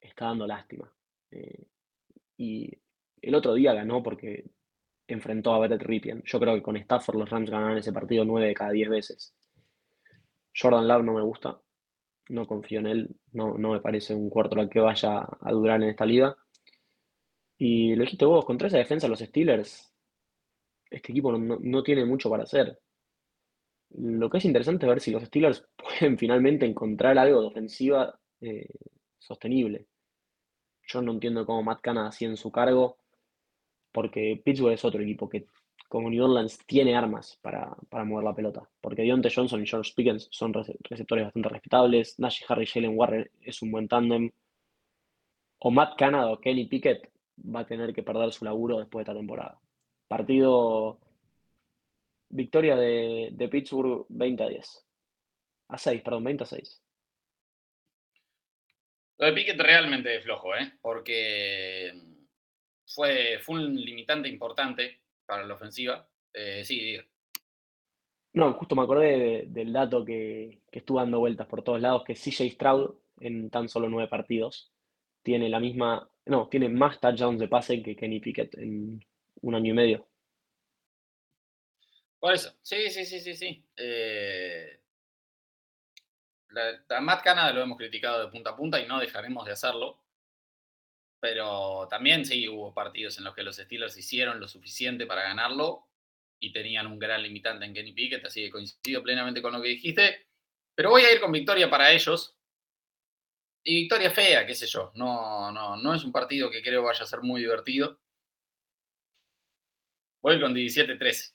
está 0.00 0.26
dando 0.26 0.46
lástima. 0.46 0.90
Eh, 1.30 1.66
y 2.38 2.70
el 3.20 3.34
otro 3.34 3.54
día 3.54 3.74
ganó 3.74 4.02
porque 4.02 4.44
enfrentó 5.06 5.52
a 5.52 5.58
Brett 5.58 5.82
Ripien. 5.82 6.22
Yo 6.24 6.40
creo 6.40 6.54
que 6.54 6.62
con 6.62 6.76
Stafford 6.76 7.18
los 7.18 7.28
Rams 7.28 7.50
ganaron 7.50 7.76
ese 7.76 7.92
partido 7.92 8.24
9 8.24 8.46
de 8.46 8.54
cada 8.54 8.70
10 8.70 8.88
veces. 8.88 9.34
Jordan 10.58 10.88
Love 10.88 11.04
no 11.04 11.14
me 11.14 11.22
gusta. 11.22 11.60
No 12.28 12.46
confío 12.46 12.80
en 12.80 12.86
él. 12.86 13.16
No, 13.32 13.58
no 13.58 13.72
me 13.72 13.80
parece 13.80 14.14
un 14.14 14.30
cuarto 14.30 14.58
al 14.58 14.70
que 14.70 14.80
vaya 14.80 15.26
a 15.40 15.52
durar 15.52 15.82
en 15.82 15.90
esta 15.90 16.06
liga. 16.06 16.36
Y 17.62 17.94
lo 17.94 18.04
dijiste 18.04 18.24
vos, 18.24 18.46
contra 18.46 18.68
esa 18.68 18.78
defensa 18.78 19.06
los 19.06 19.18
Steelers, 19.18 19.92
este 20.90 21.12
equipo 21.12 21.30
no, 21.36 21.82
tiene 21.82 22.06
mucho 22.06 22.30
para 22.30 22.44
hacer. 22.44 22.80
Lo 23.90 24.30
que 24.30 24.38
es 24.38 24.46
interesante 24.46 24.86
es 24.86 24.88
ver 24.88 25.00
si 25.00 25.10
los 25.10 25.24
Steelers 25.24 25.68
pueden 25.76 26.16
finalmente 26.16 26.64
encontrar 26.64 27.18
algo 27.18 27.42
de 27.42 27.46
ofensiva 27.48 28.18
eh, 28.40 28.66
sostenible. 29.18 29.86
Yo 30.86 31.02
no 31.02 31.12
entiendo 31.12 31.44
cómo 31.44 31.62
Matt 31.62 31.82
Canada 31.82 32.08
así 32.08 32.24
en 32.24 32.38
su 32.38 32.50
cargo 32.50 32.96
porque 33.92 34.40
Pittsburgh 34.42 34.72
es 34.72 34.84
otro 34.86 35.02
equipo 35.02 35.28
que, 35.28 35.44
como 35.86 36.08
New 36.08 36.24
Orleans, 36.24 36.60
tiene 36.66 36.96
armas 36.96 37.38
para, 37.42 37.76
mover 38.06 38.24
la 38.24 38.34
pelota. 38.34 38.66
Porque 38.80 39.02
Deontay 39.02 39.32
Johnson 39.34 39.62
y 39.62 39.66
George 39.66 39.92
Pickens 39.94 40.28
son 40.30 40.54
receptores 40.54 41.24
bastante 41.26 41.48
respetables. 41.50 42.18
Nash 42.18 42.40
Harry 42.48 42.62
y 42.62 42.66
Jalen 42.68 42.96
Warren 42.96 43.30
es 43.42 43.60
un 43.60 43.70
buen 43.70 43.86
tándem. 43.86 44.30
O 45.58 45.70
Matt 45.70 45.98
Canada 45.98 46.32
o 46.32 46.40
Kenny 46.40 46.64
Pickett 46.64 47.19
va 47.42 47.60
a 47.60 47.66
tener 47.66 47.92
que 47.92 48.02
perder 48.02 48.32
su 48.32 48.44
laburo 48.44 48.78
después 48.78 49.04
de 49.04 49.10
esta 49.10 49.18
temporada. 49.18 49.60
Partido. 50.08 50.98
Victoria 52.32 52.76
de, 52.76 53.30
de 53.32 53.48
Pittsburgh 53.48 54.06
20 54.08 54.42
a 54.42 54.48
10. 54.48 54.86
A 55.68 55.78
6, 55.78 56.02
perdón, 56.02 56.24
20 56.24 56.44
a 56.44 56.46
6. 56.46 56.82
Lo 59.20 59.26
de 59.26 59.32
Pickett 59.34 59.60
realmente 59.60 60.16
es 60.16 60.24
flojo, 60.24 60.56
¿eh? 60.56 60.72
Porque 60.80 61.92
fue, 62.86 63.38
fue 63.42 63.56
un 63.56 63.76
limitante 63.76 64.30
importante 64.30 65.02
para 65.26 65.44
la 65.44 65.54
ofensiva. 65.54 66.08
Eh, 66.32 66.64
sí, 66.64 66.96
No, 68.32 68.54
justo 68.54 68.74
me 68.74 68.82
acordé 68.82 69.44
del 69.48 69.74
dato 69.74 70.06
que, 70.06 70.62
estuvo 70.72 71.00
dando 71.00 71.18
vueltas 71.18 71.46
por 71.48 71.62
todos 71.62 71.82
lados, 71.82 72.02
que 72.04 72.14
CJ 72.14 72.52
Stroud 72.52 72.94
en 73.20 73.50
tan 73.50 73.68
solo 73.68 73.90
nueve 73.90 74.08
partidos 74.08 74.72
tiene 75.22 75.48
la 75.48 75.60
misma, 75.60 76.08
no, 76.26 76.48
tiene 76.48 76.68
más 76.68 77.00
touchdowns 77.00 77.40
de 77.40 77.48
pase 77.48 77.82
que 77.82 77.96
Kenny 77.96 78.20
Pickett 78.20 78.56
en 78.58 79.04
un 79.42 79.54
año 79.54 79.72
y 79.72 79.74
medio. 79.74 80.08
Por 82.18 82.34
eso, 82.34 82.54
sí, 82.62 82.90
sí, 82.90 83.04
sí, 83.06 83.20
sí, 83.20 83.34
sí. 83.34 83.64
Eh, 83.76 84.80
la, 86.50 87.00
Matt 87.00 87.22
Canada 87.22 87.52
lo 87.52 87.62
hemos 87.62 87.78
criticado 87.78 88.20
de 88.20 88.30
punta 88.30 88.50
a 88.50 88.56
punta 88.56 88.80
y 88.80 88.86
no 88.86 88.98
dejaremos 88.98 89.46
de 89.46 89.52
hacerlo. 89.52 90.02
Pero 91.18 91.86
también 91.88 92.24
sí 92.24 92.48
hubo 92.48 92.72
partidos 92.72 93.18
en 93.18 93.24
los 93.24 93.34
que 93.34 93.42
los 93.42 93.56
Steelers 93.56 93.96
hicieron 93.96 94.40
lo 94.40 94.48
suficiente 94.48 95.06
para 95.06 95.22
ganarlo 95.22 95.86
y 96.38 96.52
tenían 96.52 96.86
un 96.86 96.98
gran 96.98 97.22
limitante 97.22 97.66
en 97.66 97.74
Kenny 97.74 97.92
Pickett, 97.92 98.24
así 98.24 98.42
que 98.42 98.50
coincido 98.50 99.02
plenamente 99.02 99.42
con 99.42 99.52
lo 99.52 99.60
que 99.60 99.68
dijiste. 99.68 100.26
Pero 100.74 100.90
voy 100.90 101.02
a 101.02 101.12
ir 101.12 101.20
con 101.20 101.32
victoria 101.32 101.68
para 101.68 101.92
ellos. 101.92 102.36
Y 103.62 103.82
victoria 103.82 104.10
fea, 104.10 104.46
qué 104.46 104.54
sé 104.54 104.66
yo. 104.66 104.90
No, 104.94 105.50
no, 105.52 105.76
no 105.76 105.94
es 105.94 106.04
un 106.04 106.12
partido 106.12 106.50
que 106.50 106.62
creo 106.62 106.82
vaya 106.82 107.04
a 107.04 107.06
ser 107.06 107.20
muy 107.20 107.40
divertido. 107.40 107.98
Voy 110.22 110.40
con 110.40 110.54
17-13. 110.54 111.34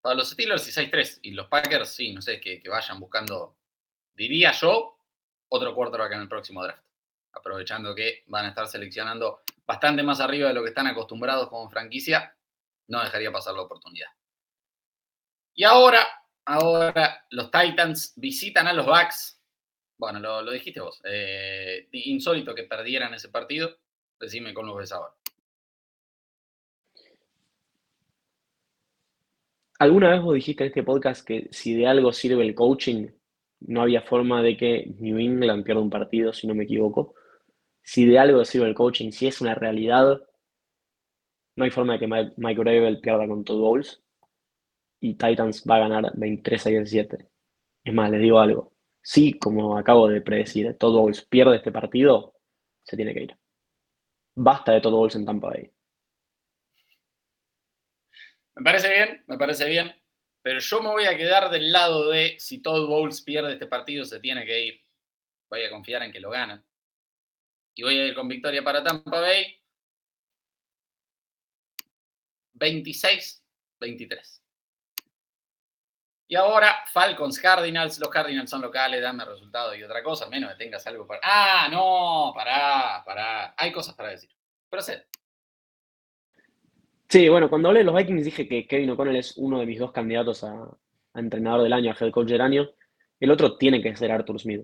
Para 0.00 0.14
los 0.14 0.30
Steelers 0.30 0.66
y 0.68 0.72
6-3. 0.72 1.18
Y 1.22 1.30
los 1.32 1.48
Packers, 1.48 1.90
sí, 1.90 2.12
no 2.12 2.22
sé, 2.22 2.40
que, 2.40 2.62
vayan 2.68 2.98
buscando, 3.00 3.56
diría 4.14 4.52
yo, 4.52 4.98
otro 5.48 5.74
quarterback 5.74 6.12
en 6.12 6.20
el 6.22 6.28
próximo 6.28 6.62
draft 6.62 6.82
aprovechando 7.32 7.94
que 7.94 8.24
van 8.26 8.46
a 8.46 8.48
estar 8.48 8.66
seleccionando 8.66 9.42
bastante 9.66 10.02
más 10.02 10.20
arriba 10.20 10.48
de 10.48 10.54
lo 10.54 10.62
que 10.62 10.70
están 10.70 10.86
acostumbrados 10.86 11.48
como 11.48 11.70
franquicia, 11.70 12.36
no 12.88 13.02
dejaría 13.02 13.30
pasar 13.30 13.54
la 13.54 13.62
oportunidad. 13.62 14.08
Y 15.54 15.64
ahora, 15.64 16.06
ahora 16.44 17.26
los 17.30 17.50
Titans 17.50 18.14
visitan 18.16 18.66
a 18.66 18.72
los 18.72 18.86
Bucks. 18.86 19.39
Bueno, 20.00 20.18
lo, 20.18 20.50
dijiste 20.50 20.80
vos. 20.80 21.00
Eh, 21.04 21.86
insólito 21.92 22.54
que 22.54 22.64
perdieran 22.64 23.12
ese 23.12 23.28
partido. 23.28 23.76
Decime 24.18 24.54
con 24.54 24.66
lo 24.66 24.74
ves. 24.74 24.94
¿Alguna 29.78 30.10
vez 30.10 30.22
vos 30.22 30.34
dijiste 30.34 30.64
en 30.64 30.68
este 30.68 30.82
podcast 30.82 31.26
que 31.26 31.48
si 31.50 31.74
de 31.74 31.86
algo 31.86 32.12
sirve 32.12 32.42
el 32.42 32.54
coaching, 32.54 33.08
no 33.60 33.82
había 33.82 34.00
forma 34.00 34.42
de 34.42 34.56
que 34.56 34.86
New 34.98 35.18
England 35.18 35.64
pierda 35.64 35.82
un 35.82 35.90
partido, 35.90 36.32
si 36.32 36.46
no 36.46 36.54
me 36.54 36.64
equivoco? 36.64 37.14
si 37.82 38.06
de 38.06 38.18
algo 38.18 38.44
sirve 38.44 38.68
el 38.68 38.74
coaching, 38.74 39.10
si 39.10 39.26
es 39.26 39.40
una 39.40 39.54
realidad, 39.54 40.22
no 41.56 41.64
hay 41.64 41.70
forma 41.70 41.94
de 41.94 41.98
que 41.98 42.06
Mike, 42.06 42.34
Mike 42.36 42.98
pierda 43.02 43.26
con 43.26 43.44
Todd 43.44 43.60
Bowles 43.60 44.02
y 45.00 45.14
Titans 45.14 45.64
va 45.68 45.76
a 45.76 45.88
ganar 45.88 46.12
23 46.14 46.66
a 46.66 46.70
17. 46.70 47.28
Es 47.84 47.94
más, 47.94 48.10
les 48.10 48.20
digo 48.20 48.38
algo. 48.38 48.72
Si, 49.02 49.38
como 49.38 49.78
acabo 49.78 50.08
de 50.08 50.20
predecir, 50.20 50.76
Todd 50.78 50.92
Bowles 50.92 51.24
pierde 51.24 51.56
este 51.56 51.72
partido, 51.72 52.34
se 52.82 52.96
tiene 52.96 53.14
que 53.14 53.22
ir. 53.22 53.38
Basta 54.34 54.72
de 54.72 54.80
Todd 54.80 54.92
Bowles 54.92 55.16
en 55.16 55.24
Tampa 55.24 55.48
Bay. 55.48 55.70
Me 58.56 58.64
parece 58.64 58.90
bien, 58.90 59.24
me 59.26 59.38
parece 59.38 59.68
bien. 59.68 59.94
Pero 60.42 60.58
yo 60.58 60.82
me 60.82 60.88
voy 60.88 61.04
a 61.04 61.16
quedar 61.16 61.50
del 61.50 61.72
lado 61.72 62.10
de 62.10 62.36
si 62.38 62.62
Todd 62.62 62.86
Bowles 62.86 63.22
pierde 63.22 63.54
este 63.54 63.66
partido, 63.66 64.04
se 64.04 64.20
tiene 64.20 64.44
que 64.44 64.64
ir. 64.66 64.80
Voy 65.50 65.62
a 65.62 65.70
confiar 65.70 66.02
en 66.02 66.12
que 66.12 66.20
lo 66.20 66.30
ganan. 66.30 66.64
Y 67.74 67.82
voy 67.82 67.98
a 67.98 68.06
ir 68.06 68.14
con 68.14 68.28
victoria 68.28 68.62
para 68.62 68.82
Tampa 68.82 69.20
Bay. 69.20 69.60
26-23. 72.54 74.42
Y 76.30 76.36
ahora 76.36 76.84
Falcons 76.86 77.40
Cardinals. 77.40 77.98
Los 77.98 78.08
Cardinals 78.08 78.48
son 78.48 78.62
locales, 78.62 79.02
dame 79.02 79.24
resultado 79.24 79.74
y 79.74 79.82
otra 79.82 80.00
cosa, 80.00 80.28
menos 80.28 80.52
que 80.52 80.64
tengas 80.64 80.86
algo 80.86 81.04
para. 81.04 81.20
Ah, 81.24 81.68
no, 81.68 82.32
pará, 82.32 83.02
pará. 83.04 83.52
Hay 83.56 83.72
cosas 83.72 83.96
para 83.96 84.10
decir. 84.10 84.30
Procede. 84.68 85.06
Sí, 87.08 87.28
bueno, 87.28 87.50
cuando 87.50 87.66
hablé 87.66 87.80
de 87.80 87.84
los 87.84 87.96
Vikings 87.96 88.24
dije 88.24 88.46
que 88.46 88.68
Kevin 88.68 88.90
O'Connell 88.90 89.16
es 89.16 89.36
uno 89.38 89.58
de 89.58 89.66
mis 89.66 89.80
dos 89.80 89.90
candidatos 89.90 90.44
a, 90.44 90.68
entrenador 91.14 91.64
del 91.64 91.72
año, 91.72 91.90
a 91.90 91.96
head 92.00 92.12
coach 92.12 92.28
del 92.28 92.40
año. 92.40 92.70
El 93.18 93.32
otro 93.32 93.56
tiene 93.56 93.82
que 93.82 93.96
ser 93.96 94.12
Arthur 94.12 94.38
Smith. 94.38 94.62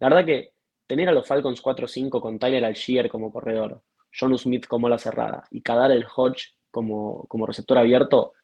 La 0.00 0.10
verdad 0.10 0.26
que 0.26 0.52
tener 0.86 1.08
a 1.08 1.12
los 1.12 1.26
Falcons 1.26 1.62
4-5 1.62 2.20
con 2.20 2.38
Tyler 2.38 2.66
Algier 2.66 3.08
como 3.08 3.32
corredor, 3.32 3.82
John 4.12 4.36
Smith 4.36 4.66
como 4.66 4.90
la 4.90 4.98
cerrada 4.98 5.44
y 5.50 5.62
Kadar 5.62 5.90
el 5.90 6.04
Hodge 6.14 6.54
como, 6.70 7.24
como 7.28 7.46
receptor 7.46 7.78
abierto 7.78 8.34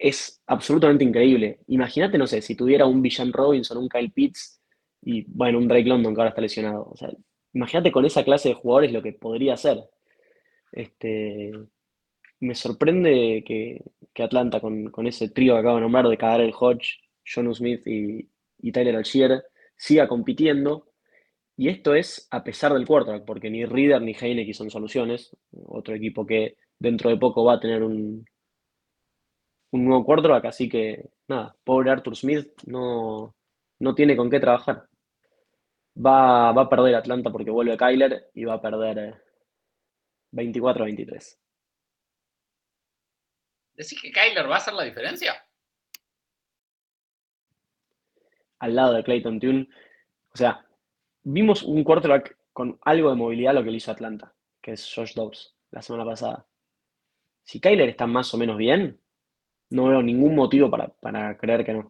es 0.00 0.42
absolutamente 0.46 1.04
increíble. 1.04 1.60
Imagínate, 1.66 2.16
no 2.16 2.26
sé, 2.26 2.40
si 2.40 2.54
tuviera 2.54 2.86
un 2.86 3.02
Villan 3.02 3.32
Robinson, 3.32 3.76
un 3.76 3.88
Kyle 3.88 4.10
Pitts 4.10 4.58
y, 5.02 5.24
bueno, 5.28 5.58
un 5.58 5.68
Drake 5.68 5.88
London 5.88 6.14
que 6.14 6.20
ahora 6.22 6.30
está 6.30 6.40
lesionado. 6.40 6.88
O 6.90 6.96
sea, 6.96 7.10
imagínate 7.52 7.92
con 7.92 8.06
esa 8.06 8.24
clase 8.24 8.48
de 8.48 8.54
jugadores 8.54 8.92
lo 8.92 9.02
que 9.02 9.12
podría 9.12 9.54
hacer. 9.54 9.78
Este, 10.72 11.52
me 12.40 12.54
sorprende 12.54 13.44
que, 13.46 13.82
Atlanta, 14.22 14.60
con, 14.60 15.06
ese 15.06 15.28
trío 15.30 15.54
que 15.54 15.60
acabo 15.60 15.76
de 15.76 15.82
nombrar 15.82 16.08
de 16.08 16.16
Kadar 16.16 16.40
el 16.40 16.54
Hodge, 16.58 17.00
John 17.24 17.54
Smith 17.54 17.86
y, 17.86 18.28
y 18.58 18.72
Tyler 18.72 18.96
Algier, 18.96 19.44
siga 19.76 20.08
compitiendo. 20.08 20.86
Y 21.56 21.68
esto 21.68 21.94
es 21.94 22.26
a 22.30 22.42
pesar 22.42 22.72
del 22.72 22.86
quarterback, 22.86 23.26
porque 23.26 23.50
ni 23.50 23.66
Reader 23.66 24.00
ni 24.00 24.14
Heineken 24.14 24.54
son 24.54 24.70
soluciones. 24.70 25.36
Otro 25.52 25.94
equipo 25.94 26.26
que 26.26 26.56
dentro 26.78 27.10
de 27.10 27.18
poco 27.18 27.44
va 27.44 27.54
a 27.54 27.60
tener 27.60 27.82
un, 27.82 28.24
un 29.72 29.84
nuevo 29.84 30.04
quarterback, 30.04 30.46
así 30.46 30.68
que 30.68 31.10
nada, 31.28 31.56
pobre 31.64 31.90
Arthur 31.90 32.16
Smith 32.16 32.48
no, 32.66 33.34
no 33.78 33.94
tiene 33.94 34.16
con 34.16 34.30
qué 34.30 34.40
trabajar. 34.40 34.88
Va, 35.96 36.52
va, 36.52 36.62
a 36.62 36.68
perder 36.68 36.94
Atlanta 36.94 37.30
porque 37.30 37.50
vuelve 37.50 37.76
Kyler 37.76 38.30
y 38.34 38.44
va 38.44 38.54
a 38.54 38.62
perder 38.62 39.22
24-23. 40.32 41.10
Eh, 41.10 41.38
¿Decís 43.74 44.00
que 44.00 44.12
Kyler 44.12 44.48
va 44.48 44.54
a 44.54 44.58
hacer 44.58 44.74
la 44.74 44.84
diferencia? 44.84 45.34
Al 48.58 48.74
lado 48.74 48.94
de 48.94 49.04
Clayton 49.04 49.40
Tune. 49.40 49.68
O 50.32 50.36
sea, 50.36 50.64
vimos 51.22 51.62
un 51.62 51.82
quarterback 51.82 52.36
con 52.52 52.78
algo 52.82 53.10
de 53.10 53.16
movilidad 53.16 53.54
lo 53.54 53.64
que 53.64 53.70
le 53.70 53.78
hizo 53.78 53.90
Atlanta, 53.90 54.34
que 54.60 54.72
es 54.72 54.92
Josh 54.94 55.14
Dobbs 55.14 55.56
la 55.70 55.82
semana 55.82 56.04
pasada. 56.04 56.46
Si 57.42 57.60
Kyler 57.60 57.88
está 57.88 58.06
más 58.06 58.32
o 58.34 58.38
menos 58.38 58.56
bien, 58.56 58.99
no 59.70 59.88
veo 59.88 60.02
ningún 60.02 60.34
motivo 60.34 60.70
para, 60.70 61.36
creer 61.36 61.64
que 61.64 61.72
no. 61.72 61.88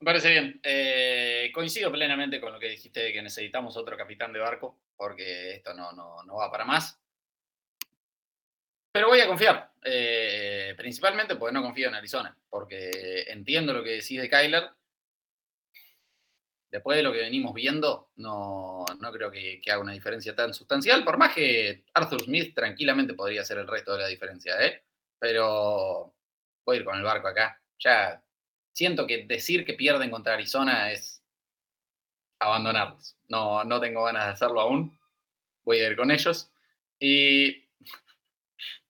Me 0.00 0.04
parece 0.04 0.30
bien. 0.30 0.60
Eh, 0.62 1.50
coincido 1.54 1.90
plenamente 1.92 2.40
con 2.40 2.52
lo 2.52 2.58
que 2.58 2.68
dijiste 2.68 3.00
de 3.00 3.12
que 3.12 3.22
necesitamos 3.22 3.76
otro 3.76 3.96
capitán 3.96 4.32
de 4.32 4.40
barco, 4.40 4.80
porque 4.96 5.54
esto 5.54 5.72
no, 5.74 5.92
no, 5.92 6.34
va 6.34 6.50
para 6.50 6.64
más. 6.64 7.00
Pero 8.92 9.08
voy 9.08 9.20
a 9.20 9.28
confiar, 9.28 9.72
eh, 9.84 10.74
principalmente 10.76 11.36
porque 11.36 11.54
no 11.54 11.62
confío 11.62 11.88
en 11.88 11.94
Arizona, 11.94 12.36
porque 12.50 13.24
entiendo 13.28 13.72
lo 13.72 13.82
que 13.82 13.90
decís 13.90 14.20
de 14.20 14.28
Kyler, 14.28 14.70
después 16.72 16.96
de 16.96 17.02
lo 17.02 17.12
que 17.12 17.18
venimos 17.18 17.52
viendo, 17.52 18.10
no, 18.16 18.86
creo 19.12 19.30
que, 19.30 19.60
haga 19.66 19.78
una 19.78 19.92
diferencia 19.92 20.34
tan 20.34 20.54
sustancial, 20.54 21.04
por 21.04 21.18
más 21.18 21.34
que 21.34 21.84
Arthur 21.92 22.22
Smith 22.22 22.54
tranquilamente 22.54 23.12
podría 23.12 23.44
ser 23.44 23.58
el 23.58 23.68
resto 23.68 23.92
de 23.92 24.02
la 24.02 24.08
diferencia, 24.08 24.56
¿eh? 24.64 24.82
Pero 25.18 26.14
voy 26.64 26.76
a 26.76 26.80
ir 26.80 26.84
con 26.84 26.96
el 26.96 27.02
barco 27.02 27.28
acá. 27.28 27.60
Ya 27.78 28.24
siento 28.72 29.06
que 29.06 29.26
decir 29.26 29.66
que 29.66 29.74
pierden 29.74 30.10
contra 30.10 30.32
Arizona 30.32 30.90
es 30.90 31.22
abandonarlos. 32.40 33.16
No, 33.28 33.62
no 33.64 33.78
tengo 33.78 34.04
ganas 34.04 34.26
de 34.26 34.32
hacerlo 34.32 34.62
aún. 34.62 34.98
Voy 35.64 35.78
a 35.78 35.88
ir 35.88 35.96
con 35.96 36.10
ellos. 36.10 36.50
Y 36.98 37.68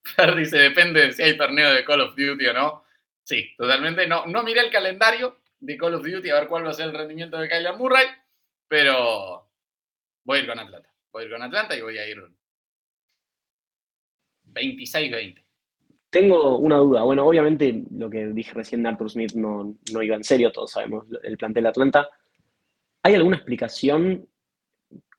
Fer 0.04 0.36
dice, 0.36 0.56
depende 0.56 1.06
de 1.06 1.12
si 1.12 1.22
hay 1.22 1.36
torneo 1.36 1.72
de 1.72 1.84
Call 1.84 2.00
of 2.00 2.14
Duty 2.16 2.46
o 2.46 2.54
no. 2.54 2.84
Sí, 3.24 3.52
totalmente. 3.56 4.06
No, 4.06 4.24
no 4.26 4.44
miré 4.44 4.60
el 4.60 4.70
calendario, 4.70 5.41
de 5.62 5.76
Call 5.76 5.94
of 5.94 6.04
Duty 6.04 6.28
a 6.28 6.40
ver 6.40 6.48
cuál 6.48 6.66
va 6.66 6.70
a 6.70 6.74
ser 6.74 6.86
el 6.86 6.96
rendimiento 6.96 7.38
de 7.38 7.48
Kyler 7.48 7.76
Murray, 7.76 8.06
pero 8.66 9.48
voy 10.24 10.38
a 10.38 10.40
ir 10.42 10.48
con 10.48 10.58
Atlanta. 10.58 10.88
Voy 11.12 11.22
a 11.22 11.26
ir 11.26 11.32
con 11.32 11.42
Atlanta 11.42 11.76
y 11.76 11.82
voy 11.82 11.98
a 11.98 12.08
ir 12.08 12.18
26-20. 14.44 15.44
Tengo 16.10 16.58
una 16.58 16.76
duda. 16.76 17.02
Bueno, 17.04 17.24
obviamente 17.26 17.84
lo 17.92 18.10
que 18.10 18.26
dije 18.26 18.52
recién 18.52 18.82
de 18.82 18.88
Arthur 18.88 19.10
Smith 19.10 19.32
no, 19.34 19.76
no 19.92 20.02
iba 20.02 20.16
en 20.16 20.24
serio, 20.24 20.50
todos 20.50 20.72
sabemos 20.72 21.06
el 21.22 21.38
plantel 21.38 21.62
de 21.62 21.68
Atlanta. 21.68 22.08
¿Hay 23.04 23.14
alguna 23.14 23.36
explicación 23.36 24.28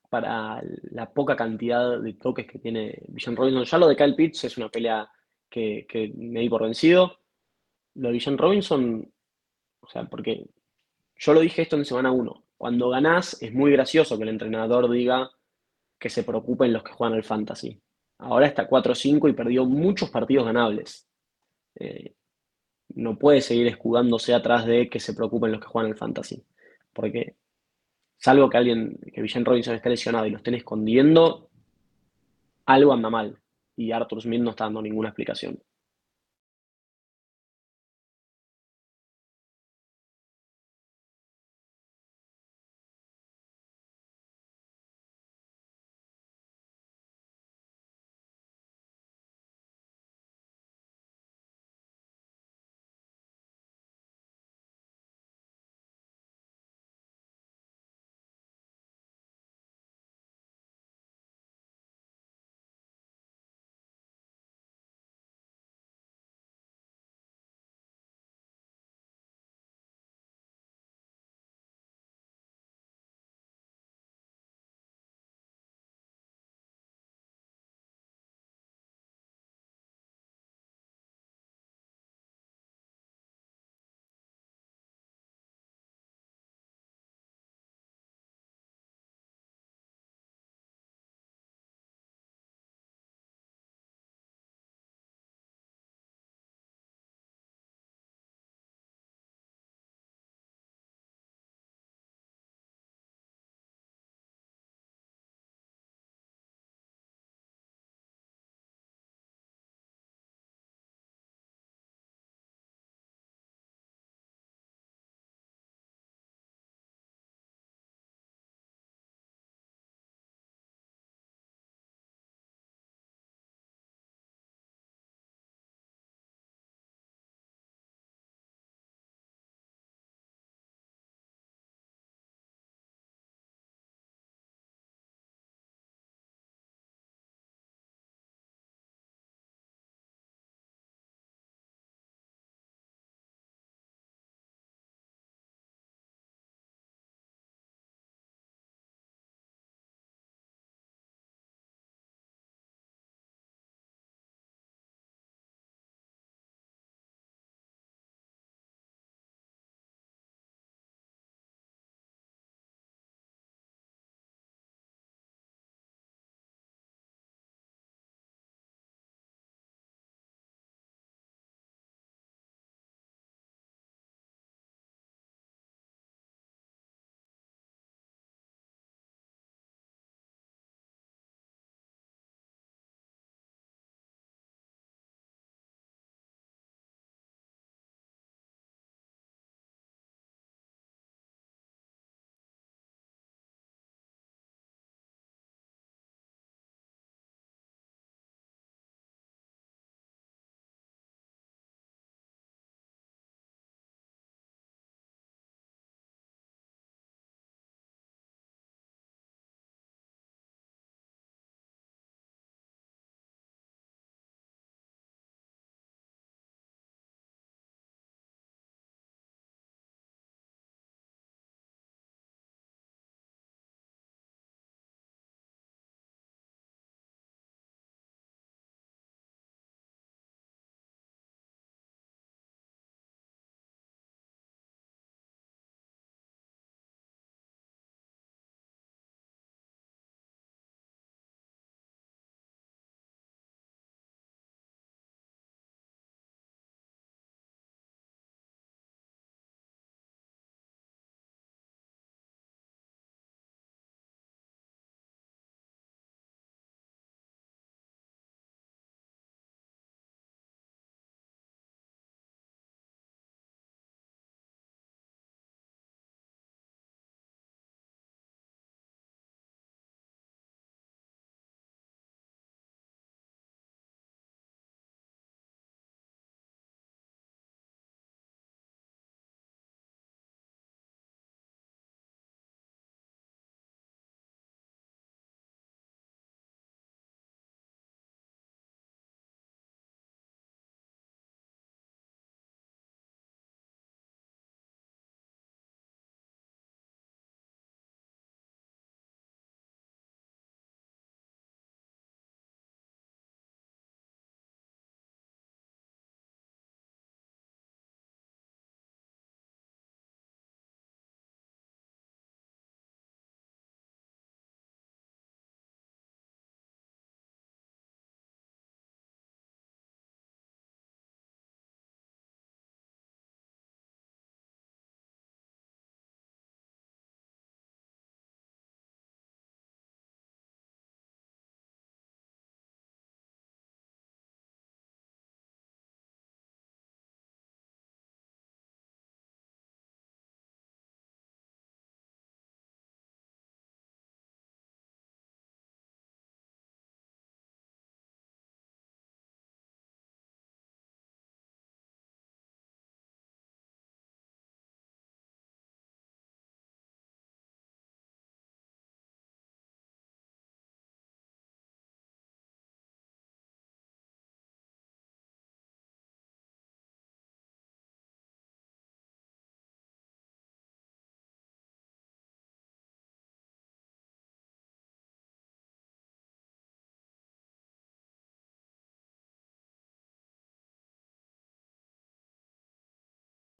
para 0.09 0.61
la 0.91 1.11
poca 1.11 1.35
cantidad 1.35 1.99
de 1.99 2.13
toques 2.13 2.45
que 2.45 2.59
tiene 2.59 3.01
Villan 3.07 3.35
Robinson? 3.35 3.63
Ya 3.63 3.77
lo 3.77 3.87
de 3.87 3.95
Kyle 3.95 4.15
Pitts 4.15 4.43
es 4.43 4.57
una 4.57 4.69
pelea 4.69 5.09
que, 5.49 6.11
me 6.15 6.41
di 6.41 6.49
por 6.49 6.63
vencido. 6.63 7.17
Lo 7.95 8.09
de 8.09 8.13
Villan 8.13 8.37
Robinson 8.37 9.12
sea, 9.93 10.05
porque 10.05 10.47
yo 11.15 11.33
lo 11.33 11.39
dije 11.39 11.61
esto 11.61 11.75
en 11.75 11.85
semana 11.85 12.11
1. 12.11 12.43
Cuando 12.57 12.89
ganás 12.89 13.41
es 13.41 13.53
muy 13.53 13.71
gracioso 13.71 14.17
que 14.17 14.23
el 14.23 14.29
entrenador 14.29 14.89
diga 14.89 15.31
que 15.99 16.09
se 16.09 16.23
preocupen 16.23 16.73
los 16.73 16.83
que 16.83 16.91
juegan 16.91 17.15
al 17.15 17.23
fantasy. 17.23 17.81
Ahora 18.17 18.47
está 18.47 18.67
4-5 18.69 19.29
y 19.29 19.33
perdió 19.33 19.65
muchos 19.65 20.09
partidos 20.09 20.45
ganables. 20.45 21.07
Eh, 21.75 22.13
no 22.95 23.17
puede 23.17 23.41
seguir 23.41 23.67
escudándose 23.67 24.33
atrás 24.33 24.65
de 24.65 24.89
que 24.89 24.99
se 24.99 25.13
preocupen 25.13 25.51
los 25.51 25.61
que 25.61 25.67
juegan 25.67 25.91
al 25.91 25.97
fantasy. 25.97 26.43
Porque, 26.93 27.35
salvo 28.17 28.49
que 28.49 28.57
alguien, 28.57 28.99
que 29.13 29.21
Villan 29.21 29.45
Robinson 29.45 29.75
esté 29.75 29.89
lesionado 29.89 30.25
y 30.25 30.31
lo 30.31 30.37
estén 30.37 30.55
escondiendo, 30.55 31.49
algo 32.65 32.93
anda 32.93 33.09
mal. 33.09 33.39
Y 33.75 33.91
Arthur 33.91 34.21
Smith 34.21 34.41
no 34.41 34.51
está 34.51 34.65
dando 34.65 34.81
ninguna 34.81 35.09
explicación. 35.09 35.61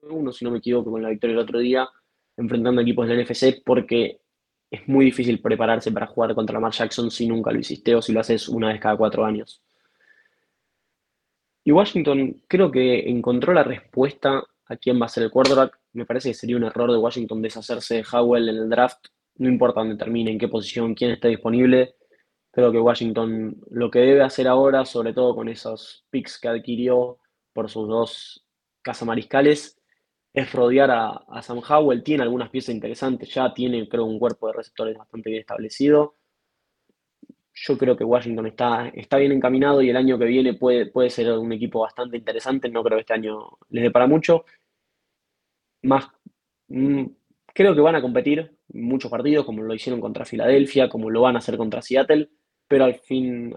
Uno, 0.10 0.32
si 0.32 0.46
no 0.46 0.52
me 0.52 0.60
equivoco, 0.60 0.92
con 0.92 1.02
la 1.02 1.10
victoria 1.10 1.34
el 1.34 1.40
otro 1.40 1.60
día, 1.60 1.88
enfrentando 2.38 2.82
equipos 2.82 3.08
del 3.08 3.24
NFC, 3.24 3.64
porque 3.64 4.20
es 4.70 4.88
muy 4.88 5.06
difícil 5.06 5.40
prepararse 5.42 5.92
para 5.92 6.08
jugar 6.08 6.34
contra 6.34 6.54
Lamar 6.54 6.72
Jackson 6.72 7.12
si 7.12 7.28
nunca 7.28 7.52
lo 7.52 7.60
hiciste 7.60 7.96
o 7.96 8.02
si 8.02 8.12
lo 8.12 8.20
haces 8.20 8.50
una 8.50 8.70
vez 8.70 8.82
cada 8.82 8.98
cuatro 8.98 9.24
años. 9.24 9.62
Y 11.64 11.72
Washington 11.72 12.42
creo 12.48 12.72
que 12.72 13.10
encontró 13.10 13.54
la 13.54 13.64
respuesta 13.64 14.44
a 14.66 14.78
quién 14.78 15.00
va 15.02 15.06
a 15.06 15.10
ser 15.10 15.24
el 15.24 15.32
quarterback. 15.32 15.80
Me 15.94 16.06
parece 16.06 16.30
que 16.30 16.34
sería 16.34 16.58
un 16.58 16.64
error 16.64 16.92
de 16.92 16.98
Washington 16.98 17.42
deshacerse 17.42 17.96
de 17.96 18.06
Howell 18.12 18.50
en 18.50 18.56
el 18.56 18.70
draft. 18.70 19.06
No 19.36 19.48
importa 19.48 19.80
dónde 19.80 19.96
termine, 19.96 20.32
en 20.32 20.40
qué 20.40 20.48
posición, 20.48 20.94
quién 20.94 21.12
esté 21.12 21.30
disponible. 21.30 21.96
Creo 22.52 22.72
que 22.72 22.80
Washington 22.80 23.58
lo 23.70 23.90
que 23.90 24.00
debe 24.00 24.24
hacer 24.24 24.48
ahora, 24.48 24.86
sobre 24.86 25.14
todo 25.14 25.36
con 25.36 25.48
esos 25.50 26.06
picks 26.10 26.40
que 26.40 26.50
adquirió 26.50 27.18
por 27.54 27.70
sus 27.70 27.88
dos 27.88 28.46
casamariscales, 28.82 29.80
es 30.34 30.52
rodear 30.52 30.90
a, 30.92 31.42
Sam 31.42 31.62
Howell. 31.68 32.04
Tiene 32.04 32.24
algunas 32.24 32.50
piezas 32.50 32.74
interesantes 32.76 33.34
ya, 33.34 33.54
tiene 33.54 33.88
creo 33.88 34.06
un 34.06 34.20
cuerpo 34.20 34.48
de 34.48 34.54
receptores 34.54 34.98
bastante 34.98 35.30
bien 35.30 35.42
establecido. 35.42 36.16
Yo 37.54 37.78
creo 37.78 37.96
que 37.96 38.04
Washington 38.04 38.48
está, 38.48 38.90
está 38.90 39.18
bien 39.18 39.32
encaminado 39.32 39.82
y 39.82 39.90
el 39.90 39.98
año 39.98 40.18
que 40.18 40.26
viene 40.26 40.56
puede, 40.56 40.88
puede 40.88 41.12
ser 41.12 41.32
un 41.38 41.54
equipo 41.54 41.82
bastante 41.82 42.18
interesante. 42.18 42.70
No 42.70 42.84
creo 42.84 42.98
que 42.98 43.02
este 43.02 43.14
año 43.14 43.58
les 43.70 43.84
dé 43.84 43.92
para 43.92 44.08
mucho. 44.08 44.46
Más, 45.84 46.08
mm, 46.70 47.06
creo 47.54 47.76
que 47.76 47.82
van 47.82 47.96
a 47.96 48.02
competir 48.02 48.58
muchos 48.70 49.12
partidos, 49.12 49.46
como 49.46 49.62
lo 49.62 49.74
hicieron 49.74 50.02
contra 50.02 50.26
Filadelfia, 50.26 50.90
como 50.90 51.10
lo 51.10 51.22
van 51.22 51.36
a 51.36 51.40
hacer 51.40 51.58
contra 51.58 51.82
Seattle, 51.82 52.30
pero 52.68 52.86
al, 52.86 52.96
fin, 52.96 53.54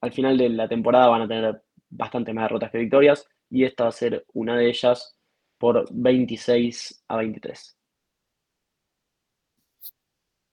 al 0.00 0.12
final 0.12 0.36
de 0.36 0.48
la 0.48 0.68
temporada 0.68 1.08
van 1.08 1.22
a 1.22 1.28
tener 1.28 1.62
bastante 1.88 2.32
más 2.32 2.44
derrotas 2.44 2.70
que 2.70 2.78
victorias 2.78 3.28
y 3.48 3.64
esta 3.64 3.84
va 3.84 3.90
a 3.90 3.92
ser 3.92 4.24
una 4.32 4.56
de 4.56 4.68
ellas 4.68 5.19
por 5.60 5.86
26 5.90 7.04
a 7.06 7.18
23. 7.18 7.78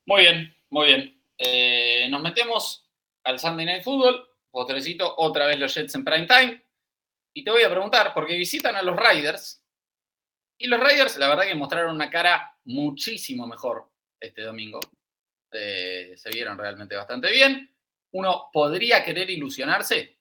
Muy 0.05 0.21
bien, 0.21 0.55
muy 0.69 0.85
bien. 0.87 1.23
Eh, 1.37 2.07
nos 2.09 2.21
metemos 2.21 2.91
al 3.23 3.39
Sunday 3.39 3.65
Night 3.65 3.83
Football, 3.83 4.27
postrecito, 4.51 5.15
otra 5.17 5.47
vez 5.47 5.57
los 5.59 5.73
Jets 5.73 5.95
en 5.95 6.03
prime 6.03 6.27
time. 6.27 6.61
Y 7.33 7.41
te 7.41 7.51
voy 7.51 7.63
a 7.63 7.69
preguntar, 7.69 8.13
porque 8.13 8.35
visitan 8.35 8.75
a 8.75 8.81
los 8.81 8.97
Riders, 8.97 9.63
y 10.57 10.67
los 10.67 10.79
Riders, 10.79 11.17
la 11.17 11.29
verdad 11.29 11.45
que 11.45 11.55
mostraron 11.55 11.95
una 11.95 12.09
cara 12.09 12.59
muchísimo 12.65 13.47
mejor 13.47 13.89
este 14.19 14.41
domingo. 14.41 14.81
Eh, 15.53 16.15
se 16.17 16.29
vieron 16.31 16.57
realmente 16.57 16.97
bastante 16.97 17.31
bien. 17.31 17.73
Uno 18.11 18.49
podría 18.51 19.05
querer 19.05 19.29
ilusionarse, 19.29 20.19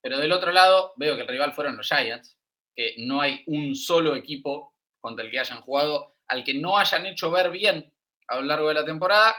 pero 0.00 0.18
del 0.18 0.32
otro 0.32 0.50
lado 0.50 0.94
veo 0.96 1.14
que 1.14 1.22
el 1.22 1.28
rival 1.28 1.52
fueron 1.52 1.76
los 1.76 1.88
Giants, 1.88 2.33
que 2.74 2.94
no 2.98 3.20
hay 3.20 3.42
un 3.46 3.74
solo 3.74 4.14
equipo 4.16 4.74
contra 5.00 5.24
el 5.24 5.30
que 5.30 5.38
hayan 5.38 5.60
jugado, 5.60 6.16
al 6.28 6.44
que 6.44 6.54
no 6.54 6.78
hayan 6.78 7.06
hecho 7.06 7.30
ver 7.30 7.50
bien 7.50 7.92
a 8.28 8.36
lo 8.36 8.42
largo 8.42 8.68
de 8.68 8.74
la 8.74 8.84
temporada. 8.84 9.34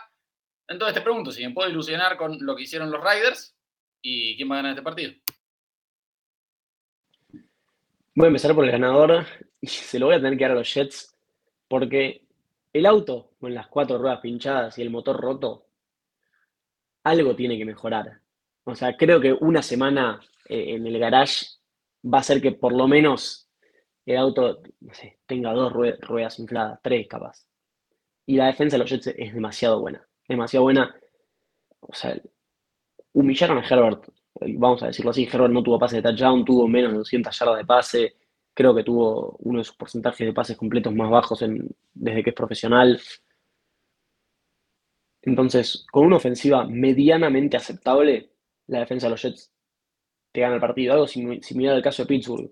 Entonces 0.68 0.96
te 0.96 1.02
pregunto 1.02 1.32
si 1.32 1.46
me 1.46 1.54
puedo 1.54 1.70
ilusionar 1.70 2.18
con 2.18 2.38
lo 2.46 2.56
que 2.56 2.64
hicieron 2.64 2.92
los 2.92 3.02
Riders 3.02 3.56
y 4.02 4.36
quién 4.36 4.50
va 4.50 4.56
a 4.56 4.58
ganar 4.58 4.72
este 4.72 4.84
partido. 4.84 5.14
Voy 8.14 8.26
a 8.26 8.28
empezar 8.28 8.56
por 8.56 8.64
el 8.66 8.72
ganador 8.72 9.26
y 9.60 9.68
se 9.68 10.00
lo 10.00 10.08
voy 10.08 10.16
a 10.16 10.22
tener 10.22 10.38
que 10.38 10.44
dar 10.44 10.52
a 10.52 10.56
los 10.56 10.74
Jets 10.74 11.16
porque 11.68 12.26
el 12.72 12.86
auto 12.86 13.32
con 13.40 13.54
las 13.54 13.68
cuatro 13.68 13.98
ruedas 13.98 14.20
pinchadas 14.20 14.78
y 14.78 14.82
el 14.82 14.90
motor 14.90 15.20
roto, 15.20 15.68
algo 17.04 17.36
tiene 17.36 17.58
que 17.58 17.66
mejorar. 17.66 18.20
O 18.64 18.76
sea, 18.76 18.98
creo 18.98 19.22
que 19.22 19.34
una 19.34 19.62
semana 19.62 20.20
eh, 20.48 20.76
en 20.76 20.86
el 20.86 21.00
garage 21.00 21.46
va 22.06 22.20
a 22.20 22.24
ser 22.24 22.42
que 22.42 22.52
por 22.52 22.74
lo 22.74 22.88
menos 22.88 23.50
el 24.06 24.18
auto, 24.18 24.62
tenga 25.26 25.52
dos 25.54 25.74
ruedas 25.74 26.40
infladas, 26.40 26.80
tres 26.84 27.08
capaz. 27.08 27.46
Y 28.28 28.38
la 28.38 28.48
defensa 28.48 28.76
de 28.76 28.84
los 28.84 28.90
Jets 28.90 29.08
es 29.08 29.34
demasiado 29.34 29.80
buena, 29.80 30.08
demasiado 30.28 30.64
buena. 30.64 30.96
O 31.80 31.94
sea, 31.94 32.20
humillaron 33.14 33.58
a 33.58 33.68
Herbert, 33.68 34.08
vamos 34.58 34.84
a 34.84 34.88
decirlo 34.88 35.12
así, 35.12 35.28
Herbert 35.32 35.54
no 35.54 35.64
tuvo 35.64 35.80
pase 35.80 35.98
de 35.98 36.02
touchdown, 36.04 36.46
tuvo 36.46 36.68
menos 36.68 36.92
de 36.92 36.98
200 37.00 37.40
yardas 37.40 37.58
de 37.58 37.66
pase, 37.66 38.16
creo 38.54 38.76
que 38.76 38.84
tuvo 38.84 39.38
uno 39.40 39.60
de 39.60 39.66
sus 39.66 39.76
porcentajes 39.76 40.26
de 40.26 40.34
pases 40.34 40.58
completos 40.58 40.94
más 40.94 41.10
bajos 41.10 41.44
desde 41.94 42.24
que 42.24 42.30
es 42.30 42.36
profesional. 42.36 43.00
Entonces, 45.24 45.86
con 45.92 46.06
una 46.06 46.18
ofensiva 46.18 46.66
medianamente 46.66 47.58
aceptable, 47.58 48.30
la 48.68 48.80
defensa 48.80 49.08
de 49.08 49.12
los 49.12 49.22
Jets 49.22 49.55
te 50.36 50.42
gana 50.42 50.56
el 50.56 50.62
partido. 50.62 50.94
Algo 50.94 51.08
similar 51.08 51.76
al 51.76 51.82
caso 51.82 52.04
de 52.04 52.08
Pittsburgh. 52.08 52.52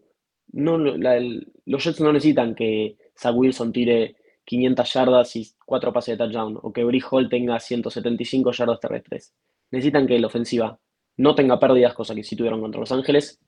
Los 0.54 1.84
Jets 1.84 2.02
no 2.02 2.14
necesitan 2.14 2.56
que 2.56 2.98
Zach 3.16 3.36
Wilson 3.36 3.72
tire 3.72 4.16
500 4.46 4.94
yardas 4.94 5.36
y 5.36 5.48
4 5.66 5.94
pases 5.94 6.18
de 6.18 6.26
touchdown, 6.26 6.60
o 6.62 6.74
que 6.74 6.84
Brice 6.84 7.08
Hall 7.12 7.30
tenga 7.30 7.60
175 7.60 8.52
yardas 8.52 8.80
terrestres. 8.80 9.34
Necesitan 9.72 10.08
que 10.08 10.20
la 10.20 10.28
ofensiva 10.28 10.80
no 11.18 11.36
tenga 11.36 11.60
pérdidas, 11.60 11.94
cosa 11.94 12.16
que 12.16 12.24
sí 12.24 12.36
tuvieron 12.36 12.62
contra 12.62 12.80
Los 12.80 12.92
Ángeles, 12.92 13.40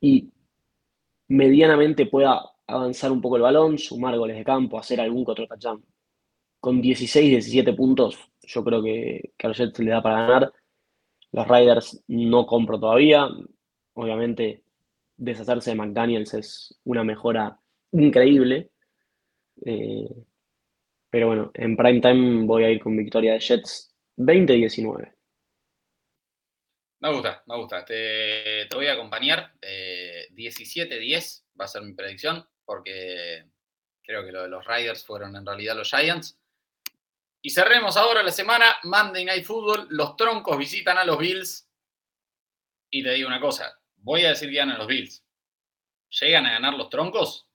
y 0.00 0.30
medianamente 1.28 2.06
pueda 2.06 2.42
avanzar 2.66 3.12
un 3.12 3.20
poco 3.20 3.36
el 3.36 3.42
balón, 3.42 3.78
sumar 3.78 4.16
goles 4.16 4.36
de 4.36 4.44
campo, 4.44 4.78
hacer 4.78 5.00
algún 5.00 5.24
otro 5.26 5.46
touchdown. 5.46 5.84
Con 6.60 6.80
16, 6.80 7.30
17 7.30 7.72
puntos, 7.74 8.18
yo 8.42 8.64
creo 8.64 8.82
que, 8.82 9.32
que 9.36 9.46
a 9.46 9.48
los 9.48 9.58
Jets 9.58 9.78
le 9.80 9.90
da 9.90 10.02
para 10.02 10.26
ganar. 10.26 10.52
Los 11.32 11.48
Riders 11.48 12.04
no 12.08 12.46
compro 12.46 12.78
todavía. 12.78 13.28
Obviamente, 13.94 14.62
deshacerse 15.16 15.70
de 15.70 15.76
McDaniels 15.76 16.34
es 16.34 16.80
una 16.84 17.04
mejora 17.04 17.58
increíble. 17.92 18.70
Eh, 19.64 20.08
pero 21.10 21.26
bueno, 21.26 21.50
en 21.54 21.76
prime 21.76 22.00
time 22.00 22.46
voy 22.46 22.64
a 22.64 22.70
ir 22.70 22.80
con 22.80 22.96
victoria 22.96 23.34
de 23.34 23.40
Jets 23.40 23.94
20-19. 24.16 25.12
Me 27.00 27.12
gusta, 27.12 27.42
me 27.46 27.56
gusta. 27.56 27.84
Te, 27.84 28.66
voy 28.72 28.86
a 28.86 28.94
acompañar. 28.94 29.52
17-10 29.60 31.44
va 31.60 31.64
a 31.64 31.68
ser 31.68 31.82
mi 31.82 31.94
predicción, 31.94 32.48
porque 32.64 33.44
creo 34.02 34.24
que 34.24 34.32
lo 34.32 34.42
de 34.42 34.48
los 34.48 34.64
Riders 34.66 35.04
fueron 35.04 35.36
en 35.36 35.44
realidad 35.44 35.76
los 35.76 35.90
Giants. 35.90 36.38
Y 37.42 37.50
cerremos 37.50 37.96
ahora 37.96 38.22
la 38.22 38.30
semana, 38.30 38.76
Monday 38.84 39.24
Night 39.24 39.44
Football. 39.44 39.88
Los 39.90 40.16
troncos 40.16 40.56
visitan 40.56 40.96
a 40.96 41.04
los 41.04 41.18
Bills. 41.18 41.68
Y 42.88 43.02
te 43.02 43.12
digo 43.14 43.26
una 43.26 43.40
cosa, 43.40 43.81
voy 44.02 44.24
a 44.24 44.30
decir 44.30 44.50
que 44.50 44.56
ganan 44.56 44.78
los 44.78 44.86
Bills. 44.86 45.24
Llegan 46.20 46.46
a 46.46 46.52
ganar 46.52 46.74
los 46.74 46.90
troncos 46.90 47.48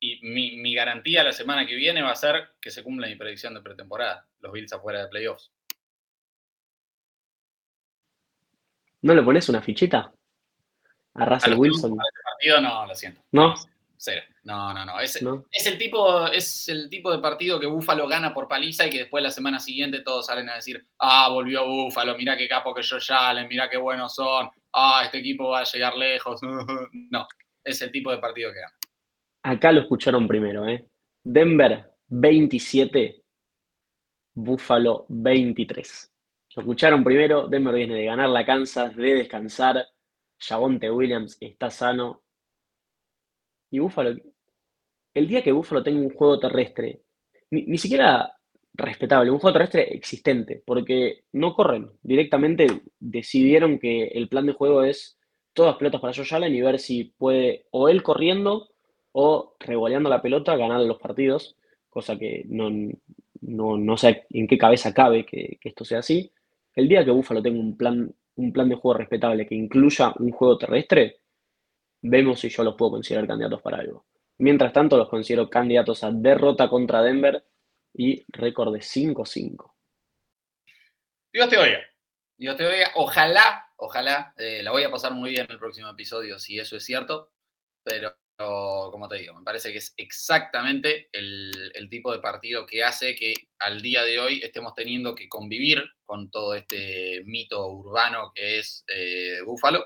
y 0.00 0.18
mi, 0.22 0.74
garantía 0.74 1.22
la 1.22 1.32
semana 1.32 1.66
que 1.66 1.76
viene 1.76 2.02
va 2.02 2.10
a 2.10 2.16
ser 2.16 2.54
que 2.60 2.70
se 2.70 2.82
cumpla 2.82 3.06
mi 3.06 3.16
predicción 3.16 3.54
de 3.54 3.60
pretemporada. 3.60 4.26
Los 4.40 4.52
Bills 4.52 4.72
afuera 4.72 5.00
de 5.00 5.08
playoffs. 5.08 5.52
¿No 9.02 9.14
le 9.14 9.22
pones 9.22 9.48
una 9.48 9.62
fichita? 9.62 10.12
A 11.14 11.24
Russell 11.24 11.54
Wilson. 11.54 11.96
partido 11.96 12.60
no, 12.60 12.86
lo 12.86 12.94
siento. 12.94 13.22
¿No? 13.32 13.54
Cero. 14.02 14.22
No, 14.44 14.72
no, 14.72 14.86
no. 14.86 14.98
Es, 14.98 15.16
el 15.20 15.76
tipo, 15.76 16.26
es 16.28 16.68
el 16.70 16.88
tipo 16.88 17.12
de 17.12 17.18
partido 17.18 17.60
que 17.60 17.66
Búfalo 17.66 18.08
gana 18.08 18.32
por 18.32 18.48
paliza 18.48 18.86
y 18.86 18.90
que 18.90 19.00
después 19.00 19.22
la 19.22 19.30
semana 19.30 19.60
siguiente 19.60 20.00
todos 20.00 20.24
salen 20.24 20.48
a 20.48 20.54
decir, 20.54 20.82
ah, 21.00 21.28
volvió 21.28 21.66
Búfalo, 21.66 22.16
mira 22.16 22.34
qué 22.34 22.48
capo 22.48 22.74
que 22.74 22.80
yo 22.80 22.96
Allen, 23.10 23.46
mira 23.46 23.68
qué 23.68 23.76
buenos 23.76 24.14
son, 24.14 24.48
ah, 24.72 25.02
este 25.04 25.18
equipo 25.18 25.50
va 25.50 25.60
a 25.60 25.64
llegar 25.64 25.98
lejos. 25.98 26.40
no, 27.10 27.26
es 27.62 27.82
el 27.82 27.92
tipo 27.92 28.10
de 28.10 28.16
partido 28.16 28.50
que 28.54 28.60
gana. 28.60 28.74
Acá 29.42 29.70
lo 29.70 29.82
escucharon 29.82 30.26
primero, 30.26 30.66
¿eh? 30.66 30.88
Denver 31.22 31.92
27, 32.08 33.22
Búfalo 34.32 35.04
23. 35.10 36.10
Lo 36.56 36.62
escucharon 36.62 37.04
primero, 37.04 37.48
Denver 37.48 37.74
viene 37.74 37.96
de 37.96 38.06
ganar 38.06 38.30
la 38.30 38.46
Kansas, 38.46 38.96
de 38.96 39.14
descansar, 39.14 39.86
Javonte 40.38 40.90
Williams 40.90 41.36
está 41.38 41.68
sano, 41.68 42.22
y 43.70 43.78
Buffalo, 43.78 44.16
el 45.14 45.28
día 45.28 45.42
que 45.42 45.52
Buffalo 45.52 45.82
tenga 45.82 46.00
un 46.00 46.10
juego 46.10 46.38
terrestre, 46.38 47.02
ni, 47.50 47.78
siquiera 47.78 48.32
respetable, 48.74 49.30
un 49.30 49.38
juego 49.38 49.54
terrestre 49.54 49.94
existente, 49.94 50.62
porque 50.64 51.24
no 51.32 51.54
corren, 51.54 51.90
directamente 52.02 52.66
decidieron 52.98 53.78
que 53.78 54.08
el 54.08 54.28
plan 54.28 54.46
de 54.46 54.52
juego 54.52 54.84
es 54.84 55.18
todas 55.52 55.76
pelotas 55.76 56.00
para 56.00 56.14
Josh 56.14 56.34
Allen 56.34 56.54
y 56.54 56.60
ver 56.60 56.78
si 56.78 57.04
puede 57.04 57.66
o 57.70 57.88
él 57.88 58.02
corriendo 58.02 58.68
o 59.12 59.56
revoleando 59.58 60.08
la 60.08 60.22
pelota 60.22 60.56
ganar 60.56 60.80
los 60.82 60.98
partidos, 60.98 61.56
cosa 61.88 62.16
que 62.16 62.44
no, 62.46 62.70
no, 63.40 63.96
sé 63.96 64.26
en 64.30 64.46
qué 64.46 64.56
cabeza 64.56 64.94
cabe 64.94 65.26
que, 65.26 65.58
que, 65.60 65.68
esto 65.70 65.84
sea 65.84 65.98
así. 65.98 66.30
El 66.74 66.88
día 66.88 67.04
que 67.04 67.10
Buffalo 67.10 67.42
tenga 67.42 67.58
un 67.58 67.76
plan, 67.76 68.14
un 68.36 68.52
plan 68.52 68.68
de 68.68 68.76
juego 68.76 68.98
respetable 68.98 69.46
que 69.46 69.56
incluya 69.56 70.14
un 70.18 70.30
juego 70.30 70.56
terrestre, 70.56 71.16
Vemos 72.02 72.40
si 72.40 72.48
yo 72.48 72.62
los 72.62 72.76
puedo 72.76 72.92
considerar 72.92 73.26
candidatos 73.26 73.62
para 73.62 73.78
algo. 73.78 74.06
Mientras 74.38 74.72
tanto, 74.72 74.96
los 74.96 75.08
considero 75.08 75.50
candidatos 75.50 76.02
a 76.02 76.10
derrota 76.10 76.68
contra 76.68 77.02
Denver 77.02 77.44
y 77.92 78.24
récord 78.28 78.72
de 78.72 78.80
5-5. 78.80 79.74
Dios 81.32 81.48
te 81.48 81.58
oiga. 81.58 81.80
Dios 82.38 82.56
te 82.56 82.66
oiga. 82.66 82.90
Ojalá, 82.94 83.70
ojalá, 83.76 84.34
eh, 84.38 84.62
la 84.62 84.70
voy 84.70 84.82
a 84.82 84.90
pasar 84.90 85.12
muy 85.12 85.30
bien 85.30 85.44
en 85.44 85.52
el 85.52 85.58
próximo 85.58 85.88
episodio, 85.88 86.38
si 86.38 86.58
eso 86.58 86.76
es 86.76 86.84
cierto. 86.84 87.32
Pero 87.82 88.16
como 88.90 89.08
te 89.08 89.18
digo, 89.18 89.34
me 89.34 89.44
parece 89.44 89.72
que 89.72 89.78
es 89.78 89.92
exactamente 89.96 91.10
el, 91.12 91.88
tipo 91.90 92.12
de 92.12 92.20
partido 92.20 92.64
que 92.64 92.84
hace 92.84 93.14
que 93.14 93.34
al 93.58 93.82
día 93.82 94.02
de 94.04 94.18
hoy 94.18 94.40
estemos 94.42 94.74
teniendo 94.74 95.14
que 95.14 95.28
convivir 95.28 95.82
con 96.04 96.30
todo 96.30 96.54
este 96.54 97.22
mito 97.26 97.66
urbano 97.66 98.32
que 98.34 98.58
es 98.60 98.84
eh, 98.88 99.40
Búfalo. 99.44 99.84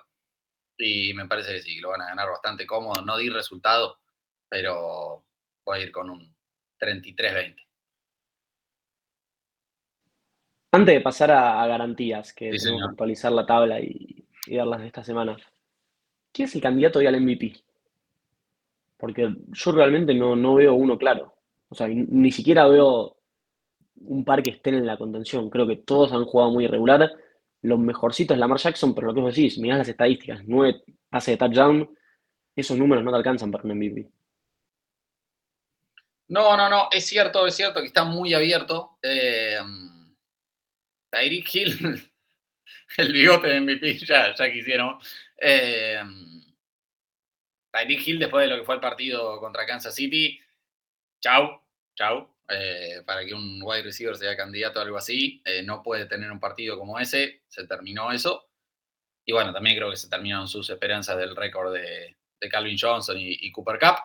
Y 0.76 1.14
me 1.14 1.26
parece 1.26 1.52
que 1.52 1.62
sí, 1.62 1.80
lo 1.80 1.90
van 1.90 2.02
a 2.02 2.06
ganar 2.06 2.28
bastante 2.28 2.66
cómodo. 2.66 3.02
No 3.02 3.16
di 3.16 3.30
resultado, 3.30 4.00
pero 4.48 5.24
voy 5.64 5.78
a 5.78 5.82
ir 5.82 5.92
con 5.92 6.10
un 6.10 6.34
33-20. 6.78 7.56
Antes 10.72 10.94
de 10.94 11.00
pasar 11.00 11.30
a, 11.30 11.66
garantías, 11.66 12.32
que 12.32 12.50
tenemos 12.50 12.82
que 12.82 12.90
actualizar 12.90 13.30
la 13.30 13.46
tabla 13.46 13.80
y, 13.80 14.26
y 14.46 14.56
darlas 14.56 14.80
de 14.80 14.88
esta 14.88 15.04
semana, 15.04 15.36
¿quién 16.32 16.48
es 16.48 16.54
el 16.54 16.60
candidato 16.60 16.98
hoy 16.98 17.06
al 17.06 17.20
MVP? 17.20 17.54
Porque 18.96 19.34
yo 19.52 19.72
realmente 19.72 20.14
no, 20.14 20.54
veo 20.54 20.74
uno 20.74 20.98
claro. 20.98 21.34
O 21.68 21.74
sea, 21.74 21.88
ni 21.88 22.30
siquiera 22.30 22.66
veo 22.66 23.16
un 23.96 24.24
par 24.24 24.42
que 24.42 24.50
estén 24.50 24.74
en 24.74 24.86
la 24.86 24.96
contención. 24.96 25.50
Creo 25.50 25.66
que 25.66 25.76
todos 25.76 26.12
han 26.12 26.24
jugado 26.24 26.50
muy 26.50 26.64
irregular. 26.64 27.10
Los 27.64 27.78
mejorcitos 27.78 28.34
es 28.34 28.38
Lamar 28.38 28.58
Jackson, 28.58 28.94
pero 28.94 29.06
lo 29.06 29.14
que 29.14 29.20
vos 29.20 29.34
decís, 29.34 29.56
mirás 29.56 29.78
las 29.78 29.88
estadísticas, 29.88 30.42
nueve 30.44 30.82
hace 31.10 31.30
de 31.30 31.36
touchdown, 31.38 31.98
esos 32.54 32.76
números 32.76 33.02
no 33.02 33.10
te 33.10 33.16
alcanzan 33.16 33.50
para 33.50 33.64
un 33.64 33.74
MVP. 33.74 34.06
No, 36.28 36.58
no, 36.58 36.68
no, 36.68 36.88
es 36.90 37.06
cierto, 37.06 37.46
es 37.46 37.56
cierto 37.56 37.80
que 37.80 37.86
está 37.86 38.04
muy 38.04 38.34
abierto. 38.34 38.98
Eh, 39.02 39.58
Tyreek 41.10 41.54
Hill, 41.54 42.12
el 42.98 43.12
bigote 43.14 43.48
de 43.48 43.60
MVP, 43.62 43.98
ya, 44.00 44.34
ya 44.34 44.52
quisieron. 44.52 44.98
Eh, 45.40 46.02
Tyreek 47.72 48.06
Hill, 48.06 48.18
después 48.18 48.44
de 48.44 48.54
lo 48.54 48.60
que 48.60 48.66
fue 48.66 48.74
el 48.74 48.82
partido 48.82 49.40
contra 49.40 49.64
Kansas 49.64 49.94
City, 49.94 50.38
chau, 51.18 51.62
chau. 51.94 52.28
Eh, 52.48 53.02
para 53.06 53.24
que 53.24 53.32
un 53.32 53.60
wide 53.62 53.82
receiver 53.82 54.16
sea 54.16 54.36
candidato 54.36 54.78
a 54.78 54.82
algo 54.82 54.98
así, 54.98 55.42
eh, 55.44 55.62
no 55.62 55.82
puede 55.82 56.06
tener 56.06 56.30
un 56.30 56.40
partido 56.40 56.78
como 56.78 56.98
ese, 56.98 57.42
se 57.48 57.66
terminó 57.66 58.12
eso. 58.12 58.50
Y 59.24 59.32
bueno, 59.32 59.52
también 59.52 59.76
creo 59.76 59.90
que 59.90 59.96
se 59.96 60.10
terminaron 60.10 60.48
sus 60.48 60.68
esperanzas 60.68 61.16
del 61.16 61.34
récord 61.34 61.72
de, 61.72 62.16
Calvin 62.50 62.76
Johnson 62.78 63.16
y, 63.18 63.50
Cooper 63.52 63.78
Cup. 63.78 63.96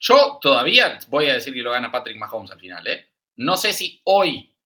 Yo 0.00 0.38
todavía 0.40 0.98
voy 1.08 1.26
a 1.28 1.34
decir 1.34 1.52
que 1.52 1.60
lo 1.60 1.70
gana 1.70 1.92
Patrick 1.92 2.16
Mahomes 2.16 2.50
al 2.50 2.58
final. 2.58 2.86
¿eh? 2.86 3.10
No 3.36 3.58
sé 3.58 3.74
si 3.74 4.00
hoy, 4.04 4.56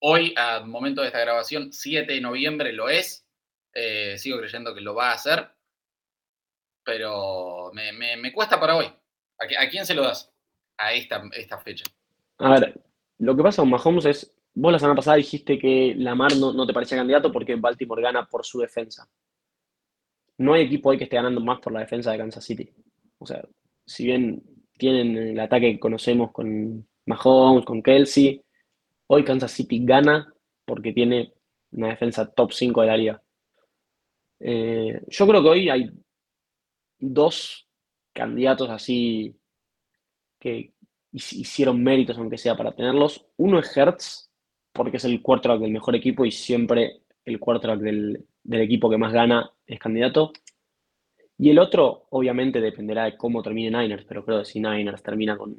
hoy, 0.00 0.34
al 0.36 0.66
momento 0.66 1.00
de 1.00 1.08
esta 1.08 1.20
grabación, 1.20 1.72
7 1.72 2.12
de 2.12 2.20
noviembre, 2.20 2.72
lo 2.72 2.88
es, 2.88 3.24
sigo 4.16 4.38
creyendo 4.38 4.74
que 4.74 4.80
lo 4.80 4.96
va 4.96 5.10
a 5.10 5.14
hacer, 5.14 5.48
pero 6.84 7.70
me, 7.72 8.32
cuesta 8.32 8.58
para 8.58 8.76
hoy. 8.76 8.92
¿A, 9.38 9.68
quién 9.68 9.84
se 9.84 9.94
lo 9.94 10.02
das 10.02 10.32
a 10.76 10.92
esta, 10.92 11.22
esta 11.32 11.58
fecha? 11.58 11.84
A 12.38 12.50
ver, 12.50 12.80
lo 13.18 13.36
que 13.36 13.42
pasa 13.42 13.62
con 13.62 13.70
Mahomes 13.70 14.04
es, 14.06 14.36
vos 14.54 14.72
la 14.72 14.78
semana 14.78 14.96
pasada 14.96 15.16
dijiste 15.16 15.58
que 15.58 15.94
Lamar 15.96 16.36
no, 16.36 16.52
no 16.52 16.66
te 16.66 16.72
parecía 16.72 16.98
candidato 16.98 17.32
porque 17.32 17.56
Baltimore 17.56 18.02
gana 18.02 18.26
por 18.26 18.44
su 18.44 18.60
defensa. 18.60 19.08
No 20.38 20.54
hay 20.54 20.62
equipo 20.62 20.88
hoy 20.88 20.98
que 20.98 21.04
esté 21.04 21.16
ganando 21.16 21.40
más 21.40 21.60
por 21.60 21.72
la 21.72 21.80
defensa 21.80 22.10
de 22.12 22.18
Kansas 22.18 22.44
City. 22.44 22.72
O 23.18 23.26
sea, 23.26 23.44
si 23.86 24.04
bien 24.04 24.42
tienen 24.76 25.16
el 25.16 25.40
ataque 25.40 25.72
que 25.72 25.80
conocemos 25.80 26.32
con 26.32 26.86
Mahomes, 27.06 27.64
con 27.64 27.82
Kelsey, 27.82 28.42
hoy 29.06 29.24
Kansas 29.24 29.52
City 29.52 29.80
gana 29.84 30.32
porque 30.64 30.92
tiene 30.92 31.32
una 31.72 31.88
defensa 31.88 32.30
top 32.30 32.52
5 32.52 32.80
de 32.80 32.86
la 32.86 32.96
liga. 32.96 33.22
Eh, 34.40 35.00
yo 35.08 35.26
creo 35.26 35.42
que 35.42 35.48
hoy 35.48 35.68
hay 35.68 35.90
dos 36.98 37.63
candidatos 38.14 38.70
así 38.70 39.36
que 40.40 40.72
hicieron 41.12 41.82
méritos, 41.82 42.18
aunque 42.18 42.38
sea 42.38 42.56
para 42.56 42.74
tenerlos. 42.74 43.26
Uno 43.36 43.58
es 43.58 43.76
Hertz, 43.76 44.30
porque 44.72 44.96
es 44.96 45.04
el 45.04 45.22
quarterback 45.22 45.60
del 45.60 45.70
mejor 45.70 45.94
equipo 45.94 46.24
y 46.24 46.30
siempre 46.30 47.02
el 47.24 47.38
quarterback 47.38 47.80
del, 47.80 48.24
del 48.42 48.60
equipo 48.60 48.90
que 48.90 48.98
más 48.98 49.12
gana 49.12 49.50
es 49.66 49.78
candidato. 49.78 50.32
Y 51.38 51.50
el 51.50 51.58
otro, 51.58 52.06
obviamente, 52.10 52.60
dependerá 52.60 53.04
de 53.04 53.16
cómo 53.16 53.42
termine 53.42 53.70
Niners, 53.70 54.04
pero 54.04 54.24
creo 54.24 54.40
que 54.40 54.44
si 54.44 54.60
Niners 54.60 55.02
termina 55.02 55.36
con 55.36 55.56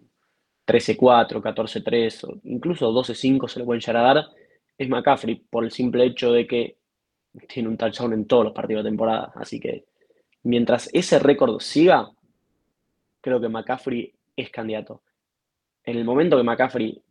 13-4, 0.65 1.41
14-3 1.41 2.23
o 2.23 2.39
incluso 2.43 2.91
12-5 2.91 3.47
se 3.47 3.59
le 3.59 3.65
pueden 3.65 3.81
llegar 3.81 3.97
a 3.97 4.13
dar, 4.13 4.25
es 4.77 4.89
McCaffrey, 4.89 5.35
por 5.49 5.63
el 5.63 5.71
simple 5.71 6.05
hecho 6.05 6.31
de 6.31 6.47
que 6.47 6.77
tiene 7.47 7.69
un 7.69 7.77
touchdown 7.77 8.13
en 8.13 8.25
todos 8.25 8.45
los 8.45 8.53
partidos 8.53 8.83
de 8.83 8.89
temporada. 8.89 9.31
Así 9.35 9.59
que 9.59 9.85
mientras 10.43 10.89
ese 10.93 11.19
récord 11.19 11.59
siga, 11.59 12.11
creo 13.25 13.41
que 13.41 13.49
McCaffrey 13.49 14.13
es 14.35 14.51
candidato. 14.51 15.01
En 15.83 15.97
el 15.97 16.05
momento 16.05 16.37
que 16.37 16.43
McCaffrey 16.43 17.01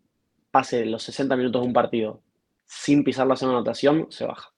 pase 0.48 0.86
los 0.86 1.02
60 1.02 1.34
minutos 1.34 1.60
de 1.60 1.66
un 1.66 1.72
partido 1.72 2.22
sin 2.66 3.02
pisar 3.02 3.26
la 3.26 3.34
zona 3.34 3.54
anotación, 3.54 4.06
se 4.12 4.24
baja. 4.24 4.54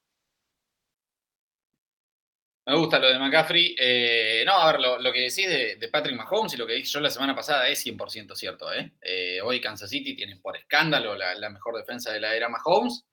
Me 2.67 2.77
gusta 2.77 2.99
lo 2.99 3.09
de 3.09 3.19
McCaffrey. 3.19 3.75
Eh, 3.79 4.43
no, 4.45 4.53
a 4.53 4.71
ver, 4.71 4.83
lo, 4.83 5.13
que 5.13 5.21
decís 5.21 5.49
de, 5.49 5.89
Patrick 5.91 6.15
Mahomes 6.15 6.53
y 6.53 6.57
lo 6.59 6.67
que 6.67 6.75
dije 6.75 6.93
yo 6.93 7.01
la 7.01 7.09
semana 7.09 7.35
pasada 7.35 7.67
es 7.69 7.87
100% 7.87 8.35
cierto. 8.35 8.71
¿eh? 8.75 8.93
¿eh? 9.01 9.41
hoy 9.43 9.59
Kansas 9.59 9.89
City 9.89 10.15
tiene 10.15 10.37
por 10.37 10.59
escándalo 10.59 11.17
la, 11.17 11.35
la, 11.37 11.49
mejor 11.49 11.75
defensa 11.77 12.13
de 12.13 12.21
la 12.21 12.37
era 12.37 12.51
Mahomes. 12.51 13.07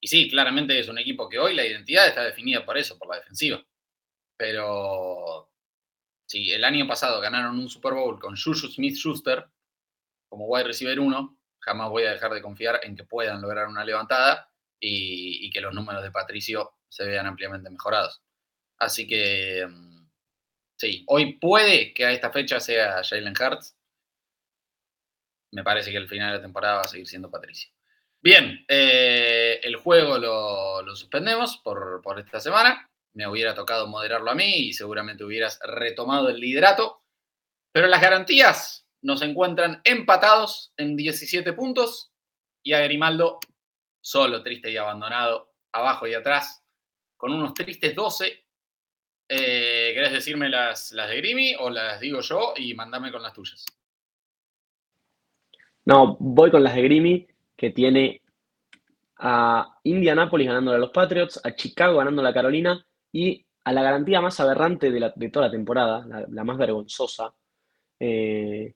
Y 0.00 0.08
sí, 0.08 0.28
claramente 0.28 0.76
es 0.76 0.88
un 0.88 0.98
equipo 0.98 1.28
que 1.28 1.38
hoy 1.38 1.54
la 1.54 1.64
identidad 1.64 2.08
está 2.08 2.24
definida 2.24 2.64
por 2.64 2.76
eso, 2.76 2.98
por 2.98 3.08
la 3.08 3.20
defensiva. 3.20 3.64
Pero 4.36 5.48
si 6.28 6.52
el 6.52 6.62
año 6.64 6.86
pasado 6.86 7.20
ganaron 7.20 7.58
un 7.58 7.70
Super 7.70 7.94
Bowl 7.94 8.20
con 8.20 8.36
Juju 8.36 8.68
Smith 8.68 8.96
Schuster 8.96 9.48
como 10.28 10.46
wide 10.46 10.64
receiver 10.64 11.00
1, 11.00 11.38
jamás 11.58 11.88
voy 11.88 12.04
a 12.04 12.12
dejar 12.12 12.32
de 12.32 12.42
confiar 12.42 12.80
en 12.82 12.94
que 12.94 13.04
puedan 13.04 13.40
lograr 13.40 13.66
una 13.66 13.82
levantada 13.82 14.52
y, 14.78 15.48
que 15.50 15.62
los 15.62 15.74
números 15.74 16.02
de 16.02 16.10
Patricio 16.10 16.74
se 16.86 17.06
vean 17.06 17.26
ampliamente 17.26 17.70
mejorados. 17.70 18.22
Así 18.78 19.06
que 19.06 19.66
mm, 19.66 20.06
sí, 20.76 21.04
hoy 21.08 21.38
puede 21.38 21.94
que 21.94 22.04
a 22.04 22.12
esta 22.12 22.30
fecha 22.30 22.60
sea 22.60 23.02
Jalen 23.02 23.32
Hurts. 23.32 23.74
Me 25.52 25.64
parece 25.64 25.90
que 25.90 25.96
el 25.96 26.08
final 26.08 26.32
de 26.32 26.36
la 26.36 26.42
temporada 26.42 26.76
va 26.76 26.82
a 26.82 26.88
seguir 26.88 27.08
siendo 27.08 27.30
Patricio. 27.30 27.70
Bien, 28.20 28.66
eh, 28.68 29.60
el 29.62 29.76
juego 29.76 30.18
lo, 30.18 30.94
suspendemos 30.94 31.56
por, 31.64 32.02
esta 32.18 32.38
semana. 32.38 32.90
Me 33.14 33.26
hubiera 33.26 33.54
tocado 33.54 33.86
moderarlo 33.86 34.30
a 34.30 34.34
mí 34.34 34.68
y 34.68 34.72
seguramente 34.72 35.24
hubieras 35.24 35.58
retomado 35.64 36.28
el 36.28 36.38
liderato. 36.38 37.02
Pero 37.72 37.86
las 37.86 38.00
garantías 38.00 38.86
nos 39.02 39.22
encuentran 39.22 39.80
empatados 39.84 40.72
en 40.76 40.96
17 40.96 41.52
puntos 41.52 42.12
y 42.62 42.72
a 42.72 42.80
Grimaldo 42.80 43.38
solo, 44.00 44.42
triste 44.42 44.70
y 44.70 44.76
abandonado, 44.76 45.52
abajo 45.72 46.06
y 46.06 46.14
atrás, 46.14 46.64
con 47.16 47.32
unos 47.32 47.54
tristes 47.54 47.94
12. 47.94 48.44
Eh, 49.30 49.92
¿Querés 49.94 50.12
decirme 50.12 50.48
las, 50.48 50.92
las 50.92 51.10
de 51.10 51.16
Grimi 51.18 51.54
o 51.58 51.68
las 51.68 52.00
digo 52.00 52.20
yo 52.20 52.54
y 52.56 52.74
mandame 52.74 53.12
con 53.12 53.22
las 53.22 53.34
tuyas? 53.34 53.64
No, 55.84 56.16
voy 56.18 56.50
con 56.50 56.62
las 56.62 56.74
de 56.74 56.82
Grimi 56.82 57.26
que 57.56 57.70
tiene 57.70 58.22
a 59.18 59.78
Indianapolis 59.82 60.46
ganándole 60.46 60.76
a 60.76 60.80
los 60.80 60.90
Patriots, 60.90 61.40
a 61.44 61.54
Chicago 61.54 61.98
ganando 61.98 62.26
a 62.26 62.32
Carolina 62.32 62.86
y 63.12 63.46
a 63.64 63.72
la 63.72 63.82
garantía 63.82 64.20
más 64.20 64.38
aberrante 64.40 64.90
de, 64.90 65.30
toda 65.30 65.46
la 65.46 65.52
temporada, 65.52 66.26
la, 66.28 66.44
más 66.44 66.56
vergonzosa, 66.56 67.34
eh, 68.00 68.74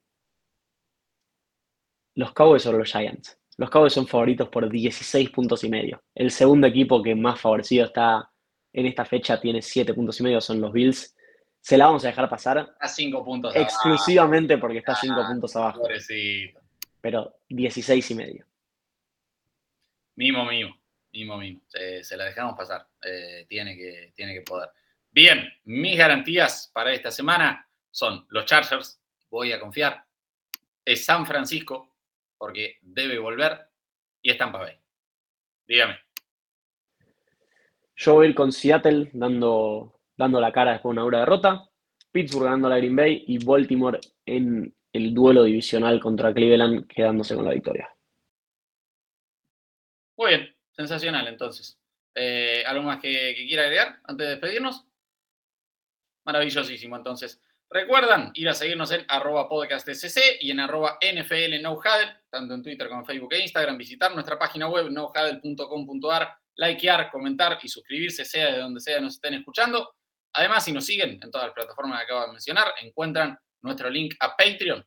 los 2.15 2.31
Cowboys 2.33 2.61
sobre 2.61 2.79
los 2.79 2.91
Giants. 2.91 3.39
Los 3.57 3.69
Cowboys 3.69 3.93
son 3.93 4.07
favoritos 4.07 4.49
por 4.49 4.69
16 4.69 5.29
puntos 5.29 5.63
y 5.63 5.69
medio. 5.69 6.03
El 6.13 6.31
segundo 6.31 6.67
equipo 6.67 7.01
que 7.01 7.15
más 7.15 7.39
favorecido 7.39 7.85
está 7.85 8.29
en 8.71 8.85
esta 8.87 9.05
fecha 9.05 9.39
tiene 9.39 9.61
7 9.61 9.93
puntos 9.93 10.19
y 10.19 10.23
medio, 10.23 10.41
son 10.41 10.59
los 10.59 10.71
Bills. 10.71 11.15
Se 11.59 11.77
la 11.77 11.85
vamos 11.85 12.03
a 12.03 12.07
dejar 12.07 12.29
pasar. 12.29 12.75
A 12.79 12.87
5 12.87 13.23
puntos 13.23 13.55
Exclusivamente 13.55 14.57
porque 14.57 14.79
está 14.79 14.95
5 14.95 15.15
ah, 15.17 15.27
puntos 15.27 15.55
abajo. 15.55 15.83
Pero 17.01 17.35
16 17.49 18.11
y 18.11 18.15
medio. 18.15 18.45
Mimo, 20.15 20.45
mimo, 20.45 20.75
mimo, 21.13 21.37
mimo. 21.37 21.61
Se, 21.67 22.17
la 22.17 22.25
dejamos 22.25 22.57
pasar. 22.57 22.87
Eh, 23.01 23.45
tiene, 23.47 23.75
que, 23.75 24.11
tiene 24.15 24.33
que 24.33 24.41
poder. 24.41 24.69
Bien, 25.11 25.47
mis 25.65 25.97
garantías 25.97 26.71
para 26.73 26.91
esta 26.91 27.11
semana 27.11 27.67
son 27.91 28.25
los 28.29 28.45
Chargers, 28.45 28.99
voy 29.29 29.51
a 29.51 29.59
confiar. 29.59 30.03
Es 30.83 31.05
San 31.05 31.25
Francisco, 31.25 31.95
porque 32.37 32.77
debe 32.81 33.19
volver. 33.19 33.69
Y 34.21 34.31
es 34.31 34.37
Tampa 34.37 34.59
Bay. 34.59 34.77
Dígame. 35.67 35.99
Yo 37.95 38.15
voy 38.15 38.25
a 38.25 38.29
ir 38.29 38.35
con 38.35 38.51
Seattle 38.51 39.09
dando, 39.13 39.99
dando 40.17 40.41
la 40.41 40.51
cara 40.51 40.71
después 40.71 40.91
de 40.91 40.93
una 40.93 41.01
dura 41.03 41.19
derrota. 41.19 41.69
Pittsburgh 42.11 42.45
ganando 42.45 42.69
la 42.69 42.77
Green 42.77 42.95
Bay 42.95 43.23
y 43.27 43.43
Baltimore 43.43 43.99
en 44.25 44.73
el 44.93 45.13
duelo 45.13 45.43
divisional 45.43 45.99
contra 45.99 46.33
Cleveland 46.33 46.87
quedándose 46.87 47.35
con 47.35 47.45
la 47.45 47.53
victoria. 47.53 47.89
Muy 50.15 50.29
bien, 50.29 50.52
sensacional 50.75 51.27
entonces. 51.27 51.79
Eh, 52.15 52.63
¿Algo 52.65 52.83
más 52.83 52.99
que, 52.99 53.33
quiera 53.35 53.63
agregar 53.63 53.99
antes 54.03 54.27
de 54.27 54.31
despedirnos? 54.31 54.85
Maravillosísimo, 56.25 56.95
entonces. 56.95 57.41
Recuerdan 57.69 58.31
ir 58.35 58.47
a 58.49 58.53
seguirnos 58.53 58.91
en 58.91 59.03
arroba 59.07 59.49
podcastcc 59.49 60.41
y 60.41 60.51
en 60.51 60.59
arroba 60.59 60.99
NFL 61.01 61.59
tanto 62.29 62.53
en 62.53 62.61
Twitter 62.61 62.87
como 62.87 63.01
en 63.01 63.05
Facebook 63.05 63.33
e 63.33 63.39
Instagram. 63.39 63.77
Visitar 63.77 64.13
nuestra 64.13 64.37
página 64.37 64.67
web 64.67 64.91
nohuddle.com.ar, 64.91 66.37
likear, 66.55 67.09
comentar 67.09 67.57
y 67.63 67.67
suscribirse, 67.67 68.25
sea 68.25 68.51
de 68.51 68.59
donde 68.59 68.79
sea 68.79 68.99
nos 68.99 69.15
estén 69.15 69.33
escuchando. 69.33 69.95
Además, 70.33 70.65
si 70.65 70.71
nos 70.71 70.85
siguen 70.85 71.19
en 71.21 71.31
todas 71.31 71.47
las 71.47 71.55
plataformas 71.55 71.99
que 71.99 72.05
acabo 72.05 72.25
de 72.27 72.31
mencionar, 72.33 72.73
encuentran 72.81 73.37
nuestro 73.61 73.89
link 73.89 74.13
a 74.19 74.35
Patreon. 74.35 74.85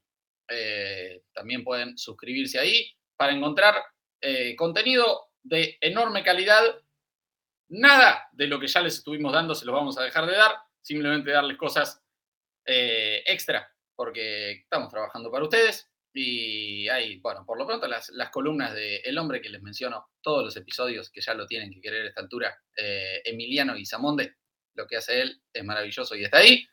Eh, 0.48 1.22
también 1.32 1.64
pueden 1.64 1.98
suscribirse 1.98 2.58
ahí 2.58 2.88
para 3.16 3.32
encontrar 3.32 3.74
eh, 4.20 4.54
contenido 4.54 5.26
de 5.48 5.78
enorme 5.80 6.22
calidad. 6.22 6.62
Nada 7.68 8.28
de 8.32 8.46
lo 8.46 8.60
que 8.60 8.68
ya 8.68 8.80
les 8.80 8.94
estuvimos 8.94 9.32
dando 9.32 9.54
se 9.54 9.64
los 9.64 9.74
vamos 9.74 9.98
a 9.98 10.02
dejar 10.02 10.26
de 10.26 10.36
dar, 10.36 10.56
simplemente 10.82 11.30
darles 11.30 11.56
cosas 11.56 12.02
eh, 12.64 13.22
extra, 13.26 13.68
porque 13.94 14.52
estamos 14.52 14.90
trabajando 14.90 15.30
para 15.30 15.44
ustedes. 15.44 15.90
Y 16.12 16.88
hay, 16.88 17.18
bueno, 17.20 17.44
por 17.44 17.58
lo 17.58 17.66
pronto 17.66 17.86
las, 17.86 18.10
columnas 18.30 18.72
de 18.72 18.96
El 18.98 19.18
Hombre 19.18 19.42
que 19.42 19.50
les 19.50 19.60
menciono, 19.60 20.08
todos 20.22 20.44
los 20.44 20.56
episodios 20.56 21.10
que 21.10 21.20
ya 21.20 21.34
lo 21.34 21.46
tienen 21.46 21.70
que 21.70 21.80
querer 21.80 22.06
a 22.06 22.08
esta 22.08 22.22
altura, 22.22 22.58
eh, 22.74 23.20
Emiliano 23.24 23.76
y 23.76 23.84
Zamonde, 23.84 24.36
lo 24.74 24.86
que 24.86 24.96
hace 24.96 25.20
él 25.20 25.42
es 25.52 25.64
maravilloso 25.64 26.14
y 26.14 26.24
está 26.24 26.38
ahí. 26.38 26.66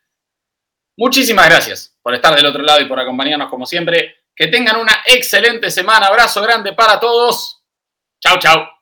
Muchísimas 0.95 1.49
gracias 1.49 1.97
por 2.01 2.13
estar 2.13 2.36
del 2.36 2.45
otro 2.45 2.61
lado 2.61 2.82
y 2.82 2.86
por 2.86 2.99
acompañarnos 2.99 3.49
como 3.49 3.65
siempre. 3.65 4.17
Que 4.36 4.47
tengan 4.47 4.78
una 4.78 5.03
excelente 5.05 5.69
semana. 5.69 6.07
Abrazo 6.07 6.41
grande 6.41 6.74
para 6.74 6.99
todos. 6.99 7.62
Chau, 8.24 8.38
chau. 8.39 8.72